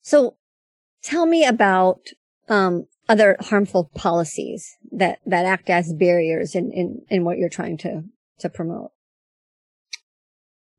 So 0.00 0.36
tell 1.02 1.26
me 1.26 1.44
about 1.44 2.00
um, 2.48 2.86
other 3.08 3.36
harmful 3.40 3.90
policies 3.94 4.76
that, 4.92 5.18
that 5.26 5.44
act 5.44 5.68
as 5.68 5.92
barriers 5.92 6.54
in, 6.54 6.72
in, 6.72 7.02
in 7.08 7.24
what 7.24 7.38
you're 7.38 7.48
trying 7.48 7.78
to, 7.78 8.04
to 8.38 8.48
promote. 8.48 8.90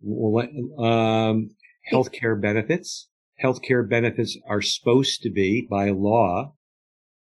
Well, 0.01 0.47
um, 0.79 1.49
healthcare 1.91 2.39
benefits. 2.39 3.09
Healthcare 3.43 3.87
benefits 3.87 4.37
are 4.47 4.61
supposed 4.61 5.21
to 5.21 5.29
be 5.29 5.67
by 5.69 5.89
law 5.89 6.53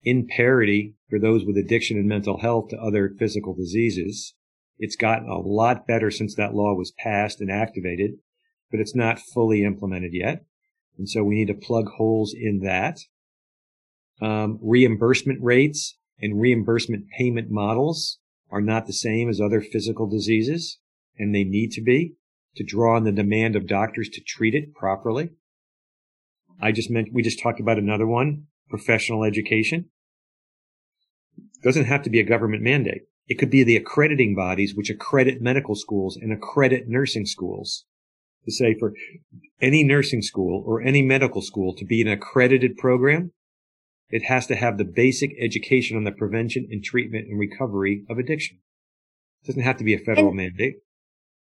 in 0.04 0.28
parity 0.28 0.96
for 1.10 1.20
those 1.20 1.44
with 1.44 1.58
addiction 1.58 1.98
and 1.98 2.08
mental 2.08 2.40
health 2.40 2.70
to 2.70 2.78
other 2.78 3.14
physical 3.20 3.54
diseases. 3.54 4.34
It's 4.78 4.96
gotten 4.96 5.28
a 5.28 5.40
lot 5.40 5.86
better 5.88 6.10
since 6.10 6.36
that 6.36 6.54
law 6.54 6.74
was 6.74 6.94
passed 6.98 7.42
and 7.42 7.52
activated, 7.52 8.12
but 8.72 8.80
it's 8.80 8.96
not 8.96 9.20
fully 9.20 9.64
implemented 9.64 10.14
yet. 10.14 10.46
And 10.98 11.10
so 11.10 11.24
we 11.24 11.36
need 11.36 11.48
to 11.48 11.54
plug 11.54 11.90
holes 11.98 12.34
in 12.34 12.60
that. 12.60 13.00
Um, 14.22 14.60
reimbursement 14.62 15.42
rates 15.42 15.98
and 16.22 16.40
reimbursement 16.40 17.06
payment 17.18 17.50
models 17.50 18.20
are 18.50 18.62
not 18.62 18.88
the 18.88 18.94
same 18.94 19.30
as 19.30 19.40
other 19.40 19.62
physical 19.62 20.08
diseases, 20.08 20.80
and 21.18 21.36
they 21.36 21.44
need 21.44 21.72
to 21.72 21.82
be 21.82 22.16
to 22.60 22.66
draw 22.66 22.98
on 22.98 23.06
the 23.06 23.14
demand 23.14 23.56
of 23.56 23.68
doctors 23.68 24.10
to 24.10 24.22
treat 24.22 24.54
it 24.54 24.76
properly. 24.76 25.30
I 26.62 26.74
just 26.74 26.92
meant, 26.92 27.14
we 27.14 27.24
just 27.24 27.42
talked 27.42 27.62
about 27.62 27.80
another 27.80 28.06
one, 28.06 28.48
professional 28.70 29.24
education. 29.24 29.86
It 31.38 31.64
doesn't 31.64 31.86
have 31.86 32.04
to 32.04 32.10
be 32.10 32.20
a 32.20 32.26
government 32.26 32.62
mandate. 32.62 33.04
It 33.30 33.40
could 33.40 33.50
be 33.50 33.64
the 33.64 33.78
accrediting 33.78 34.36
bodies 34.36 34.76
which 34.76 34.90
accredit 34.90 35.42
medical 35.42 35.74
schools 35.74 36.18
and 36.18 36.34
accredit 36.34 36.90
nursing 36.90 37.26
schools. 37.26 37.86
To 38.44 38.52
say 38.52 38.76
for 38.78 38.92
any 39.62 39.86
nursing 39.86 40.22
school 40.22 40.62
or 40.66 40.82
any 40.82 41.02
medical 41.02 41.42
school 41.42 41.74
to 41.76 41.86
be 41.86 42.02
an 42.02 42.10
accredited 42.10 42.76
program, 42.76 43.32
it 44.10 44.24
has 44.24 44.48
to 44.48 44.56
have 44.58 44.78
the 44.78 44.84
basic 44.84 45.32
education 45.40 45.96
on 45.96 46.04
the 46.04 46.12
prevention 46.12 46.68
and 46.70 46.84
treatment 46.84 47.28
and 47.30 47.40
recovery 47.40 48.04
of 48.10 48.18
addiction. 48.18 48.58
It 49.44 49.48
doesn't 49.48 49.64
have 49.64 49.78
to 49.78 49.86
be 49.86 49.94
a 49.94 50.00
federal 50.00 50.30
and, 50.30 50.38
mandate. 50.38 50.78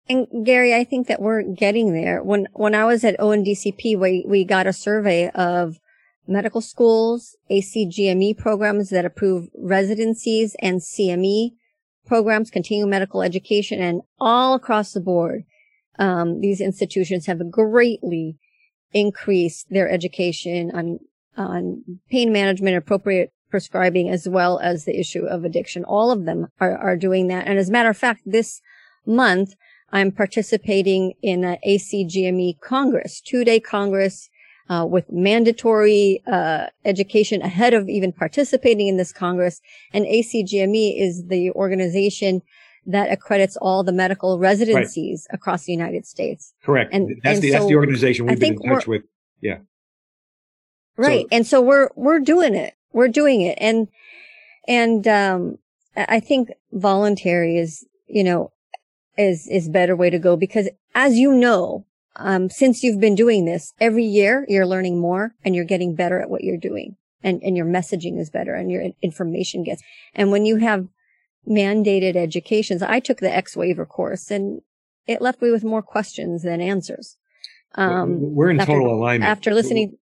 And 0.08 0.26
Gary, 0.44 0.74
I 0.74 0.84
think 0.84 1.06
that 1.08 1.20
we're 1.20 1.42
getting 1.42 1.92
there. 1.92 2.22
When 2.22 2.48
when 2.52 2.74
I 2.74 2.84
was 2.84 3.04
at 3.04 3.18
ONDCP, 3.18 3.98
we 3.98 4.24
we 4.26 4.44
got 4.44 4.66
a 4.66 4.72
survey 4.72 5.28
of 5.30 5.78
medical 6.26 6.60
schools, 6.60 7.36
ACGME 7.50 8.36
programs 8.36 8.90
that 8.90 9.04
approve 9.04 9.48
residencies 9.56 10.54
and 10.60 10.80
CME 10.80 11.52
programs, 12.06 12.50
continuing 12.50 12.90
medical 12.90 13.22
education, 13.22 13.80
and 13.80 14.02
all 14.18 14.54
across 14.54 14.92
the 14.92 15.00
board, 15.00 15.44
um, 15.98 16.40
these 16.40 16.60
institutions 16.60 17.26
have 17.26 17.50
greatly 17.50 18.36
increased 18.92 19.66
their 19.70 19.90
education 19.90 20.70
on 20.74 20.98
on 21.36 21.84
pain 22.10 22.32
management, 22.32 22.76
appropriate 22.76 23.30
prescribing, 23.50 24.08
as 24.08 24.28
well 24.28 24.58
as 24.58 24.84
the 24.84 24.98
issue 24.98 25.24
of 25.24 25.44
addiction. 25.44 25.84
All 25.84 26.10
of 26.10 26.24
them 26.24 26.48
are, 26.60 26.76
are 26.76 26.96
doing 26.96 27.28
that. 27.28 27.46
And 27.46 27.58
as 27.58 27.68
a 27.68 27.72
matter 27.72 27.90
of 27.90 27.96
fact, 27.96 28.22
this 28.26 28.60
month, 29.06 29.54
I'm 29.92 30.12
participating 30.12 31.14
in 31.22 31.44
an 31.44 31.58
ACGME 31.66 32.60
Congress, 32.60 33.20
two 33.20 33.44
day 33.44 33.60
Congress 33.60 34.28
uh, 34.68 34.86
with 34.88 35.10
mandatory 35.10 36.22
uh, 36.30 36.66
education 36.84 37.40
ahead 37.42 37.74
of 37.74 37.88
even 37.88 38.12
participating 38.12 38.88
in 38.88 38.96
this 38.96 39.12
Congress. 39.12 39.60
And 39.92 40.04
ACGME 40.04 41.00
is 41.00 41.24
the 41.28 41.50
organization 41.52 42.42
that 42.86 43.10
accredits 43.10 43.56
all 43.56 43.82
the 43.82 43.92
medical 43.92 44.38
residencies 44.38 45.26
right. 45.30 45.34
across 45.34 45.64
the 45.64 45.72
United 45.72 46.06
States. 46.06 46.54
Correct. 46.62 46.92
And 46.92 47.20
that's 47.22 47.36
and 47.36 47.42
the 47.42 47.48
so 47.48 47.58
that's 47.58 47.68
the 47.68 47.76
organization 47.76 48.26
we've 48.26 48.40
been 48.40 48.54
in 48.54 48.70
touch 48.70 48.86
with. 48.86 49.02
Yeah. 49.40 49.58
Right. 50.96 51.22
So, 51.22 51.28
and 51.30 51.46
so 51.46 51.60
we're 51.60 51.90
we're 51.96 52.20
doing 52.20 52.54
it. 52.54 52.74
We're 52.92 53.08
doing 53.08 53.42
it. 53.42 53.58
And 53.60 53.88
and 54.66 55.06
um 55.06 55.58
I 55.96 56.20
think 56.20 56.50
voluntary 56.72 57.58
is, 57.58 57.86
you 58.06 58.24
know, 58.24 58.52
is 59.18 59.46
is 59.48 59.68
better 59.68 59.94
way 59.96 60.08
to 60.08 60.18
go 60.18 60.36
because 60.36 60.68
as 60.94 61.18
you 61.18 61.32
know, 61.32 61.84
um, 62.16 62.48
since 62.48 62.82
you've 62.82 63.00
been 63.00 63.14
doing 63.14 63.44
this 63.44 63.74
every 63.80 64.04
year, 64.04 64.46
you're 64.48 64.66
learning 64.66 65.00
more 65.00 65.34
and 65.44 65.54
you're 65.54 65.64
getting 65.64 65.94
better 65.94 66.20
at 66.20 66.30
what 66.30 66.44
you're 66.44 66.56
doing 66.56 66.96
and, 67.22 67.42
and 67.42 67.56
your 67.56 67.66
messaging 67.66 68.18
is 68.18 68.30
better 68.30 68.54
and 68.54 68.70
your 68.70 68.84
information 69.02 69.64
gets. 69.64 69.82
And 70.14 70.30
when 70.30 70.46
you 70.46 70.56
have 70.56 70.88
mandated 71.46 72.16
educations, 72.16 72.82
I 72.82 73.00
took 73.00 73.18
the 73.18 73.34
X 73.34 73.56
waiver 73.56 73.84
course 73.84 74.30
and 74.30 74.62
it 75.06 75.20
left 75.20 75.42
me 75.42 75.50
with 75.50 75.64
more 75.64 75.82
questions 75.82 76.42
than 76.42 76.60
answers. 76.60 77.16
Um, 77.74 78.34
we're 78.34 78.50
in 78.50 78.60
after, 78.60 78.72
total 78.72 78.94
alignment 78.94 79.28
after 79.28 79.52
listening. 79.52 79.98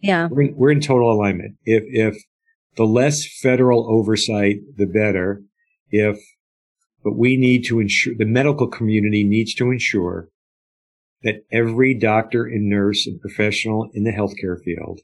Yeah. 0.00 0.28
We're 0.28 0.42
in, 0.42 0.56
we're 0.56 0.70
in 0.70 0.80
total 0.80 1.12
alignment. 1.12 1.56
If, 1.64 1.84
if 1.86 2.22
the 2.76 2.84
less 2.84 3.26
federal 3.40 3.90
oversight, 3.90 4.58
the 4.76 4.86
better. 4.86 5.42
If, 5.90 6.18
but 7.08 7.16
we 7.16 7.38
need 7.38 7.64
to 7.64 7.80
ensure 7.80 8.12
the 8.18 8.26
medical 8.26 8.68
community 8.68 9.24
needs 9.24 9.54
to 9.54 9.70
ensure 9.70 10.28
that 11.22 11.42
every 11.50 11.94
doctor 11.94 12.44
and 12.44 12.68
nurse 12.68 13.06
and 13.06 13.18
professional 13.18 13.88
in 13.94 14.04
the 14.04 14.10
healthcare 14.10 14.62
field 14.62 15.00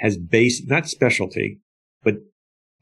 has 0.00 0.18
base, 0.18 0.62
not 0.66 0.86
specialty, 0.86 1.60
but 2.04 2.16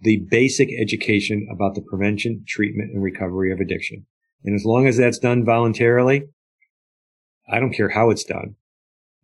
the 0.01 0.27
basic 0.29 0.71
education 0.77 1.47
about 1.53 1.77
the 1.77 1.83
prevention, 1.83 2.43
treatment, 2.49 2.91
and 2.93 3.01
recovery 3.01 3.53
of 3.53 3.61
addiction. 3.61 4.05
And 4.45 4.57
as 4.57 4.65
long 4.65 4.89
as 4.89 4.97
that's 4.97 5.21
done 5.21 5.45
voluntarily, 5.45 6.25
I 7.49 7.61
don't 7.61 7.73
care 7.73 7.91
how 7.91 8.11
it's 8.11 8.25
done. 8.25 8.57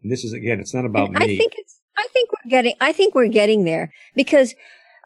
And 0.04 0.12
this 0.12 0.22
is 0.22 0.32
again, 0.32 0.60
it's 0.60 0.74
not 0.74 0.84
about 0.84 1.08
and 1.08 1.18
me. 1.18 1.34
I 1.34 1.38
think 1.38 1.54
it's, 1.56 1.80
I 1.98 2.06
think 2.12 2.30
we're 2.30 2.50
getting, 2.50 2.74
I 2.80 2.92
think 2.92 3.16
we're 3.16 3.26
getting 3.26 3.64
there 3.64 3.92
because, 4.14 4.54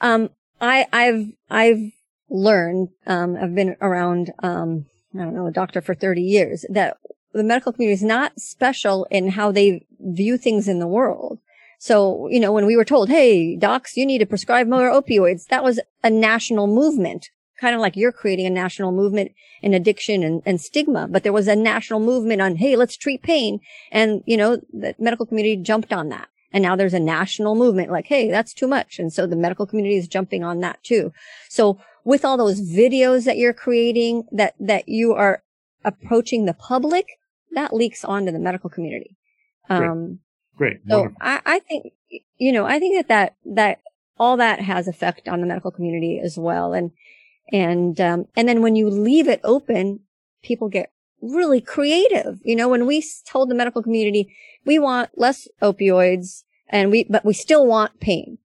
um, 0.02 0.28
I, 0.60 0.86
I've, 0.92 1.28
I've 1.48 1.92
learned, 2.30 2.88
um, 3.06 3.36
I've 3.36 3.54
been 3.54 3.76
around, 3.80 4.32
um, 4.42 4.86
I 5.14 5.18
don't 5.18 5.34
know, 5.34 5.46
a 5.46 5.52
doctor 5.52 5.80
for 5.80 5.94
30 5.94 6.22
years 6.22 6.64
that 6.70 6.96
the 7.32 7.42
medical 7.42 7.72
community 7.72 7.94
is 7.94 8.02
not 8.02 8.40
special 8.40 9.06
in 9.10 9.30
how 9.30 9.52
they 9.52 9.86
view 10.00 10.36
things 10.36 10.68
in 10.68 10.78
the 10.78 10.86
world. 10.86 11.38
So, 11.78 12.28
you 12.28 12.40
know, 12.40 12.52
when 12.52 12.66
we 12.66 12.76
were 12.76 12.84
told, 12.84 13.08
Hey, 13.08 13.56
docs, 13.56 13.96
you 13.96 14.04
need 14.04 14.18
to 14.18 14.26
prescribe 14.26 14.66
more 14.66 14.90
opioids, 14.90 15.46
that 15.46 15.64
was 15.64 15.80
a 16.04 16.10
national 16.10 16.66
movement, 16.66 17.30
kind 17.60 17.74
of 17.74 17.80
like 17.80 17.96
you're 17.96 18.12
creating 18.12 18.46
a 18.46 18.50
national 18.50 18.92
movement 18.92 19.32
in 19.62 19.74
addiction 19.74 20.22
and, 20.22 20.42
and 20.44 20.60
stigma. 20.60 21.08
But 21.08 21.22
there 21.22 21.32
was 21.32 21.48
a 21.48 21.56
national 21.56 22.00
movement 22.00 22.42
on, 22.42 22.56
Hey, 22.56 22.76
let's 22.76 22.96
treat 22.96 23.22
pain. 23.22 23.60
And, 23.90 24.22
you 24.26 24.36
know, 24.36 24.60
the 24.72 24.94
medical 24.98 25.26
community 25.26 25.56
jumped 25.56 25.92
on 25.92 26.10
that. 26.10 26.28
And 26.52 26.62
now 26.62 26.74
there's 26.74 26.94
a 26.94 27.00
national 27.00 27.54
movement 27.54 27.90
like, 27.90 28.06
Hey, 28.06 28.30
that's 28.30 28.52
too 28.52 28.66
much. 28.66 28.98
And 28.98 29.12
so 29.12 29.26
the 29.26 29.36
medical 29.36 29.66
community 29.66 29.96
is 29.96 30.08
jumping 30.08 30.44
on 30.44 30.60
that 30.60 30.82
too. 30.82 31.12
So 31.48 31.78
with 32.04 32.24
all 32.24 32.36
those 32.36 32.60
videos 32.60 33.24
that 33.24 33.36
you're 33.36 33.52
creating 33.52 34.24
that, 34.32 34.54
that 34.58 34.88
you 34.88 35.12
are 35.12 35.42
approaching 35.84 36.44
the 36.44 36.54
public, 36.54 37.18
that 37.52 37.74
leaks 37.74 38.04
onto 38.04 38.32
the 38.32 38.38
medical 38.38 38.70
community. 38.70 39.16
Um, 39.68 40.20
Great. 40.56 40.84
Great. 40.84 40.90
So 40.90 41.08
I, 41.20 41.40
I 41.46 41.58
think, 41.60 41.92
you 42.36 42.52
know, 42.52 42.66
I 42.66 42.78
think 42.78 42.96
that 42.96 43.08
that, 43.08 43.54
that 43.54 43.80
all 44.18 44.36
that 44.36 44.60
has 44.60 44.86
effect 44.88 45.28
on 45.28 45.40
the 45.40 45.46
medical 45.46 45.70
community 45.70 46.20
as 46.22 46.36
well. 46.36 46.74
And, 46.74 46.90
and, 47.52 48.00
um, 48.00 48.26
and 48.36 48.48
then 48.48 48.60
when 48.60 48.76
you 48.76 48.90
leave 48.90 49.28
it 49.28 49.40
open, 49.42 50.00
people 50.42 50.68
get 50.68 50.92
really 51.22 51.60
creative. 51.60 52.40
You 52.44 52.56
know, 52.56 52.68
when 52.68 52.86
we 52.86 53.02
told 53.26 53.50
the 53.50 53.54
medical 53.54 53.82
community, 53.82 54.34
we 54.66 54.78
want 54.78 55.10
less 55.16 55.48
opioids 55.62 56.44
and 56.68 56.90
we, 56.90 57.04
but 57.04 57.24
we 57.24 57.32
still 57.32 57.66
want 57.66 58.00
pain. 58.00 58.38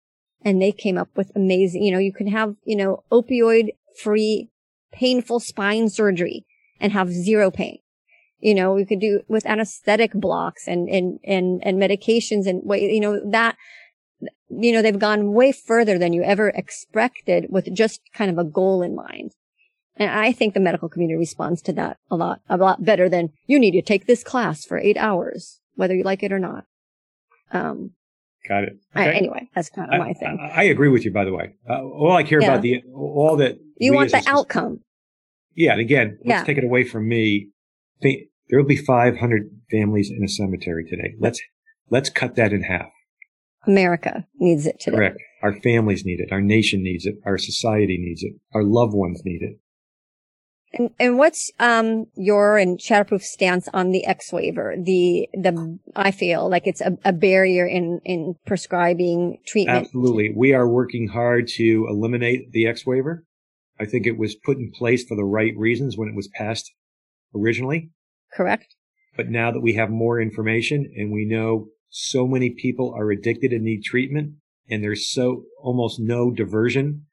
And 0.45 0.61
they 0.61 0.73
came 0.73 0.99
up 0.99 1.09
with 1.17 1.31
amazing, 1.37 1.83
you 1.83 1.93
know, 1.93 1.99
you 1.99 2.13
can 2.13 2.27
have, 2.27 2.57
you 2.65 2.77
know, 2.77 3.05
opioid 3.13 3.71
free 4.03 4.49
painful 4.93 5.41
spine 5.41 5.89
surgery 5.89 6.45
and 6.81 6.93
have 6.93 7.11
zero 7.11 7.51
pain. 7.51 7.79
You 8.41 8.55
know, 8.55 8.75
we 8.75 8.85
could 8.85 9.01
do 9.01 9.23
with 9.29 9.47
anesthetic 9.47 10.13
blocks 10.13 10.67
and, 10.67 10.89
and, 10.89 11.21
and, 11.23 11.63
and 11.65 11.81
medications 11.81 12.47
and 12.47 12.63
way, 12.65 12.93
you 12.93 13.01
know, 13.01 13.21
that, 13.31 13.57
you 14.49 14.73
know, 14.73 14.83
they've 14.83 14.99
gone 14.99 15.33
way 15.33 15.53
further 15.53 15.97
than 15.97 16.13
you 16.13 16.25
ever 16.25 16.49
expected 16.49 17.47
with 17.49 17.73
just 17.73 18.01
kind 18.13 18.31
of 18.31 18.39
a 18.39 18.45
goal 18.45 18.83
in 18.83 18.97
mind. 18.97 19.33
And 19.97 20.11
I 20.11 20.33
think 20.33 20.55
the 20.55 20.61
medical 20.61 20.89
community 20.89 21.19
responds 21.19 21.63
to 21.63 21.73
that 21.75 21.99
a 22.11 22.17
lot, 22.17 22.41
a 22.49 22.57
lot 22.57 22.85
better 22.85 23.09
than 23.09 23.31
you 23.47 23.61
need 23.61 23.73
to 23.73 23.83
take 23.83 24.07
this 24.07 24.25
class 24.25 24.65
for 24.65 24.79
eight 24.79 24.97
hours, 24.97 25.61
whether 25.77 25.95
you 25.95 26.03
like 26.03 26.23
it 26.23 26.33
or 26.33 26.39
not. 26.39 26.65
Um, 27.53 27.93
Got 28.49 28.65
it. 28.65 28.73
Okay. 28.97 29.11
I, 29.11 29.13
anyway, 29.13 29.49
that's 29.55 29.71
kind 29.71 29.93
of 29.93 30.01
my 30.01 30.13
thing. 30.15 30.39
I, 30.41 30.61
I, 30.61 30.63
agree 30.65 30.89
with 30.89 31.05
you, 31.05 31.13
by 31.13 31.25
the 31.25 31.33
way. 31.33 31.55
Uh, 31.69 31.83
all 31.83 32.13
I 32.13 32.25
care 32.25 32.41
yeah. 32.41 32.49
about 32.49 32.63
the, 32.63 32.83
all 32.95 33.37
that. 33.37 33.59
You 33.77 33.95
want 33.95 34.11
the 34.11 34.23
outcome. 34.27 34.81
Yeah. 35.55 35.73
And 35.73 35.81
again, 35.81 36.19
let's 36.25 36.41
yeah. 36.41 36.45
take 36.45 36.59
it 36.59 36.65
away 36.65 36.85
from 36.85 37.09
me. 37.09 37.51
Think, 38.03 38.23
there 38.49 38.59
will 38.59 38.67
be 38.67 38.77
500 38.77 39.51
families 39.71 40.11
in 40.11 40.25
a 40.25 40.29
cemetery 40.29 40.85
today. 40.85 41.15
Let's, 41.21 41.41
let's 41.91 42.11
cut 42.11 42.35
that 42.35 42.53
in 42.53 42.63
half. 42.65 42.91
America 43.67 44.27
needs 44.39 44.67
it 44.67 44.81
today. 44.81 44.97
Correct. 44.97 45.19
Our 45.43 45.53
families 45.61 46.05
need 46.05 46.21
it. 46.21 46.33
Our 46.33 46.41
nation 46.41 46.83
needs 46.83 47.07
it. 47.07 47.17
Our 47.25 47.39
society 47.39 47.97
needs 47.99 48.23
it. 48.25 48.33
Our 48.55 48.65
loved 48.65 48.95
ones 48.95 49.23
need 49.25 49.43
it. 49.43 49.59
And, 50.75 50.91
and 50.99 51.19
what's 51.19 51.51
um 51.59 52.07
your 52.15 52.57
and 52.59 52.79
Shatterproof 52.79 53.23
stance 53.23 53.69
on 53.73 53.91
the 53.91 54.07
X 54.07 54.33
waiver? 54.33 54.75
The 54.79 55.29
the 55.35 55.79
I 55.95 56.11
feel 56.11 56.49
like 56.49 56.67
it's 56.67 56.81
a, 56.81 56.97
a 57.05 57.13
barrier 57.13 57.67
in 57.67 58.01
in 58.05 58.37
prescribing 58.47 59.39
treatment. 59.47 59.87
Absolutely, 59.87 60.33
we 60.35 60.53
are 60.53 60.69
working 60.69 61.09
hard 61.09 61.49
to 61.57 61.87
eliminate 61.89 62.53
the 62.53 62.67
X 62.67 62.87
waiver. 62.87 63.25
I 63.79 63.87
think 63.87 64.07
it 64.07 64.19
was 64.19 64.35
put 64.35 64.59
in 64.59 64.71
place 64.71 65.05
for 65.05 65.17
the 65.17 65.25
right 65.25 65.55
reasons 65.57 65.97
when 65.97 66.09
it 66.09 66.15
was 66.15 66.29
passed 66.29 66.73
originally. 67.35 67.91
Correct. 68.33 68.75
But 69.17 69.29
now 69.29 69.51
that 69.51 69.61
we 69.61 69.75
have 69.75 69.91
more 69.91 70.21
information 70.21 70.91
and 70.97 71.13
we 71.13 71.25
know 71.25 71.67
so 71.89 72.27
many 72.27 72.51
people 72.51 72.95
are 72.97 73.11
addicted 73.11 73.53
and 73.53 73.65
need 73.65 73.83
treatment 73.83 74.35
and 74.71 74.83
there's 74.83 75.11
so 75.11 75.45
almost 75.61 76.01
no 76.01 76.31
diversion 76.31 77.07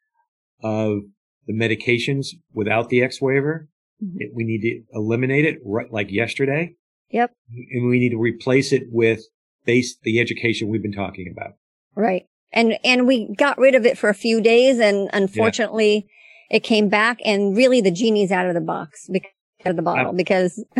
of 0.63 1.01
the 1.49 1.55
medications 1.55 2.27
without 2.53 2.89
the 2.89 3.01
X 3.01 3.19
waiver, 3.19 3.67
mm-hmm. 4.01 4.17
it, 4.19 4.31
we 4.35 4.43
need 4.43 4.61
to 4.61 4.83
eliminate 4.93 5.45
it 5.45 5.57
right 5.65 5.91
like 5.91 6.11
yesterday. 6.11 6.75
Yep. 7.09 7.31
And 7.71 7.89
we 7.89 7.97
need 7.99 8.11
to 8.11 8.19
replace 8.19 8.71
it 8.71 8.83
with 8.91 9.23
base 9.65 9.97
the 10.03 10.19
education 10.19 10.69
we've 10.69 10.83
been 10.83 10.93
talking 10.93 11.33
about. 11.35 11.53
Right. 11.95 12.27
And 12.53 12.77
and 12.83 13.07
we 13.07 13.33
got 13.35 13.57
rid 13.57 13.73
of 13.73 13.85
it 13.85 13.97
for 13.97 14.09
a 14.09 14.13
few 14.13 14.41
days 14.41 14.79
and 14.79 15.09
unfortunately 15.11 16.07
yeah. 16.51 16.57
it 16.57 16.59
came 16.59 16.87
back 16.87 17.17
and 17.25 17.57
really 17.57 17.81
the 17.81 17.91
genie's 17.91 18.31
out 18.31 18.45
of 18.45 18.53
the 18.53 18.61
box 18.61 19.07
because 19.11 19.31
of 19.65 19.75
the 19.75 19.81
bottle 19.81 20.13
because 20.13 20.63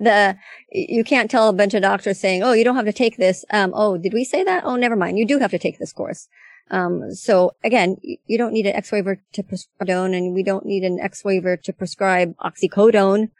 the 0.00 0.36
you 0.72 1.04
can't 1.04 1.30
tell 1.30 1.48
a 1.48 1.52
bunch 1.52 1.72
of 1.72 1.82
doctors 1.82 2.18
saying, 2.18 2.42
"Oh, 2.42 2.52
you 2.52 2.64
don't 2.64 2.76
have 2.76 2.84
to 2.84 2.92
take 2.92 3.16
this." 3.16 3.44
Um, 3.50 3.72
oh, 3.74 3.96
did 3.96 4.12
we 4.12 4.24
say 4.24 4.42
that? 4.44 4.64
Oh, 4.64 4.76
never 4.76 4.96
mind. 4.96 5.18
You 5.18 5.26
do 5.26 5.38
have 5.38 5.52
to 5.52 5.58
take 5.58 5.78
this 5.78 5.92
course. 5.92 6.28
Um, 6.70 7.12
so 7.12 7.52
again, 7.62 7.96
you 8.02 8.38
don't 8.38 8.52
need 8.52 8.66
an 8.66 8.74
X 8.74 8.90
waiver 8.90 9.22
to 9.32 9.42
prescribe 9.42 9.88
and 9.88 10.34
we 10.34 10.42
don't 10.42 10.66
need 10.66 10.82
an 10.82 10.98
X 10.98 11.24
waiver 11.24 11.56
to 11.56 11.72
prescribe 11.72 12.34
oxycodone. 12.38 13.30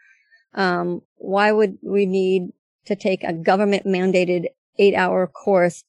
Um, 0.55 1.03
why 1.17 1.51
would 1.53 1.79
we 1.83 2.07
need 2.07 2.53
to 2.85 2.95
take 2.95 3.25
a 3.25 3.33
government 3.33 3.87
mandated 3.87 4.47
eight 4.79 4.95
hour 4.95 5.27
course 5.27 5.85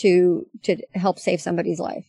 to 0.00 0.46
to 0.62 0.76
help 0.94 1.18
save 1.18 1.40
somebody's 1.40 1.80
life? 1.80 2.06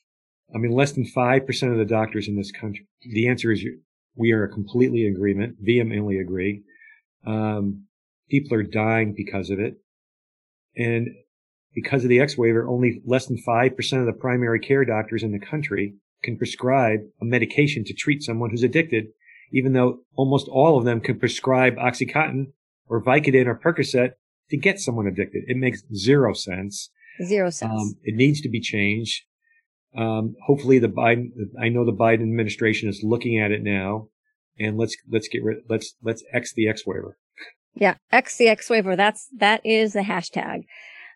I 0.54 0.58
mean, 0.58 0.72
less 0.72 0.92
than 0.92 1.06
five 1.06 1.46
percent 1.46 1.72
of 1.72 1.78
the 1.78 1.86
doctors 1.86 2.28
in 2.28 2.36
this 2.36 2.52
country. 2.52 2.88
The 3.02 3.28
answer 3.28 3.52
is 3.52 3.66
We 4.16 4.32
are 4.32 4.48
completely 4.48 5.06
in 5.06 5.14
agreement, 5.14 5.58
vehemently 5.60 6.20
agree. 6.20 6.64
Um, 7.26 7.86
people 8.30 8.58
are 8.58 8.64
dying 8.64 9.14
because 9.16 9.50
of 9.50 9.60
it. 9.60 9.76
And 10.78 11.10
because 11.76 12.04
of 12.04 12.10
the 12.10 12.22
X 12.22 12.38
waiver, 12.38 12.68
only 12.68 13.02
less 13.06 13.28
than 13.28 13.38
5% 13.38 14.00
of 14.00 14.06
the 14.06 14.14
primary 14.14 14.60
care 14.60 14.86
doctors 14.86 15.22
in 15.22 15.34
the 15.34 15.46
country 15.46 15.96
can 16.24 16.38
prescribe 16.38 17.02
a 17.22 17.26
medication 17.26 17.84
to 17.84 17.94
treat 17.94 18.24
someone 18.24 18.50
who's 18.50 18.64
addicted, 18.64 19.08
even 19.52 19.74
though 19.74 20.00
almost 20.16 20.48
all 20.48 20.78
of 20.78 20.86
them 20.86 21.02
can 21.02 21.20
prescribe 21.20 21.76
Oxycontin 21.76 22.54
or 22.88 23.04
Vicodin 23.04 23.46
or 23.46 23.60
Percocet 23.60 24.14
to 24.50 24.58
get 24.58 24.80
someone 24.80 25.06
addicted. 25.06 25.44
It 25.48 25.58
makes 25.58 25.84
zero 25.94 26.34
sense. 26.34 26.90
Zero 27.24 27.50
sense. 27.50 27.72
Um, 27.72 27.96
it 28.04 28.16
needs 28.16 28.42
to 28.42 28.50
be 28.50 28.62
changed. 28.62 29.24
Um, 29.96 30.36
hopefully 30.46 30.80
the 30.80 30.88
Biden, 30.88 31.30
I 31.62 31.70
know 31.70 31.86
the 31.86 31.94
Biden 31.94 32.24
administration 32.24 32.90
is 32.90 33.02
looking 33.04 33.40
at 33.40 33.52
it 33.52 33.64
now 33.64 34.10
and 34.58 34.78
let's, 34.78 34.96
let's 35.10 35.28
get 35.28 35.44
rid, 35.44 35.58
let's, 35.70 35.96
let's 36.02 36.24
X 36.34 36.54
the 36.54 36.68
X 36.68 36.86
waiver. 36.86 37.18
Yeah. 37.74 37.96
X 38.12 38.38
the 38.38 38.48
X 38.48 38.70
waiver. 38.70 38.96
That's, 38.96 39.28
that 39.38 39.66
is 39.66 39.94
the 39.94 40.02
hashtag. 40.02 40.64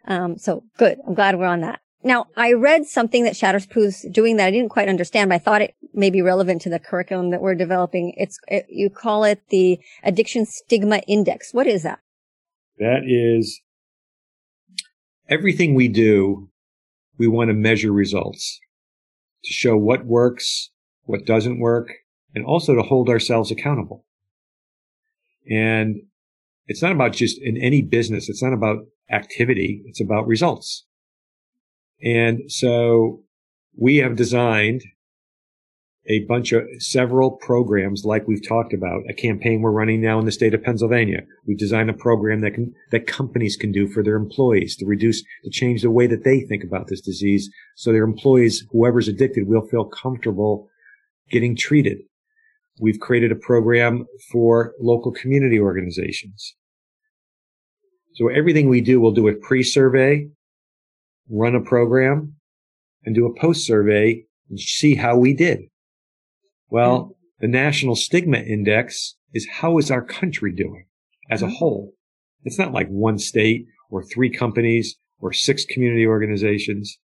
Um, 0.05 0.37
so 0.37 0.63
good. 0.77 0.99
I'm 1.07 1.13
glad 1.13 1.37
we're 1.37 1.45
on 1.45 1.61
that. 1.61 1.81
Now, 2.01 2.27
I 2.37 2.53
read 2.53 2.85
something 2.85 3.25
that 3.25 3.33
Shatterproof's 3.33 4.09
doing 4.11 4.37
that 4.37 4.47
I 4.47 4.51
didn't 4.51 4.69
quite 4.69 4.87
understand, 4.87 5.29
but 5.29 5.35
I 5.35 5.39
thought 5.39 5.61
it 5.61 5.75
may 5.93 6.09
be 6.09 6.21
relevant 6.21 6.61
to 6.61 6.69
the 6.69 6.79
curriculum 6.79 7.31
that 7.31 7.41
we're 7.41 7.55
developing. 7.55 8.13
It's, 8.15 8.39
it, 8.47 8.67
you 8.69 8.89
call 8.89 9.25
it 9.25 9.41
the 9.49 9.79
Addiction 10.03 10.45
Stigma 10.45 10.99
Index. 11.07 11.53
What 11.53 11.67
is 11.67 11.83
that? 11.83 11.99
That 12.77 13.01
is 13.05 13.61
everything 15.27 15.75
we 15.75 15.89
do. 15.89 16.49
We 17.17 17.27
want 17.27 17.49
to 17.49 17.53
measure 17.53 17.91
results 17.91 18.61
to 19.43 19.51
show 19.51 19.75
what 19.75 20.05
works, 20.05 20.69
what 21.03 21.25
doesn't 21.25 21.59
work, 21.59 21.89
and 22.33 22.45
also 22.45 22.75
to 22.75 22.81
hold 22.81 23.09
ourselves 23.09 23.51
accountable. 23.51 24.05
And 25.49 26.03
it's 26.69 26.83
not 26.83 26.91
about 26.91 27.13
just 27.13 27.41
in 27.41 27.57
any 27.57 27.81
business. 27.81 28.29
It's 28.29 28.43
not 28.43 28.53
about 28.53 28.85
activity. 29.11 29.81
It's 29.85 29.99
about 29.99 30.27
results. 30.27 30.85
And 32.01 32.43
so 32.47 33.23
we 33.75 33.97
have 33.97 34.15
designed 34.15 34.83
a 36.07 36.25
bunch 36.25 36.51
of 36.51 36.63
several 36.77 37.31
programs 37.31 38.03
like 38.05 38.27
we've 38.27 38.47
talked 38.47 38.73
about, 38.73 39.01
a 39.09 39.13
campaign 39.13 39.61
we're 39.61 39.71
running 39.71 39.99
now 39.99 40.19
in 40.19 40.25
the 40.25 40.31
state 40.31 40.53
of 40.53 40.63
Pennsylvania. 40.63 41.21
We've 41.47 41.57
designed 41.57 41.89
a 41.89 41.93
program 41.93 42.41
that 42.41 42.53
can, 42.53 42.73
that 42.91 43.07
companies 43.07 43.57
can 43.57 43.71
do 43.71 43.87
for 43.87 44.03
their 44.03 44.15
employees 44.15 44.75
to 44.77 44.85
reduce, 44.85 45.21
to 45.21 45.49
change 45.51 45.81
the 45.81 45.91
way 45.91 46.05
that 46.05 46.23
they 46.23 46.41
think 46.41 46.63
about 46.63 46.87
this 46.87 47.01
disease. 47.01 47.49
So 47.75 47.91
their 47.91 48.03
employees, 48.03 48.65
whoever's 48.71 49.07
addicted 49.07 49.47
will 49.47 49.67
feel 49.67 49.85
comfortable 49.85 50.67
getting 51.31 51.55
treated. 51.55 51.97
We've 52.79 52.99
created 52.99 53.31
a 53.31 53.35
program 53.35 54.05
for 54.31 54.73
local 54.79 55.11
community 55.11 55.59
organizations. 55.59 56.55
So 58.15 58.27
everything 58.27 58.69
we 58.69 58.81
do, 58.81 58.99
we'll 58.99 59.11
do 59.11 59.27
a 59.27 59.33
pre-survey, 59.33 60.27
run 61.29 61.55
a 61.55 61.61
program, 61.61 62.35
and 63.05 63.15
do 63.15 63.25
a 63.25 63.39
post-survey 63.39 64.25
and 64.49 64.59
see 64.59 64.95
how 64.95 65.17
we 65.17 65.33
did. 65.33 65.61
Well, 66.69 66.99
mm-hmm. 66.99 67.11
the 67.41 67.47
National 67.47 67.95
Stigma 67.95 68.39
Index 68.39 69.15
is 69.33 69.47
how 69.51 69.77
is 69.77 69.91
our 69.91 70.03
country 70.03 70.51
doing 70.51 70.85
as 71.29 71.41
a 71.41 71.45
mm-hmm. 71.45 71.55
whole? 71.55 71.93
It's 72.43 72.59
not 72.59 72.73
like 72.73 72.87
one 72.87 73.19
state 73.19 73.65
or 73.89 74.03
three 74.03 74.29
companies 74.29 74.97
or 75.19 75.33
six 75.33 75.65
community 75.65 76.05
organizations. 76.05 76.97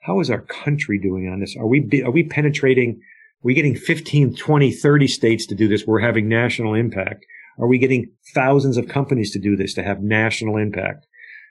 How 0.00 0.20
is 0.20 0.30
our 0.30 0.40
country 0.40 0.98
doing 0.98 1.28
on 1.28 1.40
this? 1.40 1.56
Are 1.56 1.66
we, 1.66 2.02
are 2.04 2.10
we 2.10 2.24
penetrating? 2.24 2.90
Are 2.92 3.44
we 3.44 3.54
getting 3.54 3.76
15, 3.76 4.34
20, 4.34 4.72
30 4.72 5.06
states 5.06 5.46
to 5.46 5.54
do 5.54 5.68
this? 5.68 5.86
We're 5.86 6.00
having 6.00 6.28
national 6.28 6.74
impact. 6.74 7.24
Are 7.58 7.68
we 7.68 7.78
getting 7.78 8.10
thousands 8.34 8.76
of 8.76 8.88
companies 8.88 9.30
to 9.32 9.38
do 9.38 9.56
this 9.56 9.74
to 9.74 9.82
have 9.82 10.02
national 10.02 10.56
impact? 10.56 11.06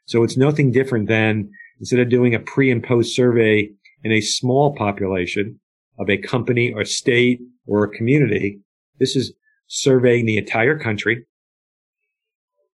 So 0.05 0.23
it's 0.23 0.37
nothing 0.37 0.71
different 0.71 1.07
than 1.07 1.49
instead 1.79 1.99
of 1.99 2.09
doing 2.09 2.33
a 2.33 2.39
pre 2.39 2.71
and 2.71 2.83
post 2.83 3.15
survey 3.15 3.69
in 4.03 4.11
a 4.11 4.21
small 4.21 4.75
population 4.75 5.59
of 5.99 6.09
a 6.09 6.17
company 6.17 6.73
or 6.73 6.83
state 6.85 7.39
or 7.67 7.83
a 7.83 7.89
community, 7.89 8.59
this 8.99 9.15
is 9.15 9.33
surveying 9.67 10.25
the 10.25 10.37
entire 10.37 10.77
country 10.77 11.25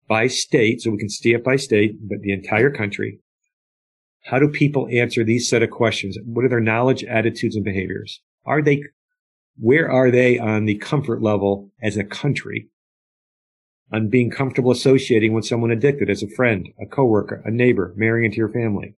by 0.07 0.27
state. 0.27 0.83
So 0.83 0.91
we 0.91 0.99
can 0.99 1.09
see 1.09 1.33
it 1.33 1.43
by 1.43 1.57
state, 1.57 1.97
but 2.09 2.21
the 2.21 2.33
entire 2.33 2.71
country. 2.71 3.21
How 4.25 4.39
do 4.39 4.49
people 4.49 4.89
answer 4.91 5.25
these 5.25 5.49
set 5.49 5.63
of 5.63 5.71
questions? 5.71 6.17
What 6.25 6.45
are 6.45 6.49
their 6.49 6.61
knowledge, 6.61 7.05
attitudes, 7.05 7.57
and 7.57 7.65
behaviors? 7.65 8.21
Are 8.47 8.63
they, 8.63 8.83
where 9.57 9.91
are 9.91 10.11
they 10.11 10.39
on 10.39 10.65
the 10.65 10.77
comfort 10.77 11.23
level 11.23 11.71
as 11.83 11.97
a 11.97 12.05
country 12.05 12.69
on 13.95 14.09
being 14.09 14.29
comfortable 14.29 14.73
associating 14.73 15.33
with 15.33 15.47
someone 15.47 15.71
addicted 15.71 16.11
as 16.11 16.21
a 16.21 16.29
friend, 16.29 16.69
a 16.81 16.87
coworker, 16.87 17.41
a 17.45 17.51
neighbor, 17.51 17.95
marrying 17.97 18.25
into 18.27 18.39
your 18.39 18.49
family? 18.49 18.97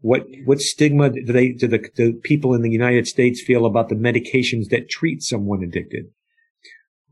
What 0.00 0.26
what 0.46 0.60
stigma 0.60 1.10
do 1.10 1.30
they 1.30 1.50
do 1.50 1.68
the, 1.68 1.90
the 1.94 2.18
people 2.24 2.54
in 2.54 2.62
the 2.62 2.70
United 2.70 3.06
States 3.06 3.42
feel 3.42 3.66
about 3.66 3.90
the 3.90 3.94
medications 3.94 4.70
that 4.70 4.88
treat 4.88 5.22
someone 5.22 5.62
addicted? 5.62 6.06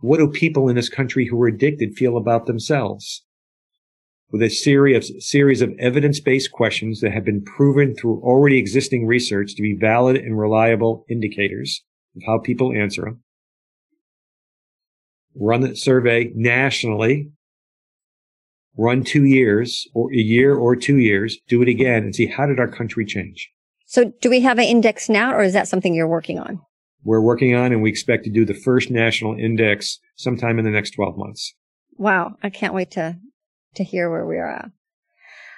What 0.00 0.16
do 0.16 0.28
people 0.28 0.70
in 0.70 0.76
this 0.76 0.88
country 0.88 1.26
who 1.26 1.40
are 1.42 1.48
addicted 1.48 1.96
feel 1.96 2.16
about 2.16 2.46
themselves? 2.46 3.24
With 4.32 4.42
a 4.42 4.48
series 4.48 4.96
of, 4.96 5.22
series 5.22 5.60
of 5.60 5.74
evidence-based 5.78 6.50
questions 6.50 7.00
that 7.00 7.12
have 7.12 7.24
been 7.26 7.44
proven 7.44 7.94
through 7.94 8.22
already 8.22 8.58
existing 8.58 9.06
research 9.06 9.54
to 9.54 9.62
be 9.62 9.76
valid 9.78 10.16
and 10.16 10.38
reliable 10.38 11.04
indicators 11.10 11.82
of 12.16 12.22
how 12.26 12.38
people 12.38 12.72
answer 12.72 13.02
them 13.02 13.22
run 15.34 15.60
the 15.60 15.76
survey 15.76 16.30
nationally, 16.34 17.30
run 18.76 19.04
two 19.04 19.24
years 19.24 19.86
or 19.94 20.12
a 20.12 20.16
year 20.16 20.54
or 20.54 20.76
two 20.76 20.98
years, 20.98 21.38
do 21.48 21.62
it 21.62 21.68
again 21.68 22.04
and 22.04 22.14
see 22.14 22.26
how 22.26 22.46
did 22.46 22.58
our 22.58 22.68
country 22.68 23.04
change? 23.04 23.50
So 23.86 24.12
do 24.20 24.30
we 24.30 24.40
have 24.40 24.58
an 24.58 24.64
index 24.64 25.08
now 25.08 25.34
or 25.34 25.42
is 25.42 25.52
that 25.52 25.68
something 25.68 25.94
you're 25.94 26.08
working 26.08 26.38
on? 26.38 26.60
We're 27.02 27.20
working 27.20 27.54
on 27.54 27.72
and 27.72 27.82
we 27.82 27.90
expect 27.90 28.24
to 28.24 28.30
do 28.30 28.44
the 28.44 28.54
first 28.54 28.90
national 28.90 29.34
index 29.38 29.98
sometime 30.16 30.58
in 30.58 30.64
the 30.64 30.70
next 30.70 30.92
12 30.92 31.16
months. 31.16 31.54
Wow. 31.96 32.36
I 32.42 32.50
can't 32.50 32.74
wait 32.74 32.90
to, 32.92 33.18
to 33.74 33.84
hear 33.84 34.10
where 34.10 34.26
we 34.26 34.36
are 34.36 34.50
at. 34.50 34.70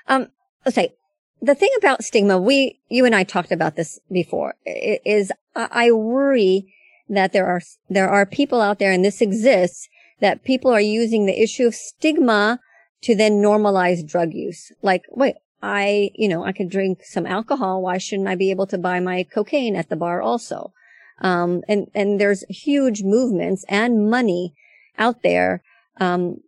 Um, 0.09 0.29
let's 0.65 0.75
say 0.75 0.95
the 1.41 1.55
thing 1.55 1.71
about 1.79 2.05
stigma, 2.05 2.39
we, 2.39 2.81
you 2.89 3.05
and 3.05 3.15
I 3.15 3.25
talked 3.25 3.53
about 3.53 3.77
this 3.77 3.99
before, 4.11 4.55
is 4.65 5.33
I 5.55 5.91
worry 5.91 6.73
that 7.17 7.33
there 7.33 7.47
are, 7.47 7.61
there 7.89 8.09
are 8.09 8.27
people 8.27 8.61
out 8.61 8.79
there 8.79 8.93
and 8.93 9.05
this 9.05 9.21
exists 9.21 9.89
that 10.21 10.45
people 10.45 10.71
are 10.71 10.81
using 10.81 11.27
the 11.27 11.41
issue 11.41 11.67
of 11.67 11.75
stigma 11.75 12.59
to 13.03 13.15
then 13.15 13.43
normalize 13.43 14.07
drug 14.07 14.33
use. 14.33 14.73
Like, 14.83 15.05
wait, 15.11 15.37
I, 15.63 16.11
you 16.15 16.29
know, 16.29 16.45
I 16.45 16.53
could 16.53 16.71
drink 16.71 17.05
some 17.05 17.27
alcohol. 17.27 17.83
Why 17.83 17.99
shouldn't 17.99 18.29
I 18.29 18.35
be 18.35 18.51
able 18.51 18.67
to 18.69 18.79
buy 18.79 19.01
my 19.01 19.25
cocaine 19.25 19.77
at 19.77 19.89
the 19.89 19.97
bar 19.97 20.23
also? 20.23 20.73
Um, 21.21 21.63
and, 21.69 21.89
and 21.95 22.21
there's 22.21 22.45
huge 22.49 23.03
movements 23.03 23.65
and 23.69 24.11
money 24.11 24.55
out 24.99 25.23
there, 25.23 25.63
um, 26.01 26.39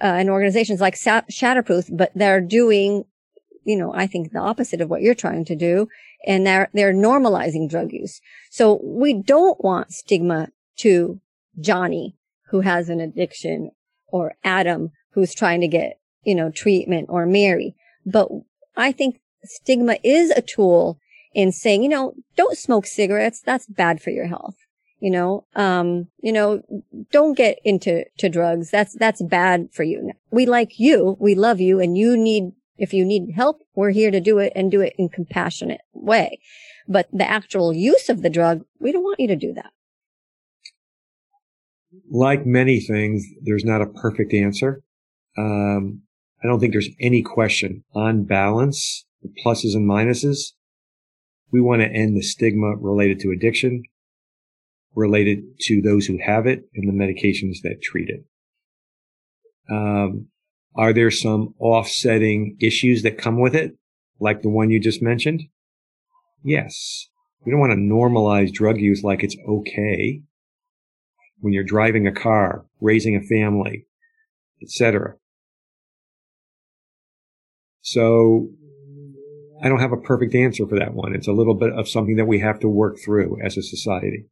uh, 0.00 0.04
and 0.04 0.30
organizations 0.30 0.80
like 0.80 0.94
Shatterproof, 0.94 1.96
but 1.96 2.12
they're 2.14 2.40
doing, 2.40 3.04
you 3.70 3.76
know, 3.76 3.94
I 3.94 4.08
think 4.08 4.32
the 4.32 4.40
opposite 4.40 4.80
of 4.80 4.90
what 4.90 5.00
you're 5.00 5.14
trying 5.14 5.44
to 5.44 5.54
do 5.54 5.88
and 6.26 6.44
they're, 6.44 6.68
they're 6.74 6.92
normalizing 6.92 7.70
drug 7.70 7.92
use. 7.92 8.20
So 8.50 8.80
we 8.82 9.14
don't 9.14 9.62
want 9.62 9.92
stigma 9.92 10.48
to 10.78 11.20
Johnny 11.60 12.16
who 12.48 12.62
has 12.62 12.88
an 12.88 12.98
addiction 12.98 13.70
or 14.08 14.34
Adam 14.42 14.90
who's 15.12 15.34
trying 15.34 15.60
to 15.60 15.68
get, 15.68 16.00
you 16.24 16.34
know, 16.34 16.50
treatment 16.50 17.06
or 17.08 17.26
Mary. 17.26 17.76
But 18.04 18.28
I 18.76 18.90
think 18.90 19.20
stigma 19.44 19.98
is 20.02 20.30
a 20.30 20.42
tool 20.42 20.98
in 21.32 21.52
saying, 21.52 21.84
you 21.84 21.88
know, 21.88 22.14
don't 22.36 22.58
smoke 22.58 22.86
cigarettes. 22.86 23.40
That's 23.40 23.66
bad 23.66 24.02
for 24.02 24.10
your 24.10 24.26
health. 24.26 24.56
You 24.98 25.10
know, 25.10 25.44
um, 25.54 26.08
you 26.20 26.32
know, 26.32 26.62
don't 27.10 27.36
get 27.36 27.58
into 27.64 28.04
to 28.18 28.28
drugs. 28.28 28.70
That's, 28.70 28.94
that's 28.94 29.22
bad 29.22 29.68
for 29.72 29.84
you. 29.84 30.10
We 30.30 30.44
like 30.44 30.78
you. 30.78 31.16
We 31.20 31.34
love 31.34 31.60
you 31.60 31.80
and 31.80 31.96
you 31.96 32.16
need 32.16 32.52
if 32.80 32.94
you 32.94 33.04
need 33.04 33.34
help, 33.36 33.60
we're 33.74 33.90
here 33.90 34.10
to 34.10 34.20
do 34.20 34.38
it 34.38 34.52
and 34.56 34.70
do 34.70 34.80
it 34.80 34.94
in 34.96 35.10
compassionate 35.10 35.82
way. 35.92 36.40
But 36.88 37.08
the 37.12 37.28
actual 37.28 37.74
use 37.74 38.08
of 38.08 38.22
the 38.22 38.30
drug, 38.30 38.62
we 38.80 38.90
don't 38.90 39.04
want 39.04 39.20
you 39.20 39.28
to 39.28 39.36
do 39.36 39.52
that. 39.52 39.70
Like 42.10 42.46
many 42.46 42.80
things, 42.80 43.26
there's 43.42 43.66
not 43.66 43.82
a 43.82 43.86
perfect 43.86 44.32
answer. 44.32 44.82
Um, 45.36 46.02
I 46.42 46.48
don't 46.48 46.58
think 46.58 46.72
there's 46.72 46.88
any 46.98 47.22
question 47.22 47.84
on 47.94 48.24
balance, 48.24 49.04
the 49.22 49.28
pluses 49.44 49.74
and 49.74 49.88
minuses. 49.88 50.52
We 51.52 51.60
want 51.60 51.82
to 51.82 51.88
end 51.88 52.16
the 52.16 52.22
stigma 52.22 52.76
related 52.76 53.20
to 53.20 53.30
addiction, 53.30 53.82
related 54.94 55.40
to 55.64 55.82
those 55.82 56.06
who 56.06 56.18
have 56.24 56.46
it 56.46 56.64
and 56.74 56.88
the 56.88 57.04
medications 57.04 57.58
that 57.62 57.82
treat 57.82 58.08
it. 58.08 58.24
Um, 59.70 60.28
are 60.74 60.92
there 60.92 61.10
some 61.10 61.54
offsetting 61.58 62.56
issues 62.60 63.02
that 63.02 63.18
come 63.18 63.40
with 63.40 63.54
it, 63.54 63.72
like 64.20 64.42
the 64.42 64.48
one 64.48 64.70
you 64.70 64.80
just 64.80 65.02
mentioned? 65.02 65.42
Yes. 66.42 67.08
We 67.44 67.50
don't 67.50 67.60
want 67.60 67.72
to 67.72 67.76
normalize 67.76 68.52
drug 68.52 68.78
use 68.78 69.02
like 69.02 69.22
it's 69.24 69.36
okay. 69.48 70.22
when 71.40 71.52
you're 71.52 71.64
driving 71.64 72.06
a 72.06 72.12
car, 72.12 72.66
raising 72.80 73.16
a 73.16 73.22
family, 73.22 73.86
etc. 74.62 75.14
So 77.80 78.50
I 79.62 79.68
don't 79.68 79.80
have 79.80 79.92
a 79.92 79.96
perfect 79.96 80.34
answer 80.34 80.66
for 80.66 80.78
that 80.78 80.94
one. 80.94 81.14
It's 81.14 81.28
a 81.28 81.32
little 81.32 81.54
bit 81.54 81.72
of 81.72 81.88
something 81.88 82.16
that 82.16 82.26
we 82.26 82.40
have 82.40 82.60
to 82.60 82.68
work 82.68 82.98
through 83.02 83.38
as 83.42 83.56
a 83.56 83.62
society. 83.62 84.26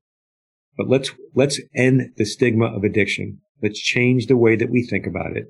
But 0.77 0.89
let's, 0.89 1.11
let's 1.35 1.61
end 1.75 2.13
the 2.17 2.25
stigma 2.25 2.67
of 2.67 2.85
addiction. 2.85 3.41
Let's 3.63 3.81
change 3.81 4.27
the 4.27 4.37
way 4.37 4.55
that 4.57 4.71
we 4.71 4.87
think 4.87 5.07
about 5.07 5.37
it. 5.37 5.47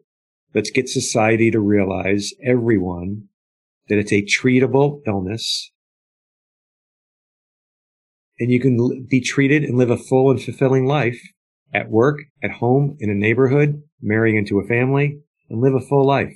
Let's 0.54 0.70
get 0.70 0.88
society 0.88 1.50
to 1.50 1.60
realize 1.60 2.32
everyone 2.44 3.28
that 3.88 3.98
it's 3.98 4.12
a 4.12 4.22
treatable 4.22 5.00
illness 5.06 5.70
and 8.38 8.50
you 8.50 8.60
can 8.60 9.06
be 9.08 9.20
treated 9.20 9.64
and 9.64 9.76
live 9.76 9.90
a 9.90 9.96
full 9.96 10.30
and 10.30 10.42
fulfilling 10.42 10.86
life 10.86 11.20
at 11.74 11.90
work, 11.90 12.20
at 12.42 12.52
home, 12.52 12.96
in 13.00 13.10
a 13.10 13.14
neighborhood, 13.14 13.82
marrying 14.00 14.36
into 14.36 14.60
a 14.60 14.66
family 14.66 15.20
and 15.50 15.60
live 15.60 15.74
a 15.74 15.80
full 15.80 16.06
life. 16.06 16.34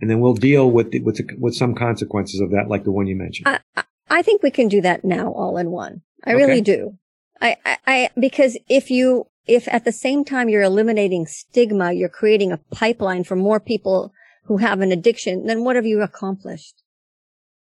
And 0.00 0.10
then 0.10 0.20
we'll 0.20 0.34
deal 0.34 0.70
with 0.70 0.90
the, 0.90 1.00
with, 1.00 1.16
the, 1.16 1.28
with 1.38 1.54
some 1.54 1.74
consequences 1.74 2.40
of 2.40 2.50
that, 2.50 2.68
like 2.68 2.84
the 2.84 2.92
one 2.92 3.06
you 3.06 3.16
mentioned. 3.16 3.48
I, 3.76 3.84
I 4.10 4.22
think 4.22 4.42
we 4.42 4.50
can 4.50 4.68
do 4.68 4.80
that 4.80 5.04
now 5.04 5.32
all 5.32 5.56
in 5.58 5.70
one. 5.70 6.02
I 6.24 6.34
okay. 6.34 6.44
really 6.44 6.60
do. 6.60 6.98
I, 7.40 7.56
I, 7.64 7.78
I, 7.86 8.10
because 8.18 8.56
if 8.68 8.90
you, 8.90 9.26
if 9.46 9.66
at 9.68 9.84
the 9.84 9.92
same 9.92 10.24
time 10.24 10.48
you're 10.48 10.62
eliminating 10.62 11.26
stigma, 11.26 11.92
you're 11.92 12.08
creating 12.08 12.52
a 12.52 12.60
pipeline 12.70 13.24
for 13.24 13.36
more 13.36 13.60
people 13.60 14.12
who 14.44 14.58
have 14.58 14.80
an 14.80 14.92
addiction, 14.92 15.46
then 15.46 15.64
what 15.64 15.76
have 15.76 15.86
you 15.86 16.02
accomplished? 16.02 16.82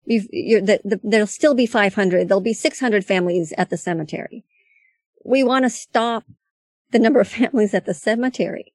The, 0.06 0.80
the, 0.84 1.00
there'll 1.02 1.26
still 1.26 1.54
be 1.54 1.66
500. 1.66 2.28
There'll 2.28 2.40
be 2.40 2.54
600 2.54 3.04
families 3.04 3.52
at 3.58 3.68
the 3.68 3.76
cemetery. 3.76 4.44
We 5.24 5.44
want 5.44 5.64
to 5.64 5.70
stop 5.70 6.24
the 6.90 6.98
number 6.98 7.20
of 7.20 7.28
families 7.40 7.74
at 7.74 7.84
the 7.84 7.94
cemetery. 7.94 8.72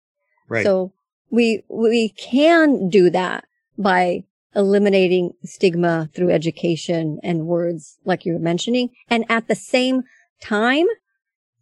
Right. 0.47 0.63
So 0.63 0.93
we, 1.31 1.63
we 1.69 2.09
can 2.09 2.89
do 2.89 3.09
that 3.09 3.45
by 3.77 4.25
eliminating 4.55 5.31
stigma 5.43 6.09
through 6.13 6.29
education 6.29 7.19
and 7.23 7.47
words 7.47 7.97
like 8.05 8.25
you 8.25 8.33
were 8.33 8.39
mentioning. 8.39 8.89
And 9.09 9.25
at 9.29 9.47
the 9.47 9.55
same 9.55 10.03
time, 10.39 10.85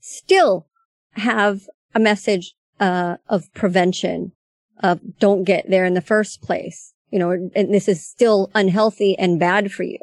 still 0.02 0.68
have 1.14 1.68
a 1.94 2.00
message, 2.00 2.54
uh, 2.80 3.18
of 3.28 3.54
prevention 3.54 4.32
of 4.82 5.00
don't 5.20 5.44
get 5.44 5.70
there 5.70 5.86
in 5.86 5.94
the 5.94 6.02
first 6.02 6.42
place 6.42 6.94
you 7.12 7.20
know, 7.20 7.32
and 7.56 7.74
this 7.74 7.88
is 7.88 8.04
still 8.04 8.50
unhealthy 8.56 9.18
and 9.20 9.40
bad 9.40 9.72
for 9.72 9.84
you. 9.84 10.00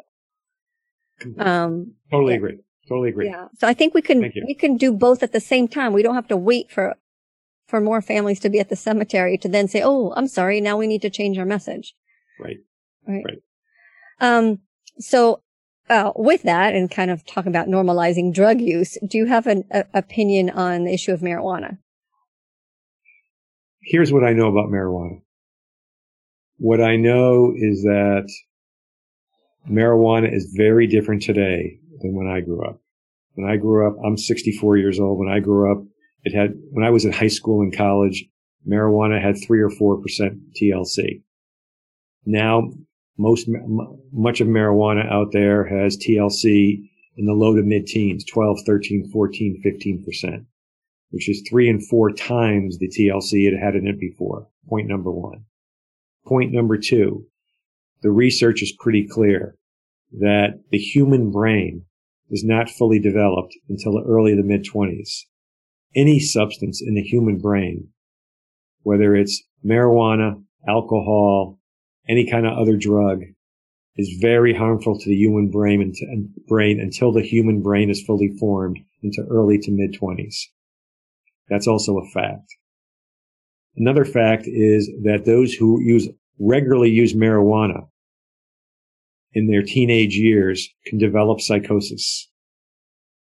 Um, 1.37 1.95
totally 2.09 2.33
yeah. 2.33 2.37
agree. 2.37 2.59
Totally 2.87 3.09
agree. 3.09 3.27
Yeah. 3.27 3.47
So 3.57 3.67
I 3.67 3.73
think 3.73 3.93
we 3.93 4.01
can, 4.01 4.31
we 4.47 4.53
can 4.53 4.77
do 4.77 4.93
both 4.93 5.21
at 5.21 5.33
the 5.33 5.39
same 5.39 5.67
time. 5.67 5.91
We 5.91 6.03
don't 6.03 6.15
have 6.15 6.27
to 6.29 6.37
wait 6.37 6.71
for, 6.71 6.95
for 7.67 7.81
more 7.81 8.01
families 8.01 8.39
to 8.41 8.49
be 8.49 8.59
at 8.59 8.69
the 8.69 8.75
cemetery 8.75 9.37
to 9.39 9.49
then 9.49 9.67
say, 9.67 9.81
Oh, 9.83 10.13
I'm 10.15 10.27
sorry. 10.27 10.61
Now 10.61 10.77
we 10.77 10.87
need 10.87 11.01
to 11.01 11.09
change 11.09 11.37
our 11.37 11.45
message. 11.45 11.93
Right. 12.39 12.57
Right. 13.07 13.23
right. 13.25 13.41
Um, 14.21 14.59
so, 14.99 15.41
uh, 15.89 16.11
with 16.15 16.43
that 16.43 16.75
and 16.75 16.89
kind 16.89 17.11
of 17.11 17.25
talk 17.25 17.45
about 17.45 17.67
normalizing 17.67 18.33
drug 18.33 18.61
use, 18.61 18.97
do 19.07 19.17
you 19.17 19.25
have 19.25 19.47
an 19.47 19.63
a, 19.71 19.85
opinion 19.93 20.49
on 20.49 20.83
the 20.83 20.93
issue 20.93 21.11
of 21.11 21.21
marijuana? 21.21 21.77
Here's 23.81 24.13
what 24.13 24.23
I 24.23 24.33
know 24.33 24.47
about 24.47 24.69
marijuana. 24.69 25.21
What 26.57 26.81
I 26.81 26.97
know 26.97 27.53
is 27.55 27.83
that 27.83 28.29
marijuana 29.69 30.33
is 30.33 30.53
very 30.55 30.87
different 30.87 31.23
today 31.23 31.79
than 32.01 32.13
when 32.13 32.27
I 32.27 32.41
grew 32.41 32.65
up. 32.67 32.81
When 33.33 33.49
I 33.49 33.57
grew 33.57 33.87
up, 33.87 33.97
I'm 34.05 34.17
64 34.17 34.77
years 34.77 34.99
old. 34.99 35.17
When 35.17 35.29
I 35.29 35.39
grew 35.39 35.71
up, 35.71 35.83
it 36.23 36.35
had, 36.35 36.53
when 36.71 36.85
I 36.85 36.89
was 36.89 37.05
in 37.05 37.13
high 37.13 37.27
school 37.27 37.61
and 37.61 37.75
college, 37.75 38.25
marijuana 38.67 39.21
had 39.21 39.37
three 39.37 39.61
or 39.61 39.69
4% 39.69 40.03
THC. 40.61 41.23
Now, 42.25 42.71
most, 43.19 43.49
much 44.13 44.39
of 44.39 44.47
marijuana 44.47 45.05
out 45.11 45.33
there 45.33 45.65
has 45.65 45.97
THC 45.97 46.89
in 47.17 47.25
the 47.25 47.33
low 47.33 47.53
to 47.53 47.61
mid 47.61 47.85
teens, 47.85 48.23
12, 48.23 48.59
13, 48.65 49.09
14, 49.11 49.61
15%, 49.63 50.45
which 51.11 51.29
is 51.29 51.45
three 51.47 51.69
and 51.69 51.85
four 51.85 52.11
times 52.11 52.79
the 52.79 52.87
THC 52.87 53.45
it 53.45 53.59
had 53.59 53.75
in 53.75 53.87
it 53.87 53.99
before. 53.99 54.47
Point 54.69 54.87
number 54.87 55.11
one. 55.11 55.43
Point 56.25 56.53
number 56.53 56.77
two, 56.77 57.25
the 58.01 58.11
research 58.11 58.63
is 58.63 58.73
pretty 58.79 59.05
clear 59.05 59.55
that 60.13 60.61
the 60.71 60.77
human 60.77 61.29
brain 61.29 61.85
is 62.29 62.45
not 62.45 62.69
fully 62.69 62.99
developed 62.99 63.53
until 63.67 64.01
early 64.07 64.35
to 64.35 64.43
mid 64.43 64.63
twenties. 64.63 65.27
Any 65.93 66.19
substance 66.19 66.81
in 66.81 66.93
the 66.93 67.01
human 67.01 67.39
brain, 67.39 67.89
whether 68.83 69.13
it's 69.13 69.43
marijuana, 69.65 70.41
alcohol, 70.65 71.58
any 72.09 72.29
kind 72.29 72.45
of 72.45 72.57
other 72.57 72.75
drug, 72.75 73.21
is 73.95 74.17
very 74.19 74.53
harmful 74.53 74.97
to 74.97 75.09
the 75.09 75.15
human 75.15 75.51
brain, 75.51 75.81
and 76.01 76.29
brain 76.47 76.79
until 76.79 77.11
the 77.11 77.21
human 77.21 77.61
brain 77.61 77.89
is 77.89 78.03
fully 78.03 78.35
formed 78.39 78.79
into 79.03 79.23
early 79.29 79.57
to 79.59 79.71
mid 79.71 79.93
twenties. 79.93 80.49
That's 81.49 81.67
also 81.67 81.97
a 81.99 82.09
fact. 82.09 82.55
Another 83.75 84.05
fact 84.05 84.43
is 84.45 84.89
that 85.03 85.25
those 85.25 85.53
who 85.53 85.81
use 85.81 86.09
regularly 86.39 86.89
use 86.89 87.13
marijuana 87.13 87.87
in 89.33 89.47
their 89.47 89.61
teenage 89.61 90.15
years 90.15 90.67
can 90.85 90.97
develop 90.97 91.39
psychosis. 91.39 92.29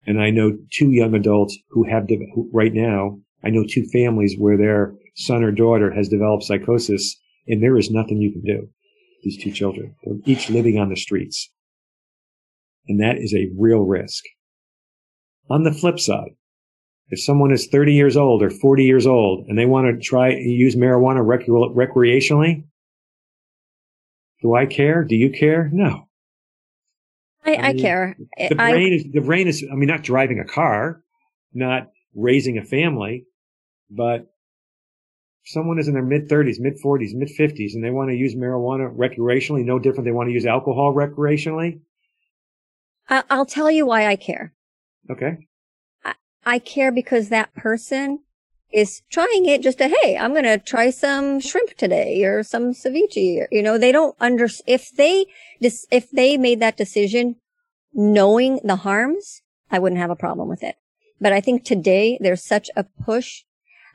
And 0.06 0.22
I 0.22 0.30
know 0.30 0.58
two 0.72 0.92
young 0.92 1.14
adults 1.14 1.58
who 1.70 1.84
have, 1.84 2.08
de- 2.08 2.32
who, 2.34 2.50
right 2.54 2.74
now, 2.74 3.20
I 3.44 3.50
know 3.50 3.66
two 3.68 3.86
families 3.92 4.36
where 4.38 4.58
their 4.58 4.96
son 5.16 5.44
or 5.44 5.52
daughter 5.52 5.92
has 5.92 6.10
developed 6.10 6.44
psychosis 6.44 7.20
and 7.48 7.62
there 7.62 7.78
is 7.78 7.92
nothing 7.92 8.18
you 8.18 8.32
can 8.32 8.44
do. 8.44 8.70
These 9.24 9.44
two 9.44 9.52
children, 9.52 9.96
They're 10.04 10.16
each 10.26 10.50
living 10.50 10.80
on 10.80 10.90
the 10.90 10.96
streets. 10.96 11.52
And 12.88 13.00
that 13.00 13.18
is 13.18 13.34
a 13.34 13.50
real 13.58 13.82
risk. 13.82 14.24
On 15.50 15.64
the 15.64 15.72
flip 15.72 16.00
side, 16.00 16.32
if 17.10 17.22
someone 17.22 17.52
is 17.52 17.68
30 17.68 17.94
years 17.94 18.18
old 18.18 18.42
or 18.42 18.50
40 18.50 18.84
years 18.84 19.06
old 19.06 19.46
and 19.48 19.58
they 19.58 19.66
want 19.66 19.88
to 19.88 20.02
try 20.02 20.30
use 20.30 20.76
marijuana 20.76 21.26
rec- 21.26 21.46
recreationally, 21.46 22.64
do 24.42 24.56
I 24.56 24.66
care? 24.66 25.04
Do 25.04 25.16
you 25.16 25.30
care? 25.30 25.70
No. 25.72 26.08
I, 27.46 27.54
I, 27.54 27.68
I 27.68 27.74
care. 27.74 28.16
The 28.38 28.56
I, 28.60 28.72
brain 28.72 28.94
is, 28.94 29.06
the 29.12 29.22
brain 29.22 29.48
is, 29.48 29.64
I 29.72 29.76
mean, 29.76 29.88
not 29.88 30.04
driving 30.04 30.40
a 30.40 30.46
car, 30.46 31.04
not 31.54 31.90
raising 32.16 32.58
a 32.58 32.64
family, 32.64 33.26
but 33.90 34.31
someone 35.46 35.80
is 35.80 35.88
in 35.88 35.94
their 35.94 36.04
mid 36.04 36.30
thirties, 36.30 36.60
mid 36.60 36.80
forties, 36.80 37.14
mid 37.16 37.30
fifties, 37.30 37.76
and 37.76 37.84
they 37.84 37.90
want 37.90 38.10
to 38.10 38.16
use 38.16 38.36
marijuana 38.36 38.96
recreationally, 38.96 39.66
no 39.66 39.80
different. 39.80 40.06
They 40.06 40.12
want 40.12 40.30
to 40.30 40.34
use 40.34 40.46
alcohol 40.46 40.94
recreationally. 40.94 41.82
I'll 43.10 43.46
tell 43.46 43.70
you 43.70 43.86
why 43.86 44.08
I 44.08 44.16
care. 44.16 44.54
Okay. 45.10 45.48
I, 46.06 46.14
I 46.46 46.60
care 46.60 46.92
because 46.92 47.30
that 47.30 47.54
person 47.56 48.20
is 48.72 49.02
trying 49.12 49.48
it 49.48 49.62
just 49.62 49.80
to, 49.80 49.90
hey, 49.90 50.18
I'm 50.18 50.32
going 50.32 50.46
to 50.46 50.58
try 50.58 50.92
some 50.92 51.42
shrimp 51.42 51.76
today 51.76 52.24
or 52.24 52.42
some 52.42 52.72
ceviche. 52.72 53.48
You 53.52 53.62
know, 53.62 53.78
they 53.78 53.92
don't 53.92 54.16
under, 54.22 54.48
if 54.66 54.92
they, 54.96 55.26
if 55.60 56.10
they 56.10 56.38
made 56.38 56.62
that 56.62 56.78
decision 56.78 57.36
knowing 57.94 58.62
the 58.64 58.78
harms, 58.78 59.42
I 59.70 59.80
wouldn't 59.80 60.00
have 60.00 60.10
a 60.10 60.16
problem 60.16 60.48
with 60.48 60.64
it. 60.64 60.76
But 61.20 61.34
I 61.34 61.42
think 61.42 61.66
today 61.66 62.18
there's 62.22 62.46
such 62.46 62.70
a 62.78 62.86
push. 62.86 63.44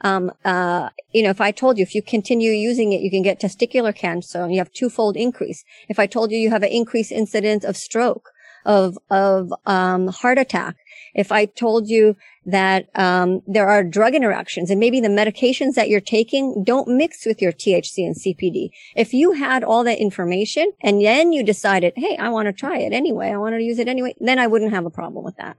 Um, 0.03 0.33
uh, 0.45 0.91
you 1.13 1.23
know, 1.23 1.31
if 1.31 1.41
I 1.41 1.51
told 1.51 1.79
you, 1.79 1.83
if 1.83 1.95
you 1.95 2.03
continue 2.03 2.53
using 2.53 2.93
it, 2.93 3.01
you 3.01 3.11
can 3.11 3.23
get 3.23 3.41
testicular 3.41 3.95
cancer 3.95 4.43
and 4.43 4.53
you 4.53 4.59
have 4.59 4.73
twofold 4.73 5.17
increase. 5.17 5.65
If 5.89 5.99
I 5.99 6.07
told 6.07 6.31
you 6.31 6.39
you 6.39 6.51
have 6.51 6.63
an 6.63 6.71
increased 6.71 7.13
incidence 7.13 7.65
of 7.65 7.77
stroke, 7.77 8.31
of, 8.65 8.99
of, 9.11 9.53
um, 9.65 10.09
heart 10.09 10.39
attack, 10.39 10.77
if 11.15 11.33
I 11.33 11.47
told 11.47 11.89
you 11.89 12.17
that 12.45 12.89
um, 12.95 13.43
there 13.47 13.69
are 13.69 13.83
drug 13.83 14.15
interactions 14.15 14.71
and 14.71 14.79
maybe 14.79 15.01
the 15.01 15.09
medications 15.09 15.75
that 15.75 15.89
you're 15.89 16.01
taking 16.01 16.63
don't 16.63 16.89
mix 16.89 17.25
with 17.25 17.41
your 17.41 17.53
THC 17.53 18.07
and 18.07 18.15
CBD, 18.15 18.69
If 18.95 19.15
you 19.15 19.33
had 19.33 19.65
all 19.65 19.83
that 19.85 19.99
information 19.99 20.73
and 20.83 21.03
then 21.03 21.33
you 21.33 21.43
decided, 21.43 21.95
hey, 21.97 22.17
I 22.19 22.29
want 22.29 22.47
to 22.47 22.53
try 22.53 22.79
it 22.79 22.93
anyway, 22.93 23.31
I 23.31 23.39
want 23.39 23.55
to 23.55 23.63
use 23.63 23.79
it 23.79 23.89
anyway, 23.89 24.15
then 24.21 24.39
I 24.39 24.47
wouldn't 24.47 24.73
have 24.73 24.85
a 24.85 24.91
problem 24.91 25.25
with 25.25 25.37
that. 25.37 25.57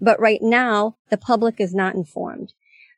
But 0.00 0.20
right 0.20 0.42
now, 0.42 0.96
the 1.08 1.16
public 1.16 1.58
is 1.58 1.74
not 1.74 1.94
informed. 1.94 2.52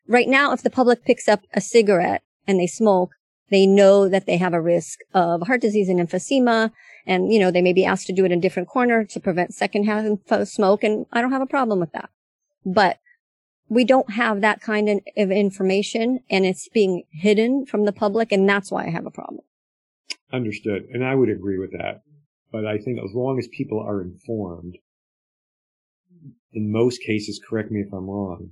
Right 0.08 0.28
now, 0.28 0.52
if 0.52 0.62
the 0.62 0.70
public 0.70 1.04
picks 1.04 1.28
up 1.28 1.42
a 1.52 1.60
cigarette 1.60 2.22
and 2.46 2.58
they 2.58 2.66
smoke, 2.66 3.10
they 3.50 3.66
know 3.66 4.08
that 4.08 4.26
they 4.26 4.38
have 4.38 4.54
a 4.54 4.60
risk 4.60 5.00
of 5.12 5.46
heart 5.46 5.60
disease 5.60 5.88
and 5.88 6.00
emphysema. 6.00 6.70
And, 7.06 7.32
you 7.32 7.38
know, 7.38 7.50
they 7.50 7.62
may 7.62 7.72
be 7.72 7.84
asked 7.84 8.06
to 8.06 8.12
do 8.12 8.24
it 8.24 8.32
in 8.32 8.38
a 8.38 8.42
different 8.42 8.68
corner 8.68 9.04
to 9.04 9.20
prevent 9.20 9.54
secondhand 9.54 10.20
smoke. 10.44 10.82
And 10.82 11.06
I 11.12 11.20
don't 11.20 11.32
have 11.32 11.42
a 11.42 11.46
problem 11.46 11.78
with 11.78 11.92
that. 11.92 12.10
But 12.64 12.98
we 13.68 13.84
don't 13.84 14.12
have 14.12 14.40
that 14.40 14.62
kind 14.62 14.88
of 14.88 15.30
information 15.30 16.20
and 16.30 16.46
it's 16.46 16.68
being 16.68 17.04
hidden 17.10 17.66
from 17.66 17.84
the 17.84 17.92
public. 17.92 18.32
And 18.32 18.48
that's 18.48 18.70
why 18.70 18.86
I 18.86 18.90
have 18.90 19.06
a 19.06 19.10
problem. 19.10 19.44
Understood. 20.32 20.84
And 20.92 21.04
I 21.04 21.14
would 21.14 21.28
agree 21.28 21.58
with 21.58 21.72
that. 21.72 22.02
But 22.50 22.66
I 22.66 22.78
think 22.78 22.98
as 22.98 23.14
long 23.14 23.38
as 23.38 23.46
people 23.48 23.78
are 23.80 24.00
informed, 24.00 24.78
in 26.52 26.72
most 26.72 27.02
cases, 27.02 27.40
correct 27.46 27.70
me 27.70 27.80
if 27.80 27.92
I'm 27.92 28.08
wrong, 28.08 28.50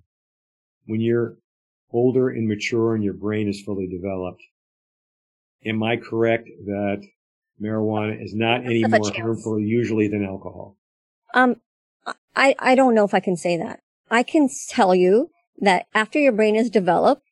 when 0.86 1.00
you're 1.00 1.36
older 1.96 2.28
and 2.28 2.46
mature 2.46 2.94
and 2.94 3.02
your 3.02 3.14
brain 3.14 3.48
is 3.48 3.62
fully 3.62 3.86
developed. 3.86 4.42
Am 5.64 5.82
I 5.82 5.96
correct 5.96 6.48
that 6.66 7.02
marijuana 7.60 8.22
is 8.22 8.34
not 8.34 8.64
any 8.64 8.84
more 8.84 9.10
harmful 9.12 9.58
usually 9.58 10.06
than 10.06 10.24
alcohol? 10.24 10.76
Um, 11.34 11.56
I, 12.36 12.54
I 12.58 12.74
don't 12.74 12.94
know 12.94 13.04
if 13.04 13.14
I 13.14 13.20
can 13.20 13.36
say 13.36 13.56
that. 13.56 13.80
I 14.10 14.22
can 14.22 14.48
tell 14.68 14.94
you 14.94 15.30
that 15.58 15.86
after 15.94 16.18
your 16.18 16.32
brain 16.32 16.54
is 16.54 16.70
developed, 16.70 17.22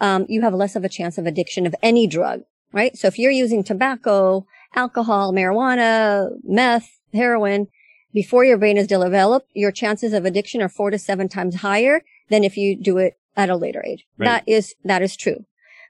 um, 0.00 0.26
you 0.28 0.42
have 0.42 0.52
less 0.52 0.74
of 0.74 0.84
a 0.84 0.88
chance 0.88 1.16
of 1.16 1.26
addiction 1.26 1.64
of 1.64 1.74
any 1.82 2.06
drug, 2.06 2.42
right? 2.72 2.96
So 2.96 3.06
if 3.06 3.18
you're 3.18 3.30
using 3.30 3.62
tobacco, 3.62 4.44
alcohol, 4.74 5.32
marijuana, 5.32 6.30
meth, 6.42 6.90
heroin, 7.14 7.68
before 8.12 8.44
your 8.44 8.58
brain 8.58 8.76
is 8.76 8.88
developed, 8.88 9.48
your 9.54 9.70
chances 9.70 10.12
of 10.12 10.24
addiction 10.24 10.60
are 10.60 10.68
four 10.68 10.90
to 10.90 10.98
seven 10.98 11.28
times 11.28 11.56
higher 11.56 12.02
than 12.28 12.44
if 12.44 12.56
you 12.56 12.76
do 12.76 12.98
it 12.98 13.14
at 13.36 13.50
a 13.50 13.56
later 13.56 13.82
age. 13.84 14.06
Right. 14.18 14.26
That 14.26 14.44
is, 14.46 14.74
that 14.84 15.02
is 15.02 15.16
true. 15.16 15.44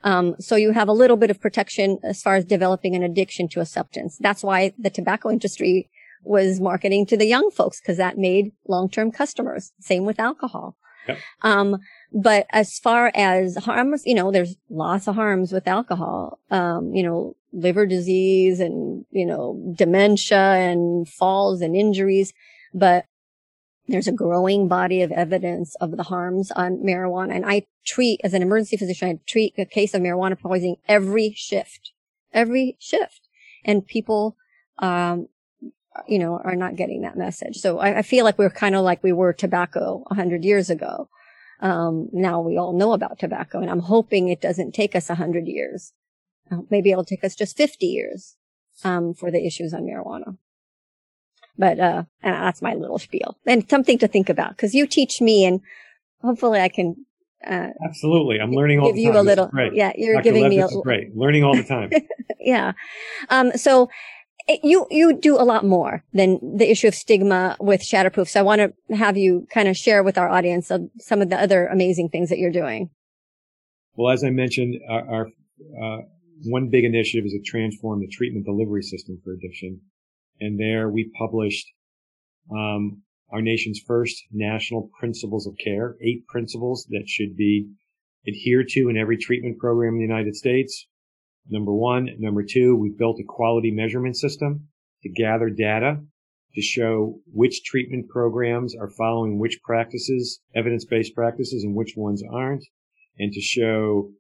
Um, 0.04 0.34
so 0.40 0.56
you 0.56 0.72
have 0.72 0.88
a 0.88 0.92
little 0.92 1.16
bit 1.16 1.30
of 1.30 1.40
protection 1.40 1.98
as 2.02 2.22
far 2.22 2.34
as 2.34 2.44
developing 2.44 2.94
an 2.96 3.02
addiction 3.02 3.48
to 3.48 3.60
a 3.60 3.66
substance. 3.66 4.18
That's 4.18 4.42
why 4.42 4.72
the 4.78 4.90
tobacco 4.90 5.30
industry 5.30 5.90
was 6.24 6.60
marketing 6.60 7.06
to 7.06 7.16
the 7.16 7.26
young 7.26 7.50
folks 7.50 7.80
because 7.80 7.96
that 7.98 8.18
made 8.18 8.52
long-term 8.66 9.12
customers. 9.12 9.72
Same 9.80 10.04
with 10.04 10.20
alcohol. 10.20 10.76
Yep. 11.08 11.18
Um, 11.42 11.78
but 12.12 12.46
as 12.50 12.78
far 12.78 13.10
as 13.14 13.56
harms, 13.56 14.02
you 14.06 14.14
know, 14.14 14.30
there's 14.30 14.56
lots 14.70 15.08
of 15.08 15.16
harms 15.16 15.52
with 15.52 15.66
alcohol. 15.66 16.38
Um, 16.50 16.94
you 16.94 17.02
know, 17.02 17.36
liver 17.52 17.86
disease 17.86 18.60
and, 18.60 19.04
you 19.10 19.26
know, 19.26 19.74
dementia 19.76 20.38
and 20.38 21.08
falls 21.08 21.60
and 21.60 21.74
injuries. 21.74 22.32
But 22.72 23.04
there's 23.88 24.08
a 24.08 24.12
growing 24.12 24.68
body 24.68 25.02
of 25.02 25.10
evidence 25.10 25.74
of 25.76 25.96
the 25.96 26.04
harms 26.04 26.50
on 26.52 26.78
marijuana. 26.78 27.34
And 27.34 27.44
I 27.44 27.66
treat, 27.84 28.20
as 28.22 28.32
an 28.32 28.42
emergency 28.42 28.76
physician, 28.76 29.08
I 29.08 29.18
treat 29.26 29.54
a 29.58 29.64
case 29.64 29.92
of 29.94 30.02
marijuana 30.02 30.38
poisoning 30.38 30.76
every 30.88 31.32
shift, 31.36 31.92
every 32.32 32.76
shift. 32.78 33.28
And 33.64 33.86
people, 33.86 34.36
um, 34.78 35.28
you 36.06 36.18
know, 36.18 36.40
are 36.42 36.56
not 36.56 36.76
getting 36.76 37.02
that 37.02 37.18
message. 37.18 37.56
So 37.56 37.78
I, 37.78 37.98
I 37.98 38.02
feel 38.02 38.24
like 38.24 38.38
we're 38.38 38.50
kind 38.50 38.74
of 38.74 38.82
like 38.82 39.02
we 39.02 39.12
were 39.12 39.32
tobacco 39.32 40.04
a 40.10 40.14
hundred 40.14 40.44
years 40.44 40.70
ago. 40.70 41.08
Um, 41.60 42.08
now 42.12 42.40
we 42.40 42.56
all 42.56 42.72
know 42.72 42.92
about 42.92 43.18
tobacco 43.18 43.60
and 43.60 43.70
I'm 43.70 43.80
hoping 43.80 44.28
it 44.28 44.40
doesn't 44.40 44.72
take 44.72 44.96
us 44.96 45.10
a 45.10 45.14
hundred 45.14 45.46
years. 45.46 45.92
Uh, 46.50 46.58
maybe 46.70 46.90
it'll 46.90 47.04
take 47.04 47.22
us 47.24 47.36
just 47.36 47.56
50 47.56 47.86
years, 47.86 48.36
um, 48.84 49.14
for 49.14 49.30
the 49.30 49.46
issues 49.46 49.72
on 49.72 49.82
marijuana. 49.82 50.36
But, 51.58 51.78
uh, 51.78 52.04
that's 52.22 52.62
my 52.62 52.74
little 52.74 52.98
spiel 52.98 53.36
and 53.46 53.68
something 53.68 53.98
to 53.98 54.08
think 54.08 54.28
about 54.28 54.50
because 54.50 54.74
you 54.74 54.86
teach 54.86 55.20
me 55.20 55.44
and 55.44 55.60
hopefully 56.22 56.60
I 56.60 56.68
can, 56.68 57.06
uh, 57.46 57.68
absolutely. 57.84 58.38
I'm 58.40 58.52
learning 58.52 58.78
all 58.80 58.86
give 58.86 58.96
the 58.96 59.04
time. 59.04 59.14
you 59.14 59.20
a 59.20 59.22
little, 59.22 59.50
yeah, 59.72 59.92
you're 59.96 60.14
Dr. 60.14 60.24
giving 60.24 60.42
Lev, 60.42 60.50
me 60.50 60.58
a, 60.60 60.66
little. 60.66 60.82
great. 60.82 61.16
Learning 61.16 61.44
all 61.44 61.56
the 61.56 61.64
time. 61.64 61.90
yeah. 62.40 62.72
Um, 63.28 63.52
so 63.52 63.90
you, 64.62 64.86
you 64.90 65.12
do 65.18 65.36
a 65.36 65.44
lot 65.44 65.64
more 65.64 66.04
than 66.12 66.38
the 66.56 66.70
issue 66.70 66.88
of 66.88 66.94
stigma 66.94 67.56
with 67.60 67.82
Shatterproof. 67.82 68.28
So 68.28 68.40
I 68.40 68.42
want 68.42 68.60
to 68.60 68.96
have 68.96 69.16
you 69.16 69.46
kind 69.50 69.68
of 69.68 69.76
share 69.76 70.02
with 70.02 70.18
our 70.18 70.28
audience 70.28 70.70
some 71.00 71.22
of 71.22 71.30
the 71.30 71.40
other 71.40 71.66
amazing 71.66 72.08
things 72.08 72.28
that 72.30 72.38
you're 72.38 72.50
doing. 72.50 72.90
Well, 73.94 74.12
as 74.12 74.24
I 74.24 74.30
mentioned, 74.30 74.76
our, 74.88 75.08
our 75.08 75.26
uh, 75.82 76.02
one 76.44 76.68
big 76.70 76.84
initiative 76.84 77.26
is 77.26 77.32
to 77.32 77.40
transform 77.44 78.00
the 78.00 78.08
treatment 78.08 78.46
delivery 78.46 78.82
system 78.82 79.20
for 79.22 79.32
addiction. 79.32 79.80
And 80.42 80.58
there 80.58 80.90
we 80.90 81.12
published, 81.16 81.66
um, 82.50 83.02
our 83.30 83.40
nation's 83.40 83.80
first 83.86 84.24
national 84.32 84.90
principles 84.98 85.46
of 85.46 85.54
care, 85.62 85.96
eight 86.02 86.26
principles 86.26 86.84
that 86.90 87.04
should 87.06 87.36
be 87.36 87.68
adhered 88.26 88.68
to 88.70 88.88
in 88.88 88.96
every 88.96 89.16
treatment 89.16 89.58
program 89.58 89.94
in 89.94 90.00
the 90.00 90.14
United 90.14 90.34
States. 90.34 90.88
Number 91.48 91.72
one. 91.72 92.08
Number 92.18 92.42
two, 92.42 92.74
we've 92.74 92.98
built 92.98 93.20
a 93.20 93.24
quality 93.24 93.70
measurement 93.70 94.16
system 94.16 94.68
to 95.04 95.08
gather 95.08 95.48
data 95.48 96.00
to 96.54 96.60
show 96.60 97.20
which 97.32 97.62
treatment 97.64 98.08
programs 98.08 98.74
are 98.74 98.90
following 98.90 99.38
which 99.38 99.60
practices, 99.62 100.40
evidence-based 100.56 101.14
practices, 101.14 101.62
and 101.62 101.76
which 101.76 101.94
ones 101.96 102.22
aren't, 102.30 102.64
and 103.18 103.32
to 103.32 103.40
show 103.40 104.10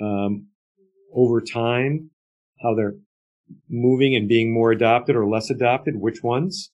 um, 0.00 0.46
over 1.14 1.40
time 1.40 2.10
how 2.62 2.74
they're 2.74 2.96
moving 3.68 4.14
and 4.14 4.28
being 4.28 4.52
more 4.52 4.72
adopted 4.72 5.16
or 5.16 5.28
less 5.28 5.50
adopted, 5.50 5.96
which 5.96 6.22
ones, 6.22 6.70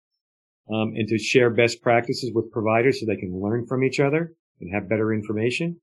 um, 0.70 0.92
and 0.96 1.08
to 1.08 1.18
share 1.18 1.50
best 1.50 1.82
practices 1.82 2.32
with 2.34 2.50
providers 2.50 3.00
so 3.00 3.06
they 3.06 3.16
can 3.16 3.40
learn 3.40 3.66
from 3.66 3.84
each 3.84 4.00
other 4.00 4.32
and 4.60 4.72
have 4.72 4.88
better 4.88 5.12
information. 5.12 5.80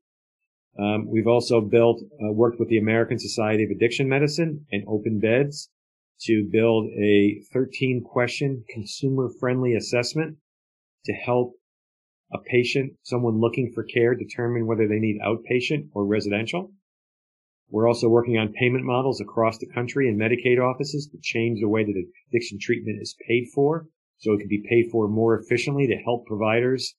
Um, 0.79 1.07
we've 1.09 1.27
also 1.27 1.61
built, 1.61 2.01
uh, 2.13 2.31
worked 2.31 2.59
with 2.59 2.69
the 2.69 2.77
American 2.77 3.19
Society 3.19 3.63
of 3.63 3.71
Addiction 3.71 4.07
Medicine 4.07 4.65
and 4.71 4.83
Open 4.87 5.19
Beds 5.19 5.69
to 6.21 6.47
build 6.51 6.89
a 6.97 7.41
13 7.51 8.03
question 8.03 8.63
consumer 8.69 9.29
friendly 9.39 9.75
assessment 9.75 10.37
to 11.05 11.13
help 11.13 11.55
a 12.33 12.37
patient, 12.39 12.93
someone 13.03 13.39
looking 13.39 13.71
for 13.73 13.83
care, 13.83 14.15
determine 14.15 14.65
whether 14.65 14.87
they 14.87 14.99
need 14.99 15.19
outpatient 15.21 15.89
or 15.93 16.05
residential. 16.05 16.71
We're 17.71 17.87
also 17.87 18.09
working 18.09 18.37
on 18.37 18.51
payment 18.51 18.83
models 18.83 19.21
across 19.21 19.57
the 19.57 19.65
country 19.73 20.09
in 20.09 20.17
Medicaid 20.17 20.59
offices 20.59 21.07
to 21.07 21.17
change 21.21 21.61
the 21.61 21.69
way 21.69 21.85
that 21.85 22.03
addiction 22.27 22.59
treatment 22.59 22.99
is 23.01 23.15
paid 23.25 23.47
for 23.55 23.87
so 24.17 24.33
it 24.33 24.39
can 24.39 24.49
be 24.49 24.65
paid 24.69 24.91
for 24.91 25.07
more 25.07 25.39
efficiently 25.39 25.87
to 25.87 25.95
help 25.95 26.25
providers 26.25 26.95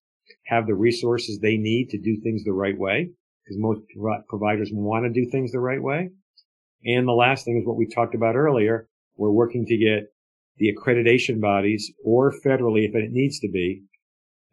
have 0.47 0.67
the 0.67 0.75
resources 0.75 1.39
they 1.39 1.59
need 1.59 1.91
to 1.91 1.99
do 1.99 2.17
things 2.23 2.43
the 2.45 2.55
right 2.55 2.79
way 2.79 3.11
because 3.45 3.61
most 3.61 3.83
providers 4.29 4.71
want 4.73 5.05
to 5.05 5.11
do 5.11 5.29
things 5.31 5.53
the 5.53 5.61
right 5.61 5.83
way. 5.83 6.09
And 6.85 7.07
the 7.07 7.13
last 7.13 7.45
thing 7.45 7.59
is 7.59 7.67
what 7.67 7.77
we 7.77 7.87
talked 7.87 8.15
about 8.15 8.35
earlier. 8.35 8.89
We're 9.17 9.31
working 9.31 9.67
to 9.67 9.77
get 9.77 10.13
the 10.57 10.73
accreditation 10.73 11.39
bodies 11.39 11.93
or 12.03 12.33
federally 12.33 12.89
if 12.89 12.95
it 12.95 13.13
needs 13.13 13.39
to 13.41 13.49
be. 13.49 13.83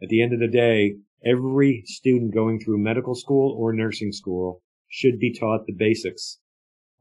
At 0.03 0.09
the 0.09 0.21
end 0.21 0.33
of 0.33 0.39
the 0.39 0.47
day, 0.47 0.97
every 1.25 1.83
student 1.85 2.33
going 2.33 2.59
through 2.59 2.79
medical 2.79 3.15
school 3.15 3.55
or 3.57 3.71
nursing 3.71 4.11
school 4.11 4.61
should 4.89 5.19
be 5.19 5.33
taught 5.33 5.65
the 5.65 5.73
basics 5.73 6.39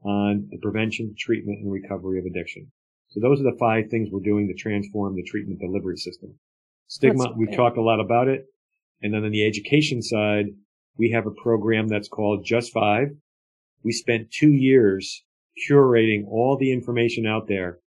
on 0.03 0.47
the 0.51 0.57
prevention, 0.59 1.13
treatment, 1.17 1.59
and 1.59 1.71
recovery 1.71 2.19
of 2.19 2.25
addiction. 2.25 2.71
So 3.09 3.19
those 3.19 3.39
are 3.39 3.51
the 3.51 3.57
five 3.59 3.89
things 3.89 4.09
we're 4.11 4.19
doing 4.19 4.47
to 4.47 4.53
transform 4.53 5.15
the 5.15 5.23
treatment 5.23 5.59
delivery 5.59 5.97
system. 5.97 6.35
Stigma, 6.87 7.33
we've 7.35 7.55
talked 7.55 7.77
a 7.77 7.81
lot 7.81 7.99
about 7.99 8.27
it. 8.27 8.45
And 9.01 9.13
then 9.13 9.23
on 9.23 9.31
the 9.31 9.45
education 9.45 10.01
side, 10.01 10.45
we 10.97 11.11
have 11.11 11.25
a 11.25 11.41
program 11.41 11.87
that's 11.87 12.07
called 12.07 12.45
Just 12.45 12.71
Five. 12.71 13.09
We 13.83 13.91
spent 13.91 14.31
two 14.31 14.51
years 14.51 15.23
curating 15.69 16.25
all 16.27 16.57
the 16.57 16.71
information 16.71 17.25
out 17.25 17.47
there 17.47 17.79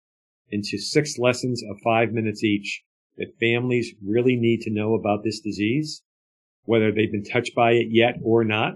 into 0.51 0.79
six 0.79 1.19
lessons 1.19 1.63
of 1.63 1.81
five 1.83 2.13
minutes 2.13 2.43
each 2.43 2.83
that 3.17 3.39
families 3.39 3.95
really 4.05 4.37
need 4.37 4.63
to 4.63 4.71
know 4.71 4.95
about 4.95 5.23
this 5.23 5.41
disease, 5.41 6.03
whether 6.65 6.91
they've 6.91 7.13
been 7.13 7.25
touched 7.25 7.55
by 7.55 7.73
it 7.73 7.89
yet 7.91 8.17
or 8.23 8.45
not. 8.45 8.75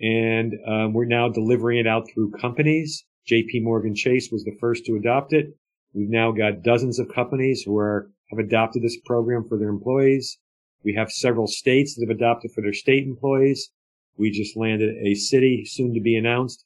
And 0.00 0.54
um, 0.66 0.92
we're 0.92 1.04
now 1.04 1.28
delivering 1.28 1.78
it 1.78 1.86
out 1.86 2.08
through 2.08 2.32
companies. 2.32 3.04
JP 3.30 3.62
Morgan 3.62 3.94
Chase 3.94 4.30
was 4.32 4.44
the 4.44 4.56
first 4.60 4.84
to 4.86 4.96
adopt 4.96 5.32
it. 5.32 5.56
We've 5.94 6.08
now 6.08 6.32
got 6.32 6.62
dozens 6.62 6.98
of 6.98 7.08
companies 7.14 7.62
who 7.62 7.76
are, 7.78 8.10
have 8.30 8.38
adopted 8.38 8.82
this 8.82 8.98
program 9.04 9.44
for 9.48 9.58
their 9.58 9.68
employees. 9.68 10.38
We 10.84 10.94
have 10.94 11.10
several 11.10 11.46
states 11.46 11.94
that 11.94 12.06
have 12.08 12.16
adopted 12.16 12.50
for 12.52 12.62
their 12.62 12.72
state 12.72 13.04
employees. 13.04 13.70
We 14.16 14.30
just 14.30 14.56
landed 14.56 14.96
a 14.96 15.14
city 15.14 15.64
soon 15.64 15.94
to 15.94 16.00
be 16.00 16.16
announced 16.16 16.64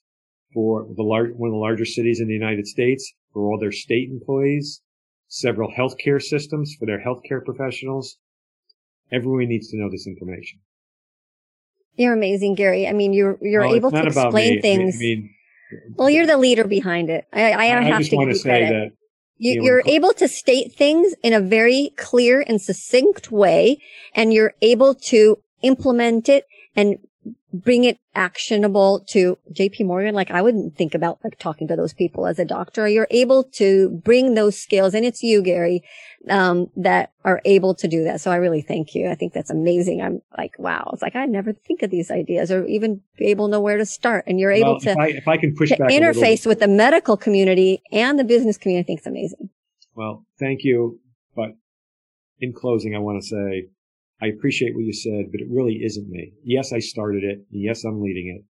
for 0.54 0.86
the 0.96 1.02
large, 1.02 1.32
one 1.34 1.48
of 1.48 1.52
the 1.52 1.58
larger 1.58 1.84
cities 1.84 2.20
in 2.20 2.28
the 2.28 2.34
United 2.34 2.66
States 2.66 3.12
for 3.32 3.42
all 3.42 3.58
their 3.58 3.72
state 3.72 4.08
employees, 4.10 4.80
several 5.28 5.70
healthcare 5.70 6.22
systems 6.22 6.74
for 6.78 6.86
their 6.86 7.04
healthcare 7.04 7.44
professionals. 7.44 8.16
Everyone 9.12 9.48
needs 9.48 9.68
to 9.68 9.76
know 9.76 9.90
this 9.90 10.06
information. 10.06 10.60
You're 11.96 12.14
amazing, 12.14 12.54
Gary. 12.54 12.86
I 12.86 12.92
mean, 12.92 13.12
you're, 13.12 13.38
you're 13.40 13.62
well, 13.62 13.74
able 13.74 13.90
to 13.90 14.02
explain 14.04 14.60
things. 14.60 14.96
I 14.96 14.98
mean, 14.98 15.30
well, 15.94 16.10
you're 16.10 16.26
the 16.26 16.36
leader 16.36 16.64
behind 16.64 17.10
it. 17.10 17.26
I, 17.32 17.52
I, 17.52 17.78
I 17.78 17.82
have 17.82 17.98
to 17.98 18.34
say 18.34 18.42
credit. 18.42 18.68
that 18.68 18.92
you, 19.38 19.72
are 19.72 19.82
able 19.86 20.12
to 20.14 20.28
state 20.28 20.72
things 20.72 21.14
in 21.22 21.32
a 21.32 21.40
very 21.40 21.92
clear 21.96 22.44
and 22.46 22.60
succinct 22.60 23.30
way, 23.30 23.78
and 24.14 24.32
you're 24.32 24.54
able 24.62 24.94
to 24.94 25.38
implement 25.62 26.28
it 26.28 26.46
and 26.74 26.98
bring 27.62 27.84
it 27.84 27.98
actionable 28.14 29.04
to 29.08 29.38
JP 29.52 29.86
Morgan. 29.86 30.14
Like 30.14 30.30
I 30.30 30.42
wouldn't 30.42 30.76
think 30.76 30.94
about 30.94 31.18
like 31.22 31.38
talking 31.38 31.68
to 31.68 31.76
those 31.76 31.92
people 31.92 32.26
as 32.26 32.38
a 32.38 32.44
doctor. 32.44 32.88
You're 32.88 33.08
able 33.10 33.44
to 33.54 33.90
bring 34.04 34.34
those 34.34 34.58
skills 34.58 34.94
and 34.94 35.04
it's 35.04 35.22
you, 35.22 35.42
Gary, 35.42 35.82
um, 36.28 36.70
that 36.76 37.12
are 37.24 37.40
able 37.44 37.74
to 37.76 37.88
do 37.88 38.04
that. 38.04 38.20
So 38.20 38.30
I 38.30 38.36
really 38.36 38.62
thank 38.62 38.94
you. 38.94 39.08
I 39.08 39.14
think 39.14 39.32
that's 39.32 39.50
amazing. 39.50 40.00
I'm 40.02 40.22
like, 40.36 40.58
wow. 40.58 40.90
It's 40.92 41.02
like 41.02 41.16
I 41.16 41.26
never 41.26 41.52
think 41.52 41.82
of 41.82 41.90
these 41.90 42.10
ideas 42.10 42.50
or 42.50 42.64
even 42.66 43.00
be 43.18 43.26
able 43.26 43.46
to 43.46 43.52
know 43.52 43.60
where 43.60 43.76
to 43.76 43.86
start. 43.86 44.24
And 44.26 44.40
you're 44.40 44.52
able 44.52 44.72
well, 44.72 44.80
to, 44.80 44.90
if 44.90 44.98
I, 44.98 45.08
if 45.08 45.28
I 45.28 45.36
can 45.36 45.54
push 45.54 45.70
back 45.70 45.90
interface 45.90 46.46
with 46.46 46.60
the 46.60 46.68
medical 46.68 47.16
community 47.16 47.82
and 47.92 48.18
the 48.18 48.24
business 48.24 48.56
community, 48.56 48.84
I 48.84 48.86
think 48.86 48.98
it's 48.98 49.06
amazing. 49.06 49.50
Well, 49.94 50.26
thank 50.38 50.60
you. 50.62 51.00
But 51.34 51.50
in 52.40 52.52
closing, 52.52 52.94
I 52.94 52.98
want 52.98 53.22
to 53.22 53.26
say 53.26 53.68
I 54.20 54.28
appreciate 54.28 54.74
what 54.74 54.84
you 54.84 54.94
said, 54.94 55.30
but 55.30 55.40
it 55.40 55.50
really 55.50 55.82
isn't 55.84 56.08
me. 56.08 56.32
Yes, 56.42 56.72
I 56.72 56.78
started 56.78 57.22
it. 57.22 57.44
Yes, 57.50 57.84
I'm 57.84 58.00
leading 58.00 58.28
it, 58.28 58.44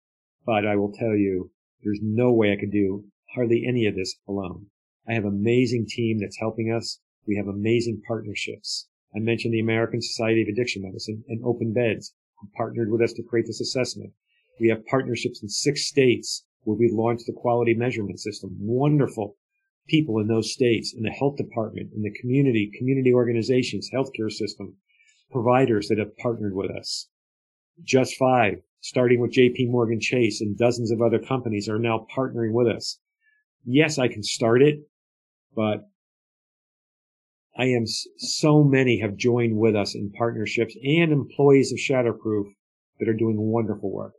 but 0.45 0.67
I 0.67 0.77
will 0.77 0.93
tell 0.93 1.17
you, 1.17 1.51
there's 1.83 2.01
no 2.03 2.33
way 2.33 2.53
I 2.53 2.57
could 2.57 2.71
do 2.71 3.05
hardly 3.35 3.65
any 3.67 3.87
of 3.87 3.95
this 3.95 4.15
alone. 4.29 4.67
I 5.09 5.15
have 5.15 5.25
an 5.25 5.31
amazing 5.31 5.87
team 5.89 6.19
that's 6.21 6.39
helping 6.39 6.71
us. 6.71 7.01
We 7.27 7.37
have 7.37 7.49
amazing 7.49 8.03
partnerships. 8.07 8.89
I 9.17 9.21
mentioned 9.21 9.55
the 9.55 9.61
American 9.61 10.03
Society 10.03 10.43
of 10.43 10.49
Addiction 10.49 10.83
Medicine 10.83 11.25
and 11.29 11.43
Open 11.45 11.73
Beds 11.73 12.15
who 12.41 12.49
partnered 12.57 12.91
with 12.91 13.01
us 13.01 13.13
to 13.15 13.23
create 13.23 13.47
this 13.47 13.61
assessment. 13.61 14.13
We 14.61 14.69
have 14.69 14.87
partnerships 14.87 15.43
in 15.43 15.49
six 15.49 15.87
states 15.87 16.45
where 16.63 16.77
we 16.77 16.91
launched 16.93 17.27
the 17.27 17.33
quality 17.33 17.75
measurement 17.75 18.21
system. 18.21 18.57
Wonderful 18.61 19.37
people 19.89 20.19
in 20.19 20.29
those 20.29 20.53
states, 20.53 20.95
in 20.97 21.03
the 21.03 21.11
health 21.11 21.37
department, 21.37 21.91
in 21.95 22.03
the 22.03 22.15
community, 22.21 22.71
community 22.79 23.13
organizations, 23.13 23.91
healthcare 23.93 24.31
system, 24.31 24.77
providers 25.35 25.89
that 25.89 25.99
have 25.99 26.17
partnered 26.17 26.55
with 26.55 26.71
us. 26.71 27.09
Just 27.83 28.17
five, 28.17 28.55
starting 28.81 29.21
with 29.21 29.35
JP 29.35 29.69
Morgan 29.69 29.99
Chase 30.01 30.41
and 30.41 30.57
dozens 30.57 30.93
of 30.93 31.03
other 31.03 31.19
companies 31.19 31.69
are 31.69 31.79
now 31.79 32.07
partnering 32.17 32.53
with 32.53 32.69
us. 32.69 33.01
Yes, 33.67 33.99
I 33.99 34.07
can 34.07 34.23
start 34.23 34.63
it, 34.63 34.79
but 35.57 35.89
I 37.59 37.65
am 37.65 37.85
so 38.17 38.63
many 38.63 39.01
have 39.01 39.17
joined 39.17 39.59
with 39.59 39.75
us 39.75 39.97
in 39.97 40.13
partnerships 40.13 40.77
and 40.85 41.13
employees 41.13 41.73
of 41.73 41.79
Shatterproof 41.79 42.45
that 43.01 43.09
are 43.09 43.15
doing 43.15 43.37
wonderful 43.37 43.91
work. 43.93 44.15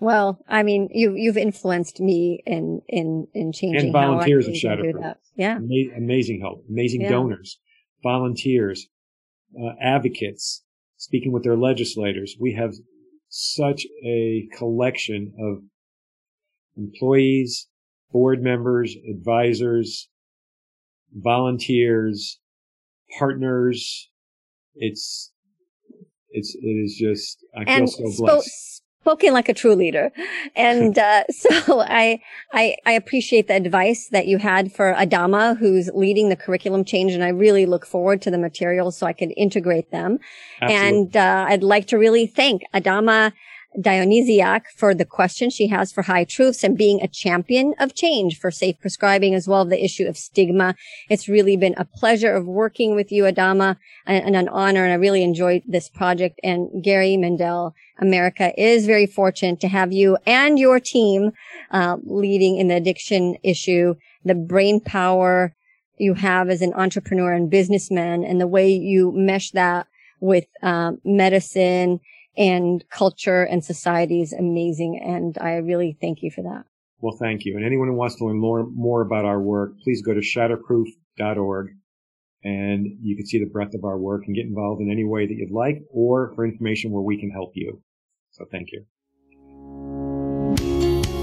Well, 0.00 0.42
I 0.48 0.62
mean, 0.62 0.88
you 0.90 1.14
you've 1.14 1.36
influenced 1.36 2.00
me 2.00 2.42
in 2.46 2.80
in 2.88 3.28
in 3.34 3.52
changing 3.52 3.84
and 3.84 3.92
volunteers 3.92 4.48
of 4.48 4.54
Shatterproof. 4.54 5.16
Yeah, 5.36 5.56
Ama- 5.56 5.96
amazing 5.96 6.40
help, 6.40 6.64
amazing 6.68 7.02
yeah. 7.02 7.10
donors, 7.10 7.60
volunteers, 8.02 8.88
uh, 9.60 9.72
advocates 9.80 10.64
speaking 10.96 11.32
with 11.32 11.42
their 11.42 11.56
legislators. 11.56 12.36
We 12.38 12.54
have 12.54 12.74
such 13.28 13.86
a 14.04 14.48
collection 14.56 15.32
of 15.40 15.62
employees, 16.76 17.68
board 18.12 18.42
members, 18.42 18.94
advisors, 19.10 20.08
volunteers, 21.12 22.38
partners. 23.18 24.10
It's, 24.74 25.32
it's, 26.30 26.54
it 26.54 26.66
is 26.66 26.96
just, 26.96 27.44
I 27.56 27.64
and 27.66 27.90
feel 27.92 28.10
so 28.10 28.24
blessed 28.24 28.81
spoken 29.02 29.32
like 29.32 29.48
a 29.48 29.54
true 29.54 29.74
leader. 29.74 30.12
And 30.54 30.96
uh, 31.10 31.24
so 31.28 31.80
I, 31.80 32.20
I, 32.52 32.76
I 32.86 32.92
appreciate 32.92 33.48
the 33.48 33.54
advice 33.54 34.08
that 34.08 34.26
you 34.28 34.38
had 34.38 34.72
for 34.72 34.94
Adama, 34.94 35.56
who's 35.56 35.90
leading 35.92 36.28
the 36.28 36.36
curriculum 36.36 36.84
change, 36.84 37.12
and 37.12 37.24
I 37.24 37.28
really 37.28 37.66
look 37.66 37.84
forward 37.84 38.22
to 38.22 38.30
the 38.30 38.38
materials 38.38 38.96
so 38.96 39.06
I 39.06 39.12
can 39.12 39.32
integrate 39.32 39.90
them. 39.90 40.18
Absolutely. 40.60 40.88
And 40.88 41.16
uh, 41.16 41.46
I'd 41.48 41.64
like 41.64 41.86
to 41.88 41.98
really 41.98 42.26
thank 42.26 42.62
Adama 42.72 43.32
Dionysiak 43.78 44.62
for 44.76 44.94
the 44.94 45.04
question 45.04 45.48
she 45.48 45.68
has 45.68 45.92
for 45.92 46.02
high 46.02 46.24
truths 46.24 46.62
and 46.62 46.76
being 46.76 47.00
a 47.00 47.08
champion 47.08 47.74
of 47.78 47.94
change 47.94 48.38
for 48.38 48.50
safe 48.50 48.78
prescribing 48.80 49.34
as 49.34 49.48
well 49.48 49.64
the 49.64 49.82
issue 49.82 50.06
of 50.06 50.16
stigma. 50.16 50.74
It's 51.08 51.28
really 51.28 51.56
been 51.56 51.74
a 51.76 51.84
pleasure 51.84 52.34
of 52.34 52.46
working 52.46 52.94
with 52.94 53.10
you, 53.10 53.24
Adama, 53.24 53.76
and, 54.06 54.24
and 54.26 54.36
an 54.36 54.48
honor. 54.48 54.84
And 54.84 54.92
I 54.92 54.96
really 54.96 55.22
enjoyed 55.22 55.62
this 55.66 55.88
project. 55.88 56.38
And 56.42 56.82
Gary 56.82 57.16
Mendell, 57.16 57.72
America 57.98 58.52
is 58.60 58.86
very 58.86 59.06
fortunate 59.06 59.60
to 59.60 59.68
have 59.68 59.92
you 59.92 60.18
and 60.26 60.58
your 60.58 60.78
team 60.78 61.32
uh, 61.70 61.96
leading 62.04 62.58
in 62.58 62.68
the 62.68 62.76
addiction 62.76 63.36
issue, 63.42 63.94
the 64.24 64.34
brain 64.34 64.80
power 64.80 65.54
you 65.98 66.14
have 66.14 66.50
as 66.50 66.62
an 66.62 66.74
entrepreneur 66.74 67.32
and 67.32 67.50
businessman, 67.50 68.24
and 68.24 68.40
the 68.40 68.46
way 68.46 68.70
you 68.70 69.12
mesh 69.12 69.50
that 69.52 69.86
with 70.20 70.46
um, 70.62 70.98
medicine 71.04 72.00
and 72.36 72.84
culture 72.90 73.42
and 73.42 73.64
society 73.64 74.22
is 74.22 74.32
amazing. 74.32 75.00
And 75.04 75.36
I 75.38 75.56
really 75.56 75.96
thank 76.00 76.22
you 76.22 76.30
for 76.30 76.42
that. 76.42 76.64
Well, 77.00 77.16
thank 77.18 77.44
you. 77.44 77.56
And 77.56 77.64
anyone 77.64 77.88
who 77.88 77.94
wants 77.94 78.16
to 78.16 78.24
learn 78.24 78.38
more, 78.38 78.64
more 78.64 79.02
about 79.02 79.24
our 79.24 79.40
work, 79.40 79.72
please 79.82 80.02
go 80.02 80.14
to 80.14 80.20
shatterproof.org 80.20 81.68
and 82.44 82.86
you 83.00 83.16
can 83.16 83.26
see 83.26 83.38
the 83.38 83.50
breadth 83.50 83.74
of 83.74 83.84
our 83.84 83.98
work 83.98 84.22
and 84.26 84.34
get 84.34 84.46
involved 84.46 84.80
in 84.80 84.90
any 84.90 85.04
way 85.04 85.26
that 85.26 85.34
you'd 85.34 85.52
like 85.52 85.82
or 85.90 86.32
for 86.34 86.44
information 86.44 86.90
where 86.90 87.02
we 87.02 87.18
can 87.18 87.30
help 87.30 87.52
you. 87.54 87.82
So 88.30 88.44
thank 88.50 88.68
you. 88.72 88.84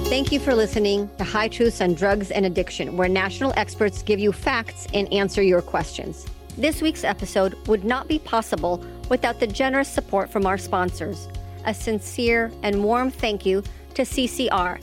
Thank 0.10 0.32
you 0.32 0.40
for 0.40 0.56
listening 0.56 1.10
to 1.18 1.24
High 1.24 1.50
Truths 1.50 1.82
on 1.82 1.94
Drugs 1.94 2.32
and 2.32 2.46
Addiction, 2.46 2.98
where 2.98 3.08
national 3.08 3.54
experts 3.58 4.02
give 4.02 4.20
you 4.20 4.32
facts 4.32 4.88
and 4.94 5.12
answer 5.14 5.42
your 5.42 5.62
questions. 5.62 6.26
This 6.58 6.82
week's 6.82 7.04
episode 7.04 7.56
would 7.68 7.86
not 7.86 8.08
be 8.08 8.20
possible 8.20 8.84
without 9.10 9.40
the 9.40 9.48
generous 9.48 9.88
support 9.88 10.30
from 10.30 10.46
our 10.46 10.58
sponsors. 10.58 11.28
A 11.66 11.74
sincere 11.74 12.52
and 12.64 12.84
warm 12.84 13.12
thank 13.12 13.46
you 13.46 13.64
to 13.96 14.04
CCR, 14.04 14.82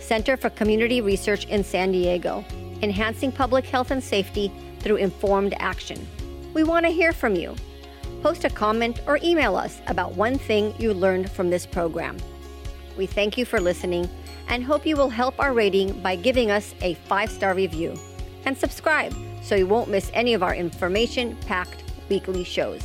Center 0.00 0.36
for 0.36 0.50
Community 0.50 1.00
Research 1.00 1.46
in 1.46 1.62
San 1.62 1.92
Diego, 1.92 2.44
enhancing 2.82 3.32
public 3.32 3.66
health 3.66 3.90
and 3.90 4.02
safety 4.02 4.52
through 4.80 4.96
informed 4.96 5.54
action. 5.58 6.06
We 6.54 6.64
want 6.64 6.86
to 6.86 6.92
hear 6.92 7.12
from 7.12 7.34
you. 7.34 7.54
Post 8.22 8.44
a 8.44 8.50
comment 8.50 9.00
or 9.06 9.18
email 9.22 9.56
us 9.56 9.80
about 9.86 10.14
one 10.14 10.38
thing 10.38 10.74
you 10.78 10.92
learned 10.92 11.30
from 11.30 11.50
this 11.50 11.66
program. 11.66 12.16
We 12.96 13.06
thank 13.06 13.38
you 13.38 13.44
for 13.44 13.60
listening 13.60 14.08
and 14.48 14.64
hope 14.64 14.86
you 14.86 14.96
will 14.96 15.10
help 15.10 15.38
our 15.38 15.52
rating 15.52 16.00
by 16.00 16.16
giving 16.16 16.50
us 16.50 16.74
a 16.80 16.94
five 16.94 17.30
star 17.30 17.54
review. 17.54 17.96
And 18.44 18.56
subscribe 18.56 19.14
so 19.42 19.54
you 19.54 19.66
won't 19.66 19.90
miss 19.90 20.10
any 20.14 20.34
of 20.34 20.42
our 20.42 20.54
information 20.54 21.36
packed 21.46 21.82
weekly 22.08 22.44
shows. 22.44 22.82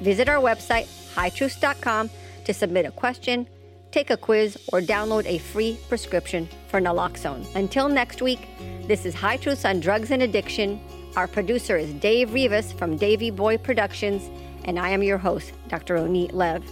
Visit 0.00 0.28
our 0.28 0.40
website, 0.40 0.86
hightruths.com, 1.14 2.10
to 2.44 2.52
submit 2.54 2.86
a 2.86 2.90
question, 2.90 3.46
take 3.92 4.10
a 4.10 4.16
quiz, 4.16 4.56
or 4.72 4.80
download 4.80 5.26
a 5.26 5.38
free 5.38 5.78
prescription 5.88 6.48
for 6.68 6.80
naloxone. 6.80 7.46
Until 7.54 7.88
next 7.88 8.20
week, 8.20 8.48
this 8.88 9.04
is 9.04 9.14
High 9.14 9.36
Truths 9.36 9.64
on 9.64 9.80
Drugs 9.80 10.10
and 10.10 10.22
Addiction. 10.22 10.80
Our 11.14 11.28
producer 11.28 11.76
is 11.76 11.92
Dave 11.94 12.32
Rivas 12.32 12.72
from 12.72 12.96
Davy 12.96 13.30
Boy 13.30 13.58
Productions, 13.58 14.28
and 14.64 14.78
I 14.78 14.90
am 14.90 15.02
your 15.02 15.18
host, 15.18 15.52
Dr. 15.68 15.96
Ronit 15.96 16.32
Lev. 16.32 16.64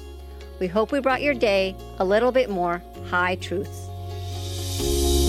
We 0.58 0.66
hope 0.66 0.92
we 0.92 1.00
brought 1.00 1.22
your 1.22 1.34
day 1.34 1.76
a 1.98 2.04
little 2.04 2.32
bit 2.32 2.50
more 2.50 2.82
high 3.08 3.36
truths. 3.36 5.19